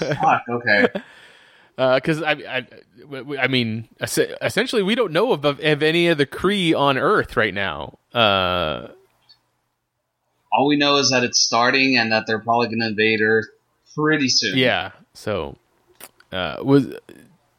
[0.50, 0.88] Okay.
[1.80, 2.68] Because I, I,
[3.40, 7.54] I mean, essentially, we don't know of, of any of the Kree on Earth right
[7.54, 8.00] now.
[8.14, 8.90] Uh,
[10.52, 13.48] All we know is that it's starting and that they're probably going to invade Earth
[13.96, 14.58] pretty soon.
[14.58, 14.92] yeah.
[15.14, 15.58] So,
[16.32, 16.96] uh, was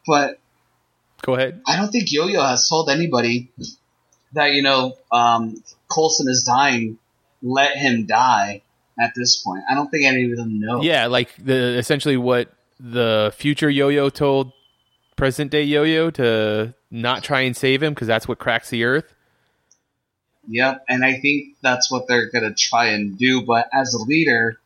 [0.07, 0.39] But
[1.21, 1.61] go ahead.
[1.67, 3.51] I don't think Yo-Yo has told anybody
[4.33, 6.97] that you know um, Coulson is dying.
[7.43, 8.61] Let him die
[8.99, 9.63] at this point.
[9.69, 10.81] I don't think any of them know.
[10.81, 14.53] Yeah, like the essentially what the future Yo-Yo told
[15.15, 19.13] present day Yo-Yo to not try and save him because that's what cracks the Earth.
[20.47, 23.43] Yep, and I think that's what they're gonna try and do.
[23.43, 24.59] But as a leader,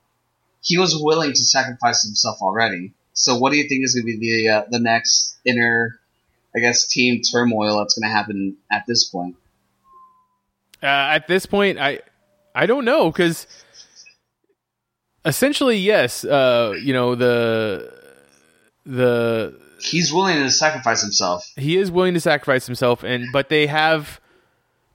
[0.61, 2.93] he was willing to sacrifice himself already.
[3.13, 5.99] So, what do you think is gonna be the uh, the next inner,
[6.55, 9.35] I guess, team turmoil that's gonna happen at this point?
[10.81, 11.99] Uh, at this point, I
[12.53, 13.47] I don't know because
[15.25, 17.91] essentially, yes, uh, you know the
[18.85, 21.45] the He's willing to sacrifice himself.
[21.57, 24.21] he is willing to sacrifice himself, and but they have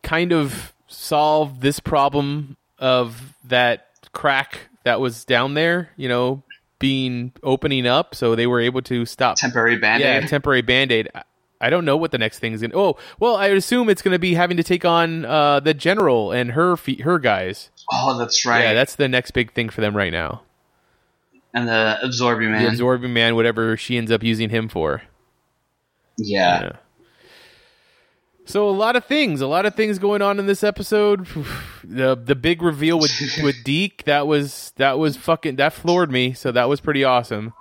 [0.02, 5.90] kind of solve this problem of that crack that was down there.
[5.97, 6.43] You know,
[6.78, 10.28] being opening up, so they were able to stop Temporary band yeah, aid.
[10.28, 11.09] temporary band aid.
[11.62, 12.74] I don't know what the next thing's gonna.
[12.74, 16.52] Oh, well, I assume it's gonna be having to take on uh, the general and
[16.52, 17.70] her fe- her guys.
[17.93, 18.62] oh, that's right.
[18.62, 20.40] Yeah, that's the next big thing for them right now.
[21.52, 22.62] and the absorbing man.
[22.62, 25.02] The absorbing man, whatever she ends up using him for.
[26.16, 26.62] yeah.
[26.62, 26.72] Yeah.
[28.51, 31.27] So a lot of things, a lot of things going on in this episode.
[31.82, 33.10] The the big reveal with
[33.43, 36.35] with Deke that was that was fucking that floored me.
[36.35, 37.52] So that was pretty awesome.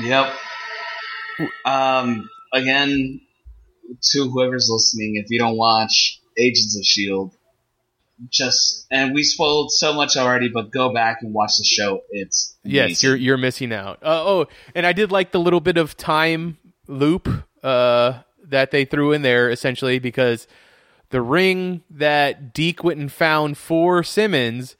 [0.00, 0.34] Yep.
[1.64, 2.28] Um.
[2.52, 3.20] Again,
[4.10, 7.36] to whoever's listening, if you don't watch Agents of Shield,
[8.30, 12.00] just and we spoiled so much already, but go back and watch the show.
[12.10, 14.02] It's Yes, you're you're missing out.
[14.02, 17.28] Uh, oh, and I did like the little bit of time loop
[17.62, 20.46] uh, that they threw in there, essentially because
[21.10, 24.76] the ring that Deke went and found for Simmons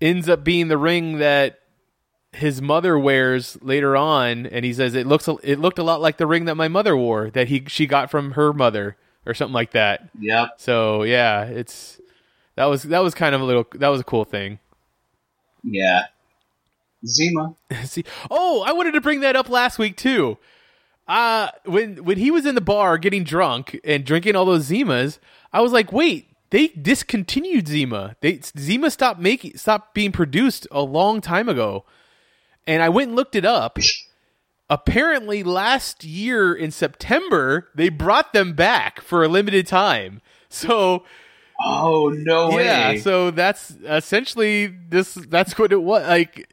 [0.00, 1.60] ends up being the ring that
[2.32, 6.16] his mother wears later on, and he says it looks it looked a lot like
[6.16, 8.96] the ring that my mother wore that he she got from her mother
[9.26, 10.08] or something like that.
[10.18, 10.52] Yep.
[10.56, 12.00] So yeah, it's
[12.56, 14.58] that was that was kind of a little that was a cool thing.
[15.62, 16.06] Yeah.
[17.06, 17.54] Zima.
[17.84, 20.38] See, oh, I wanted to bring that up last week too.
[21.12, 25.18] Uh when when he was in the bar getting drunk and drinking all those Zimas,
[25.52, 28.16] I was like, wait, they discontinued Zima.
[28.22, 31.84] They Zima stopped making stopped being produced a long time ago.
[32.66, 33.78] And I went and looked it up.
[34.70, 40.22] Apparently last year in September, they brought them back for a limited time.
[40.48, 41.04] So
[41.64, 42.98] Oh no yeah, way.
[42.98, 45.14] so that's essentially this.
[45.14, 46.06] That's what it was.
[46.06, 46.48] Like,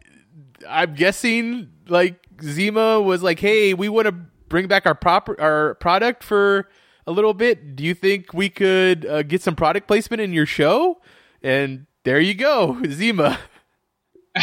[0.68, 4.16] I'm guessing like Zima was like, "Hey, we want to
[4.50, 6.68] bring back our proper our product for
[7.08, 7.76] a little bit.
[7.76, 11.00] Do you think we could uh, get some product placement in your show?"
[11.42, 13.40] And there you go, Zima.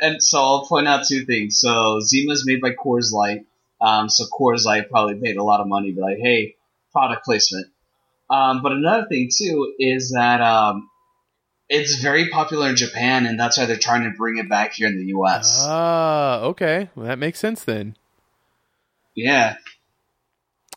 [0.00, 1.58] and so I'll point out two things.
[1.58, 3.46] So Zima is made by Coors Light.
[3.80, 6.56] Um, so Coors Light probably paid a lot of money be like, hey,
[6.92, 7.66] product placement.
[8.30, 10.88] Um, but another thing too is that um,
[11.68, 14.88] it's very popular in Japan, and that's why they're trying to bring it back here
[14.88, 15.64] in the U.S.
[15.66, 17.96] Ah, okay, well, that makes sense then.
[19.14, 19.56] Yeah,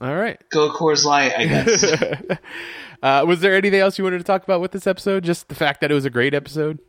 [0.01, 0.41] All right.
[0.51, 1.83] go Coors Light, I guess.
[3.03, 5.23] uh, was there anything else you wanted to talk about with this episode?
[5.23, 6.79] Just the fact that it was a great episode.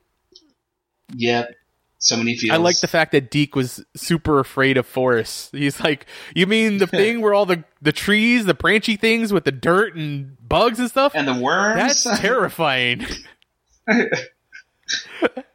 [1.15, 1.51] yep,
[1.99, 2.53] so many feels.
[2.53, 5.51] I like the fact that Deke was super afraid of forests.
[5.53, 9.45] He's like, "You mean the thing where all the the trees, the branchy things with
[9.45, 11.13] the dirt and bugs and stuff?
[11.15, 12.05] and the worms.
[12.05, 13.07] That's terrifying."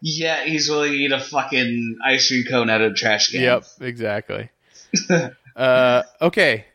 [0.01, 3.41] yeah, he's willing to eat a fucking ice cream cone out of a trash can.
[3.41, 4.49] yep, exactly.
[5.55, 6.65] Uh, okay.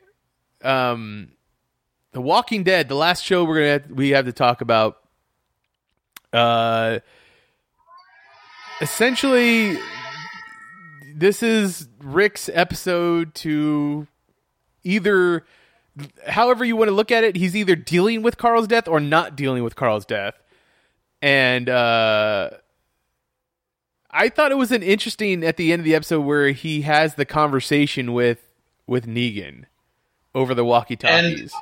[0.63, 1.33] Um,
[2.13, 4.99] The Walking Dead, the last show we're gonna have, we have to talk about.
[6.33, 6.99] Uh,
[8.81, 9.79] essentially,
[11.15, 14.07] this is Rick's episode to
[14.85, 15.45] either,
[16.27, 19.37] however you want to look at it, he's either dealing with Carl's death or not
[19.37, 20.35] dealing with Carl's death,
[21.23, 22.51] and uh,
[24.11, 27.15] I thought it was an interesting at the end of the episode where he has
[27.15, 28.46] the conversation with
[28.87, 29.65] with Negan
[30.35, 31.53] over the walkie-talkies.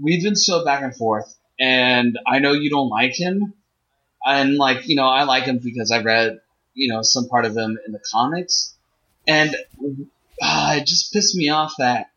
[0.00, 3.54] we've been so back and forth, and I know you don't like him,
[4.24, 6.40] and like you know, I like him because I read
[6.74, 8.74] you know some part of him in the comics,
[9.26, 9.54] and
[10.40, 12.10] uh, it just pissed me off that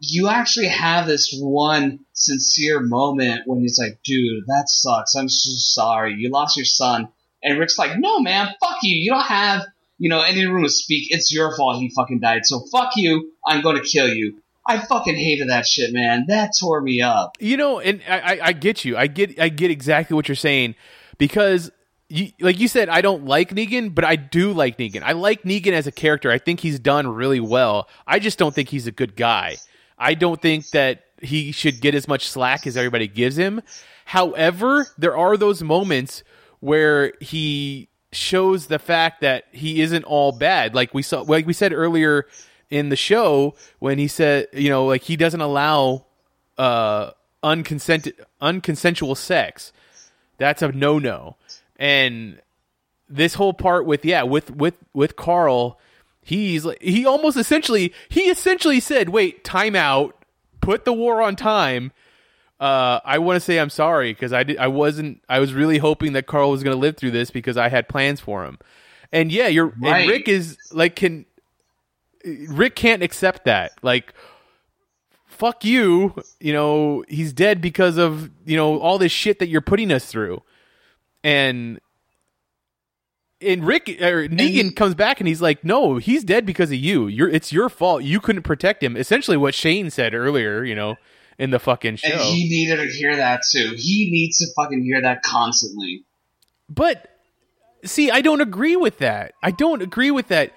[0.00, 5.14] you actually have this one sincere moment when he's like, "Dude, that sucks.
[5.14, 6.14] I'm so sorry.
[6.14, 7.08] You lost your son."
[7.42, 8.96] And Rick's like, "No, man, fuck you.
[8.96, 9.66] You don't have."
[9.98, 11.08] You know, any room to speak.
[11.10, 12.46] It's your fault he fucking died.
[12.46, 13.32] So fuck you.
[13.46, 14.40] I'm going to kill you.
[14.66, 16.26] I fucking hated that shit, man.
[16.28, 17.36] That tore me up.
[17.40, 18.98] You know, and I, I, get you.
[18.98, 20.74] I get I get exactly what you're saying
[21.16, 21.70] because
[22.10, 25.02] you, like you said, I don't like Negan, but I do like Negan.
[25.02, 26.30] I like Negan as a character.
[26.30, 27.88] I think he's done really well.
[28.06, 29.56] I just don't think he's a good guy.
[29.98, 33.62] I don't think that he should get as much slack as everybody gives him.
[34.04, 36.22] However, there are those moments
[36.60, 40.74] where he shows the fact that he isn't all bad.
[40.74, 42.26] Like we saw, like we said earlier
[42.70, 46.06] in the show when he said, you know, like he doesn't allow
[46.56, 47.10] uh
[47.42, 49.72] unconsented unconsensual sex.
[50.38, 51.36] That's a no no.
[51.76, 52.40] And
[53.08, 55.78] this whole part with yeah with with with Carl,
[56.22, 60.14] he's like he almost essentially he essentially said, "Wait, time out.
[60.60, 61.92] Put the war on time."
[62.60, 65.78] Uh, I want to say I'm sorry because I did, I wasn't I was really
[65.78, 68.58] hoping that Carl was going to live through this because I had plans for him.
[69.12, 70.00] And yeah, you're Right.
[70.02, 71.24] and Rick is like can
[72.24, 73.72] Rick can't accept that.
[73.82, 74.12] Like
[75.26, 79.60] fuck you, you know, he's dead because of, you know, all this shit that you're
[79.60, 80.42] putting us through.
[81.22, 81.80] And
[83.40, 87.06] and Rick or Negan comes back and he's like, "No, he's dead because of you.
[87.06, 88.02] You're it's your fault.
[88.02, 90.96] You couldn't protect him." Essentially what Shane said earlier, you know,
[91.38, 92.10] in the fucking show.
[92.10, 93.74] And he needed to hear that too.
[93.76, 96.04] He needs to fucking hear that constantly.
[96.68, 97.08] But
[97.84, 99.32] see, I don't agree with that.
[99.42, 100.52] I don't agree with that.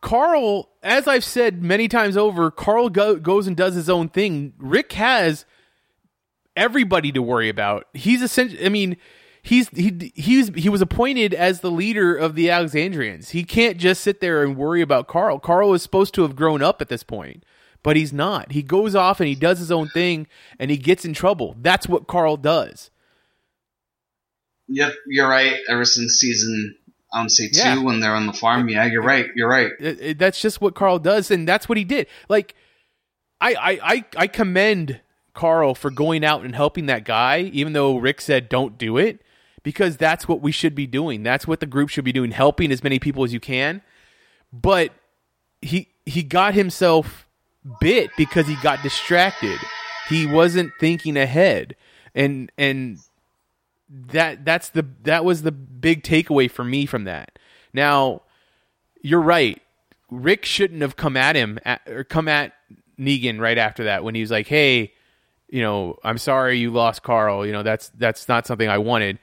[0.00, 4.54] Carl, as I've said many times over, Carl go- goes and does his own thing.
[4.58, 5.44] Rick has
[6.56, 7.86] everybody to worry about.
[7.92, 8.96] He's essentially, I mean,
[9.42, 13.30] he's he he's he was appointed as the leader of the Alexandrians.
[13.30, 15.38] He can't just sit there and worry about Carl.
[15.38, 17.44] Carl is supposed to have grown up at this point,
[17.82, 18.52] but he's not.
[18.52, 20.26] He goes off and he does his own thing
[20.58, 21.56] and he gets in trouble.
[21.60, 22.90] That's what Carl does.
[24.68, 25.56] Yep, you're right.
[25.68, 26.76] Ever since season,
[27.12, 27.82] I don't say two Yeah.
[27.82, 28.68] when they're on the farm.
[28.68, 29.26] Yeah, you're right.
[29.34, 29.72] You're right.
[29.80, 32.06] It- it- that's just what Carl does, and that's what he did.
[32.28, 32.54] Like,
[33.40, 35.00] I, I, I, I commend
[35.34, 39.22] Carl for going out and helping that guy, even though Rick said don't do it,
[39.62, 41.22] because that's what we should be doing.
[41.22, 43.82] That's what the group should be doing, helping as many people as you can.
[44.52, 44.92] But
[45.62, 47.26] he he got himself
[47.80, 49.58] bit because he got distracted.
[50.08, 51.76] He wasn't thinking ahead,
[52.14, 52.98] and and
[53.88, 57.38] that that's the that was the big takeaway for me from that.
[57.72, 58.22] Now,
[59.02, 59.60] you're right.
[60.10, 62.52] Rick shouldn't have come at him at, or come at
[62.98, 64.92] Negan right after that when he was like, "Hey,
[65.48, 67.46] you know, I'm sorry you lost Carl.
[67.46, 69.18] You know, that's that's not something I wanted."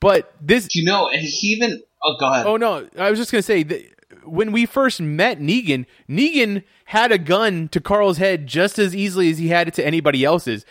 [0.00, 1.82] But this, You know, and he even.
[2.04, 2.46] Oh, go ahead.
[2.46, 3.82] oh no, I was just gonna say that
[4.28, 9.30] when we first met Negan, Negan had a gun to Carl's head just as easily
[9.30, 10.64] as he had it to anybody else's.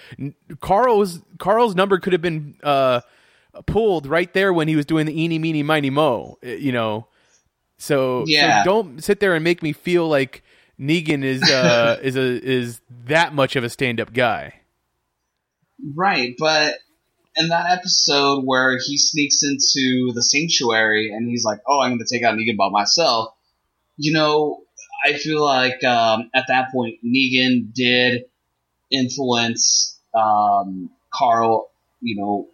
[0.60, 3.02] Carl's Carl's number could have been uh,
[3.66, 6.38] pulled right there when he was doing the eeny meeny miny mo.
[6.46, 7.08] uh, You know,
[7.78, 8.64] so, Yeah.
[8.64, 10.44] so don't sit there and make me feel like
[10.80, 14.62] Negan is uh, is a is that much of a stand up guy.
[15.96, 16.76] Right, but
[17.36, 22.00] in that episode where he sneaks into the sanctuary and he's like, "Oh, I'm going
[22.00, 23.34] to take out Negan by myself,"
[23.98, 24.62] you know,
[25.06, 28.26] I feel like um, at that point Negan did
[28.92, 31.70] influence um, Carl,
[32.02, 32.48] you know,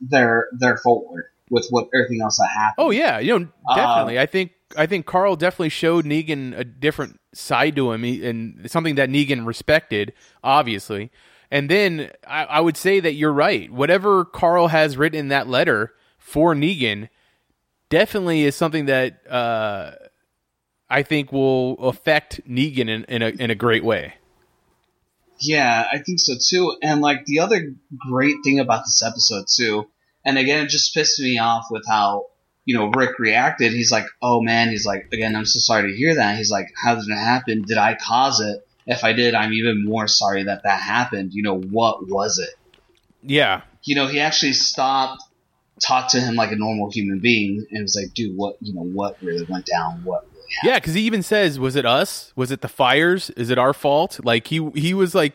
[0.00, 2.86] their their forward with what everything else that happened.
[2.86, 4.18] Oh yeah, you know Um, definitely.
[4.18, 8.96] I think I think Carl definitely showed Negan a different side to him, and something
[8.96, 10.12] that Negan respected,
[10.42, 11.10] obviously.
[11.50, 13.72] And then I, I would say that you're right.
[13.72, 17.08] Whatever Carl has written in that letter for Negan,
[17.88, 19.92] definitely is something that uh,
[20.90, 24.14] I think will affect Negan in, in a in a great way.
[25.40, 26.76] Yeah, I think so too.
[26.82, 27.74] And like the other
[28.08, 29.88] great thing about this episode too,
[30.24, 32.26] and again, it just pissed me off with how
[32.64, 33.72] you know Rick reacted.
[33.72, 36.72] He's like, "Oh man," he's like, "Again, I'm so sorry to hear that." He's like,
[36.82, 37.62] "How did it happen?
[37.62, 38.66] Did I cause it?
[38.86, 41.32] If I did, I'm even more sorry that that happened.
[41.34, 42.54] You know, what was it?"
[43.22, 45.22] Yeah, You know, he actually stopped,
[45.84, 48.56] talked to him like a normal human being, and was like, "Dude, what?
[48.60, 50.02] You know, what really went down?
[50.04, 50.27] What?"
[50.62, 52.32] Yeah, because he even says, "Was it us?
[52.36, 53.30] Was it the fires?
[53.30, 55.34] Is it our fault?" Like he he was like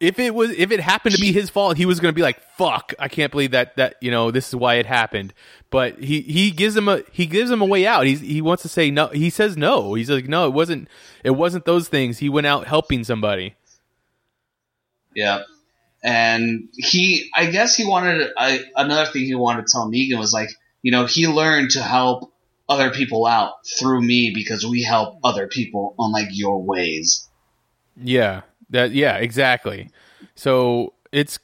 [0.00, 2.22] if it was if it happened to be his fault, he was going to be
[2.22, 5.32] like, "Fuck, I can't believe that that you know this is why it happened."
[5.70, 8.06] But he he gives him a he gives him a way out.
[8.06, 9.08] He's he wants to say no.
[9.08, 9.94] He says no.
[9.94, 10.88] He's like, "No, it wasn't.
[11.24, 12.18] It wasn't those things.
[12.18, 13.56] He went out helping somebody."
[15.14, 15.42] Yeah.
[16.04, 20.32] And he, I guess he wanted, I, another thing he wanted to tell Negan was
[20.32, 20.50] like,
[20.82, 22.32] you know, he learned to help
[22.68, 27.28] other people out through me because we help other people on like your ways.
[27.96, 29.90] Yeah, that yeah, exactly.
[30.34, 31.38] So it's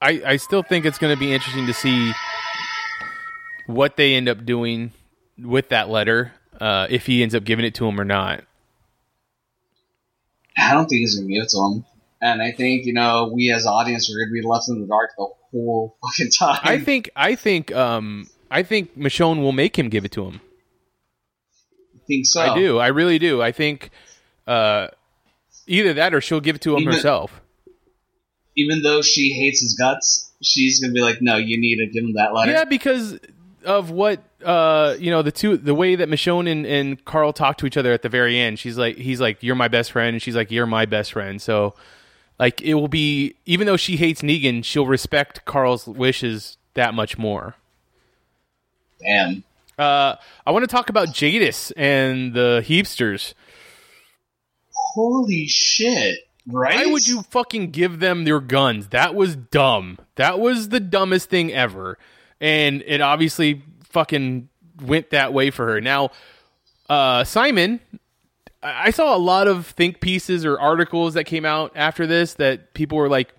[0.00, 2.12] I I still think it's going to be interesting to see
[3.66, 4.92] what they end up doing
[5.38, 8.44] with that letter, uh, if he ends up giving it to him or not.
[10.56, 11.84] I don't think he's gonna give it to him.
[12.20, 15.10] And I think, you know, we as audience we're gonna be left in the dark
[15.16, 16.60] the whole fucking time.
[16.64, 20.40] I think I think um I think Michonne will make him give it to him.
[22.08, 22.40] I think so.
[22.40, 22.78] I do.
[22.78, 23.42] I really do.
[23.42, 23.90] I think
[24.46, 24.88] uh
[25.66, 27.40] either that or she'll give it to him Even- herself.
[28.56, 32.02] Even though she hates his guts, she's gonna be like, no, you need to give
[32.02, 32.50] him that letter.
[32.50, 33.18] Yeah, because
[33.64, 37.58] of what uh you know the two the way that Michonne and, and Carl talk
[37.58, 38.58] to each other at the very end.
[38.58, 41.42] She's like he's like you're my best friend and she's like you're my best friend.
[41.42, 41.74] So
[42.38, 47.18] like it will be even though she hates Negan, she'll respect Carl's wishes that much
[47.18, 47.54] more.
[49.00, 49.44] Damn.
[49.78, 53.34] Uh I want to talk about Jadis and the Heapsters.
[54.72, 56.18] Holy shit.
[56.46, 56.86] Right?
[56.86, 58.88] Why would you fucking give them their guns?
[58.88, 59.98] That was dumb.
[60.16, 61.98] That was the dumbest thing ever.
[62.40, 64.48] And it obviously fucking
[64.82, 65.80] went that way for her.
[65.80, 66.10] Now,
[66.88, 67.80] uh, Simon,
[68.62, 72.34] I I saw a lot of think pieces or articles that came out after this
[72.34, 73.30] that people were like,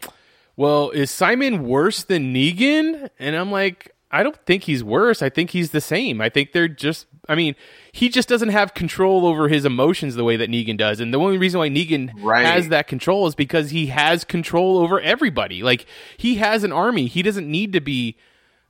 [0.56, 3.10] well, is Simon worse than Negan?
[3.18, 5.22] And I'm like, I don't think he's worse.
[5.22, 6.20] I think he's the same.
[6.20, 7.56] I think they're just, I mean,
[7.92, 11.00] he just doesn't have control over his emotions the way that Negan does.
[11.00, 12.46] And the only reason why Negan Right.
[12.46, 15.62] has that control is because he has control over everybody.
[15.62, 15.86] Like,
[16.18, 17.06] he has an army.
[17.06, 18.18] He doesn't need to be,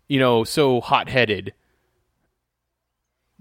[0.10, 1.54] you know, so hot headed.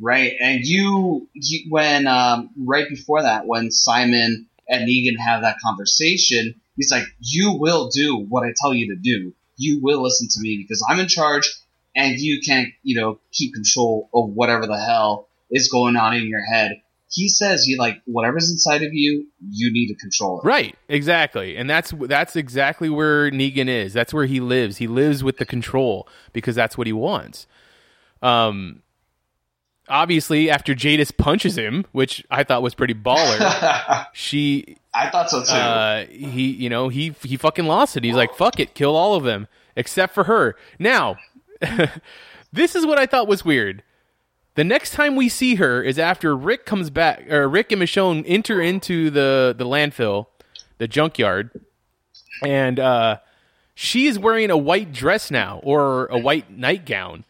[0.00, 5.56] Right, and you, you when um, right before that, when Simon and Negan have that
[5.58, 9.34] conversation, he's like, "You will do what I tell you to do.
[9.56, 11.52] You will listen to me because I'm in charge,
[11.98, 16.26] and you can't, you know, keep control of whatever the hell is going on in
[16.28, 16.80] your head."
[17.10, 21.56] He says, "You like whatever's inside of you, you need to control it." Right, exactly,
[21.56, 23.92] and that's that's exactly where Negan is.
[23.92, 24.76] That's where he lives.
[24.76, 27.46] He lives with the control because that's what he wants.
[28.22, 28.82] Um,
[29.88, 35.42] obviously, after Jadis punches him, which I thought was pretty baller, she I thought so
[35.42, 35.52] too.
[35.52, 38.04] uh, he you know he he fucking lost it.
[38.04, 40.56] He's like fuck it, kill all of them except for her.
[40.78, 41.16] Now,
[42.52, 43.82] this is what I thought was weird.
[44.55, 48.24] The next time we see her is after Rick comes back, or Rick and Michonne
[48.26, 50.26] enter into the the landfill,
[50.78, 51.51] the junkyard,
[52.43, 53.18] and uh,
[53.74, 57.24] she is wearing a white dress now or a white nightgown.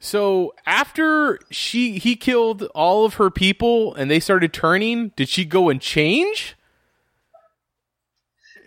[0.00, 5.44] So after she he killed all of her people and they started turning, did she
[5.44, 6.56] go and change?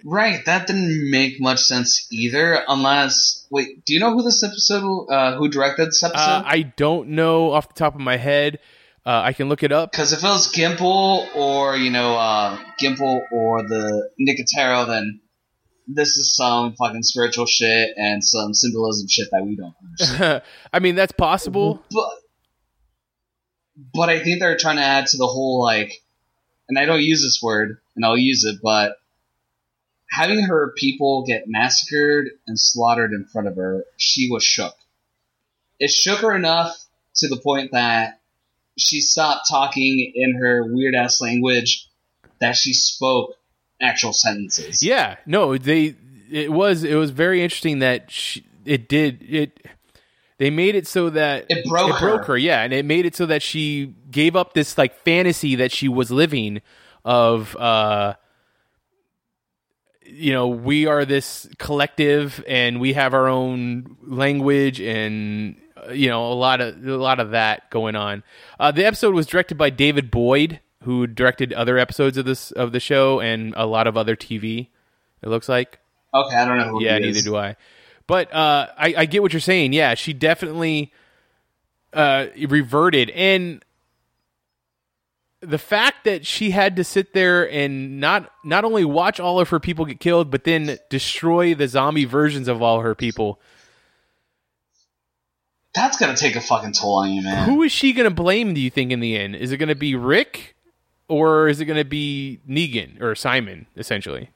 [0.03, 2.63] Right, that didn't make much sense either.
[2.67, 6.21] Unless, wait, do you know who this episode, uh, who directed this episode?
[6.21, 8.59] Uh, I don't know off the top of my head.
[9.05, 9.91] Uh, I can look it up.
[9.91, 15.21] Because if it was Gimple or you know uh, Gimple or the Nicotero, then
[15.87, 20.41] this is some fucking spiritual shit and some symbolism shit that we don't understand.
[20.71, 21.83] I mean, that's possible.
[21.89, 22.09] but
[23.93, 25.93] but I think they're trying to add to the whole like,
[26.69, 28.93] and I don't use this word, and I'll use it, but
[30.11, 34.75] having her people get massacred and slaughtered in front of her, she was shook.
[35.79, 36.77] It shook her enough
[37.15, 38.19] to the point that
[38.77, 41.87] she stopped talking in her weird ass language
[42.39, 43.35] that she spoke
[43.81, 44.83] actual sentences.
[44.83, 45.95] Yeah, no, they
[46.29, 49.65] it was it was very interesting that she, it did it.
[50.37, 52.33] They made it so that It broke it broke her.
[52.33, 55.71] her, yeah, and it made it so that she gave up this like fantasy that
[55.71, 56.61] she was living
[57.05, 58.15] of uh
[60.11, 66.09] you know we are this collective and we have our own language and uh, you
[66.09, 68.23] know a lot of a lot of that going on.
[68.59, 72.71] Uh, the episode was directed by David Boyd, who directed other episodes of this of
[72.71, 74.67] the show and a lot of other TV.
[75.21, 75.79] It looks like.
[76.13, 77.55] Okay, I don't know who yeah, he neither do I.
[78.05, 79.71] But uh, I, I get what you're saying.
[79.71, 80.91] Yeah, she definitely
[81.93, 83.63] uh, reverted, and
[85.41, 89.49] the fact that she had to sit there and not not only watch all of
[89.49, 93.39] her people get killed, but then destroy the zombie versions of all her people.
[95.73, 97.49] That's gonna take a fucking toll on you, man.
[97.49, 98.53] Who is she going to blame?
[98.53, 100.55] Do you think in the end is it going to be Rick,
[101.07, 103.67] or is it going to be Negan or Simon?
[103.77, 104.29] Essentially,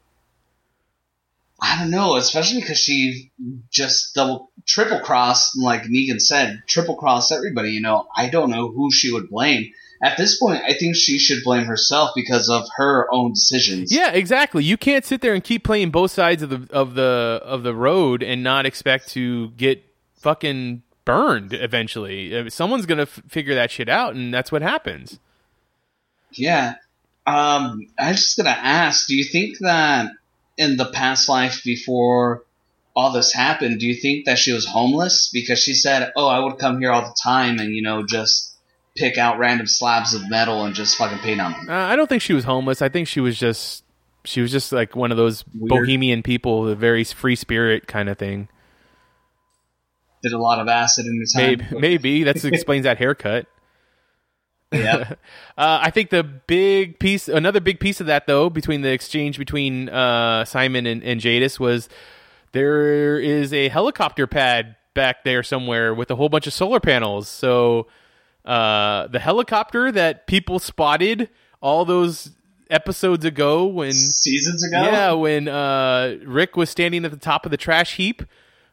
[1.59, 3.31] I don't know, especially because she
[3.69, 7.71] just double, triple crossed, like Negan said, triple crossed everybody.
[7.71, 9.71] You know, I don't know who she would blame.
[10.05, 13.91] At this point, I think she should blame herself because of her own decisions.
[13.91, 14.63] Yeah, exactly.
[14.63, 17.73] You can't sit there and keep playing both sides of the of the of the
[17.73, 19.83] road and not expect to get
[20.19, 22.37] fucking burned eventually.
[22.37, 25.19] Uh, Someone's gonna f- figure that shit out, and that's what happens.
[26.33, 26.75] Yeah.
[27.25, 30.11] Um, I was just gonna ask, do you think that
[30.55, 32.43] in the past life before
[32.95, 35.31] all this happened, do you think that she was homeless?
[35.33, 38.54] Because she said, oh, I would come here all the time and, you know, just
[38.95, 41.69] pick out random slabs of metal and just fucking paint on them.
[41.69, 42.81] Uh, I don't think she was homeless.
[42.81, 43.83] I think she was just
[44.23, 48.17] she was just like one of those bohemian people, the very free spirit kind of
[48.17, 48.49] thing.
[50.23, 51.67] Did a lot of acid in her time.
[51.71, 53.47] Maybe, maybe that explains that haircut.
[54.71, 55.13] Yeah.
[55.57, 59.37] Uh, I think the big piece, another big piece of that though, between the exchange
[59.37, 61.87] between uh, Simon and, and Jadis was
[62.51, 67.29] there is a helicopter pad back there somewhere with a whole bunch of solar panels.
[67.29, 67.87] So
[68.45, 71.29] uh, the helicopter that people spotted
[71.61, 72.31] all those
[72.69, 77.51] episodes ago when seasons ago, yeah, when uh, Rick was standing at the top of
[77.51, 78.23] the trash heap.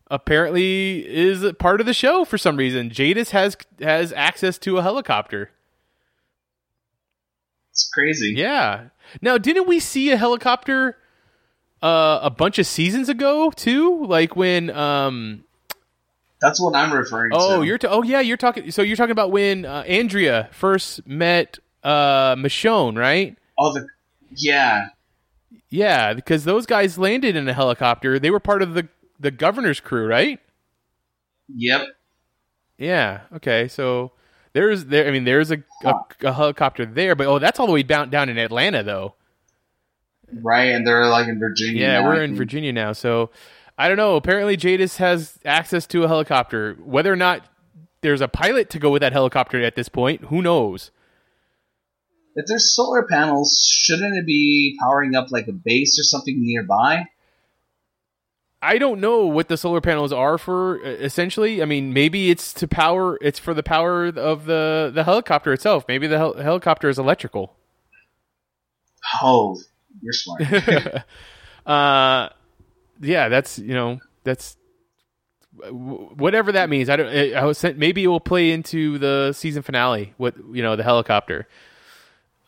[0.08, 2.90] Apparently, is a part of the show for some reason.
[2.90, 5.50] Jadis has has access to a helicopter.
[7.70, 8.34] It's crazy.
[8.36, 8.88] Yeah.
[9.22, 10.98] Now, didn't we see a helicopter
[11.80, 14.04] uh, a bunch of seasons ago too?
[14.04, 15.44] Like when um
[16.42, 17.66] That's what I'm referring Oh, to.
[17.66, 21.58] you're ta- Oh, yeah, you're talking so you're talking about when uh, Andrea first met
[21.84, 23.36] uh Michonne, right?
[23.58, 23.86] Oh, the
[24.36, 24.88] yeah.
[25.68, 28.18] Yeah, because those guys landed in a helicopter.
[28.18, 28.88] They were part of the
[29.20, 30.40] the governor's crew, right?
[31.54, 31.86] Yep.
[32.78, 33.20] Yeah.
[33.36, 33.68] Okay.
[33.68, 34.12] So
[34.52, 35.06] there's there.
[35.06, 38.10] I mean, there's a, a, a helicopter there, but oh, that's all the way down
[38.10, 39.14] down in Atlanta, though.
[40.34, 41.80] Right, and they're like in Virginia.
[41.80, 42.34] Yeah, now, we're in.
[42.34, 43.30] Virginia now, so
[43.78, 44.16] I don't know.
[44.16, 46.76] Apparently, Jadis has access to a helicopter.
[46.84, 47.46] Whether or not
[48.02, 50.90] there's a pilot to go with that helicopter at this point, who knows?
[52.34, 57.06] If there's solar panels, shouldn't it be powering up like a base or something nearby?
[58.64, 60.80] I don't know what the solar panels are for.
[60.82, 63.18] Essentially, I mean, maybe it's to power.
[63.20, 65.84] It's for the power of the the helicopter itself.
[65.88, 67.56] Maybe the hel- helicopter is electrical.
[69.20, 69.58] Oh,
[70.00, 70.42] you're smart.
[71.66, 72.28] uh,
[73.02, 74.56] yeah, that's you know that's
[75.70, 76.88] whatever that means.
[76.88, 77.08] I don't.
[77.08, 80.14] I I was sent, maybe it will play into the season finale.
[80.16, 81.46] What you know, the helicopter.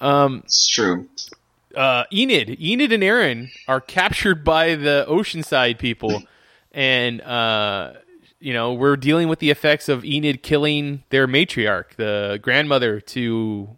[0.00, 1.08] Um, it's true.
[1.74, 6.22] Uh, Enid, Enid, and Aaron are captured by the Oceanside people,
[6.72, 7.94] and uh,
[8.40, 13.76] you know we're dealing with the effects of Enid killing their matriarch, the grandmother to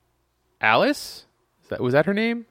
[0.61, 1.25] Alice.
[1.63, 2.47] Is that was that her name?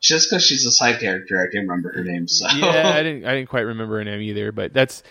[0.00, 2.28] Just because she's a side character, I can't remember her name.
[2.28, 3.24] So yeah, I didn't.
[3.24, 5.02] I didn't quite remember her name either, but that's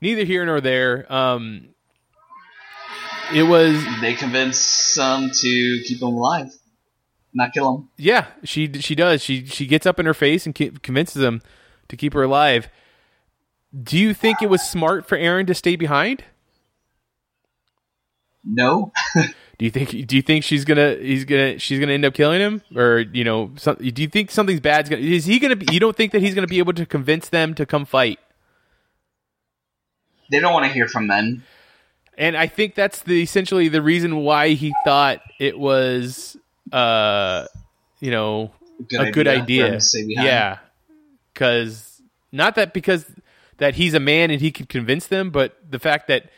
[0.00, 1.10] neither here nor there.
[1.12, 1.68] Um,
[3.32, 6.52] it was they convince some to keep him alive,
[7.32, 7.88] not kill him.
[7.96, 8.26] yeah.
[8.42, 9.22] She she does.
[9.22, 11.40] She she gets up in her face and ki- convinces them
[11.88, 12.68] to keep her alive.
[13.82, 16.24] Do you think it was smart for Aaron to stay behind?
[18.44, 18.92] No.
[19.58, 19.90] Do you think?
[20.06, 20.96] Do you think she's gonna?
[20.96, 21.58] He's gonna.
[21.58, 23.52] She's gonna end up killing him, or you know?
[23.56, 25.02] Some, do you think something's bad's gonna?
[25.02, 25.56] Is he gonna?
[25.56, 28.18] Be, you don't think that he's gonna be able to convince them to come fight?
[30.30, 31.42] They don't want to hear from men.
[32.16, 36.36] And I think that's the essentially the reason why he thought it was,
[36.72, 37.46] uh,
[38.00, 38.52] you know,
[38.88, 39.66] Good a good idea for idea.
[39.66, 40.26] him to stay behind.
[40.26, 40.58] Yeah,
[41.32, 42.02] because
[42.32, 43.04] not that because
[43.58, 46.30] that he's a man and he can convince them, but the fact that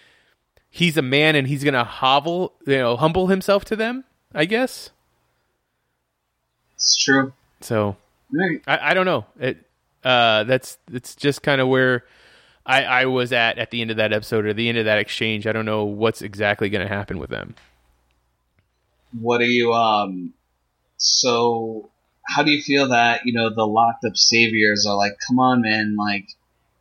[0.76, 4.04] he's a man and he's gonna hovel, you know, humble himself to them.
[4.34, 4.90] I guess.
[6.74, 7.32] It's true.
[7.60, 7.96] So
[8.32, 8.60] Right.
[8.66, 9.24] I, I don't know.
[9.38, 9.58] It
[10.04, 12.04] uh, that's it's just kind of where
[12.64, 14.98] I, I was at at the end of that episode or the end of that
[14.98, 15.46] exchange.
[15.46, 17.54] I don't know what's exactly going to happen with them.
[19.18, 20.34] What are you um?
[20.98, 21.90] So,
[22.26, 25.12] how do you feel that you know the locked up saviors are like?
[25.26, 25.96] Come on, man!
[25.96, 26.28] Like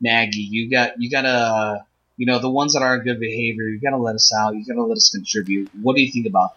[0.02, 1.86] Maggie, you got you gotta
[2.18, 3.64] you know the ones that are in good behavior.
[3.66, 4.56] You gotta let us out.
[4.56, 5.70] You gotta let us contribute.
[5.82, 6.52] What do you think about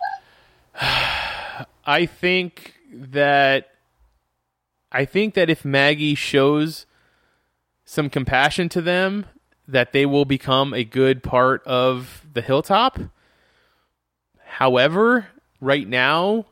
[0.74, 1.68] that?
[1.86, 3.70] I think that
[4.92, 6.86] I think that if Maggie shows
[7.84, 9.26] some compassion to them,
[9.66, 12.98] that they will become a good part of the hilltop.
[14.44, 15.28] However,
[15.60, 16.46] right now,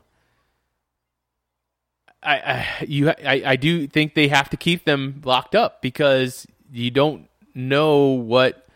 [2.21, 6.45] I, I you I, I do think they have to keep them locked up because
[6.71, 8.66] you don't know what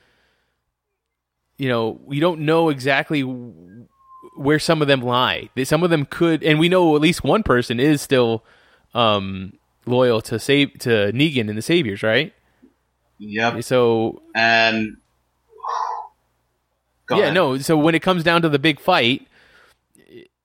[1.61, 5.49] you know we don't know exactly where some of them lie.
[5.63, 8.43] Some of them could, and we know at least one person is still,
[8.95, 9.53] um,
[9.85, 12.33] loyal to save to Negan and the Saviors, right?
[13.19, 13.63] Yep.
[13.63, 14.97] So And
[17.09, 17.33] yeah, ahead.
[17.33, 17.57] no.
[17.59, 19.27] So when it comes down to the big fight,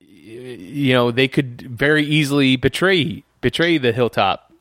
[0.00, 4.52] you know, they could very easily betray betray the hilltop,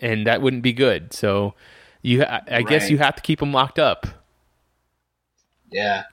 [0.00, 1.12] and that wouldn't be good.
[1.12, 1.54] So
[2.02, 4.06] you, I, I guess you have to keep them locked up.
[5.74, 6.04] Yeah.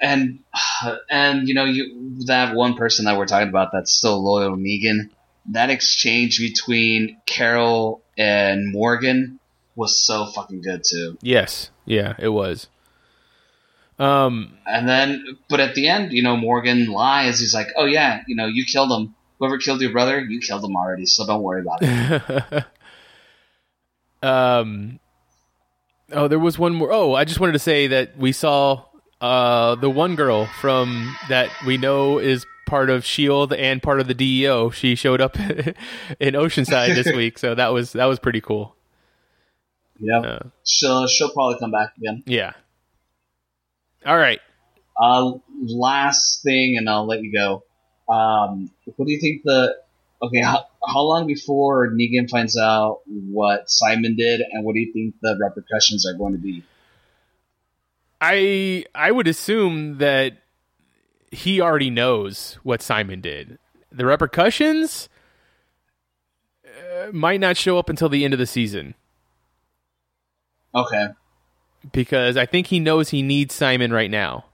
[0.00, 0.40] And
[1.10, 4.56] and you know you that one person that we're talking about that's so loyal to
[4.56, 5.10] Negan.
[5.46, 9.40] That exchange between Carol and Morgan
[9.74, 11.18] was so fucking good too.
[11.22, 12.68] Yes, yeah, it was.
[13.98, 17.40] Um, And then, but at the end, you know, Morgan lies.
[17.40, 19.14] He's like, "Oh yeah, you know, you killed him.
[19.38, 21.06] Whoever killed your brother, you killed him already.
[21.06, 22.64] So don't worry about it."
[24.22, 25.00] um,
[26.12, 26.92] oh, there was one more.
[26.92, 28.84] Oh, I just wanted to say that we saw
[29.20, 34.06] uh the one girl from that we know is part of Shield and part of
[34.06, 34.70] the DEO.
[34.70, 35.38] She showed up
[36.20, 38.76] in Oceanside this week, so that was that was pretty cool.
[39.98, 42.22] yeah, Uh, she'll she'll probably come back again.
[42.26, 42.52] yeah.
[44.06, 44.40] All right.
[45.00, 45.32] Uh,
[45.62, 47.62] last thing, and I'll let you go.
[48.12, 49.76] Um, what do you think the?
[50.22, 54.92] Okay, how, how long before Negan finds out what Simon did, and what do you
[54.92, 56.62] think the repercussions are going to be?
[58.20, 60.36] I I would assume that
[61.30, 63.58] he already knows what Simon did.
[63.90, 65.08] The repercussions
[66.66, 68.94] uh, might not show up until the end of the season
[70.74, 71.08] Okay,
[71.92, 74.44] because I think he knows he needs Simon right now.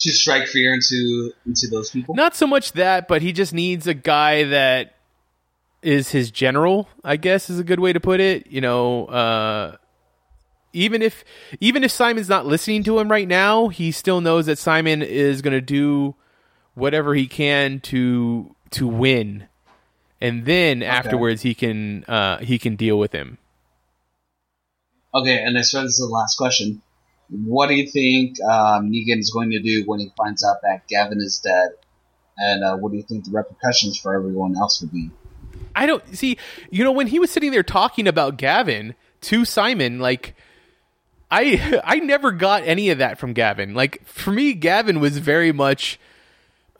[0.00, 2.14] To strike fear into into those people.
[2.14, 4.94] Not so much that, but he just needs a guy that
[5.82, 8.46] is his general, I guess is a good way to put it.
[8.48, 9.76] You know, uh
[10.72, 11.24] even if
[11.60, 15.42] even if Simon's not listening to him right now, he still knows that Simon is
[15.42, 16.14] going to do
[16.74, 19.48] whatever he can to to win.
[20.20, 23.38] And then afterwards he can uh he can deal with him.
[25.14, 26.82] Okay, and I swear this is the last question.
[27.30, 30.88] What do you think um, Negan is going to do when he finds out that
[30.88, 31.70] Gavin is dead?
[32.38, 35.10] And uh, what do you think the repercussions for everyone else would be?
[35.74, 36.38] I don't see.
[36.70, 40.34] You know, when he was sitting there talking about Gavin to Simon, like
[41.30, 43.74] I I never got any of that from Gavin.
[43.74, 45.98] Like for me, Gavin was very much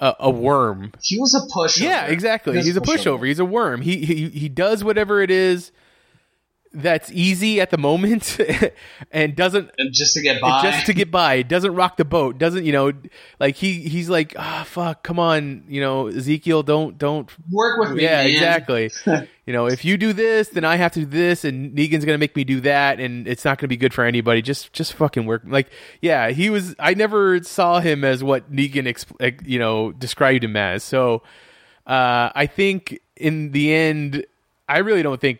[0.01, 0.93] a, a worm.
[1.03, 1.85] He was a pushover.
[1.85, 2.59] Yeah, exactly.
[2.59, 3.27] He He's a pushover.
[3.27, 3.83] He's a worm.
[3.83, 5.73] He he he does whatever it is
[6.73, 8.39] that's easy at the moment
[9.11, 10.63] and doesn't And just to get by.
[10.63, 11.43] just to get by.
[11.43, 12.39] Doesn't rock the boat.
[12.39, 12.93] Doesn't you know
[13.41, 17.93] like he he's like ah fuck come on you know ezekiel don't don't Work with
[17.93, 18.27] me, yeah man.
[18.31, 18.91] exactly.
[19.49, 22.19] You know if you do this then i have to do this and negan's gonna
[22.19, 24.43] make me do that and it's not gonna be good for anybody.
[24.43, 25.41] Just just fucking work.
[25.47, 25.71] Like
[26.03, 30.55] yeah he was i never saw him as what negan exp- you know described him
[30.55, 30.85] as.
[30.85, 31.23] So
[31.87, 34.27] uh i think in the end
[34.69, 35.39] i really don't think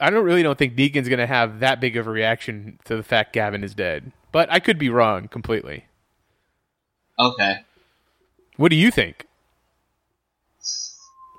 [0.00, 3.02] I don't really don't think Negan's gonna have that big of a reaction to the
[3.02, 5.84] fact Gavin is dead, but I could be wrong completely.
[7.18, 7.58] Okay.
[8.56, 9.26] What do you think?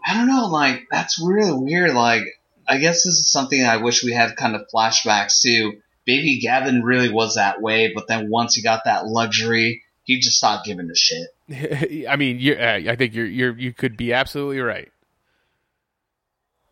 [0.06, 1.94] I don't know, like, that's really weird.
[1.94, 2.24] Like,
[2.68, 5.74] I guess this is something I wish we had kind of flashbacks to.
[6.06, 10.38] Baby Gavin really was that way, but then once he got that luxury, he just
[10.38, 12.08] stopped giving a shit.
[12.10, 14.92] I mean, you're, uh, I think you're you're you could be absolutely right.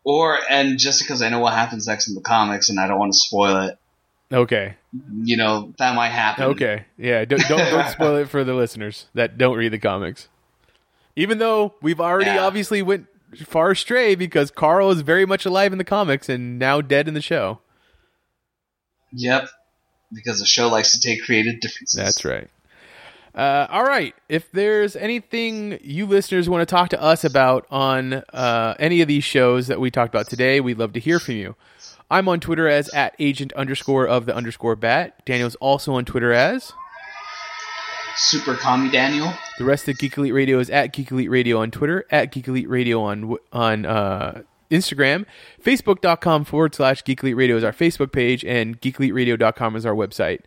[0.04, 2.98] Or, and just because I know what happens next in the comics and I don't
[2.98, 3.78] want to spoil it,
[4.32, 4.76] Okay,
[5.24, 6.44] you know, that might happen.
[6.44, 7.24] okay, yeah.
[7.24, 10.28] Don't don't, don't spoil it for the listeners that don't read the comics.
[11.16, 12.44] Even though we've already Yeah.
[12.46, 13.06] obviously went
[13.44, 17.14] far astray because Carl is very much alive in the comics and now dead in
[17.14, 17.58] the show.
[19.12, 19.48] Yep.
[20.12, 21.96] Because the show likes to take creative differences.
[21.98, 22.48] That's right.
[23.34, 24.14] Uh, all right.
[24.28, 29.08] If there's anything you listeners want to talk to us about on uh, any of
[29.08, 31.54] these shows that we talked about today, we'd love to hear from you.
[32.10, 35.24] I'm on Twitter as at agent underscore of the underscore bat.
[35.24, 36.72] Daniel's also on Twitter as.
[38.16, 39.32] Super Commie Daniel.
[39.58, 42.48] The rest of Geek Elite Radio is at Geek Elite Radio on Twitter, at Geek
[42.48, 45.24] Elite Radio on on uh, Instagram,
[45.62, 50.40] Facebook.com forward slash Geek Elite Radio is our Facebook page, and GeekEliteRadio.com is our website.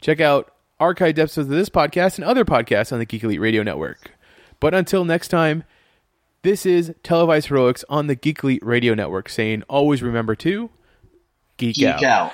[0.00, 3.62] Check out archived episodes of this podcast and other podcasts on the Geek Elite Radio
[3.62, 4.12] Network.
[4.60, 5.64] But until next time,
[6.42, 10.70] this is Televised Heroics on the Geek Elite Radio Network saying always remember to
[11.56, 12.02] geek, Geek out.
[12.04, 12.32] out.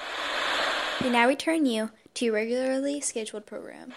[1.02, 3.92] We now return you to your regularly scheduled program.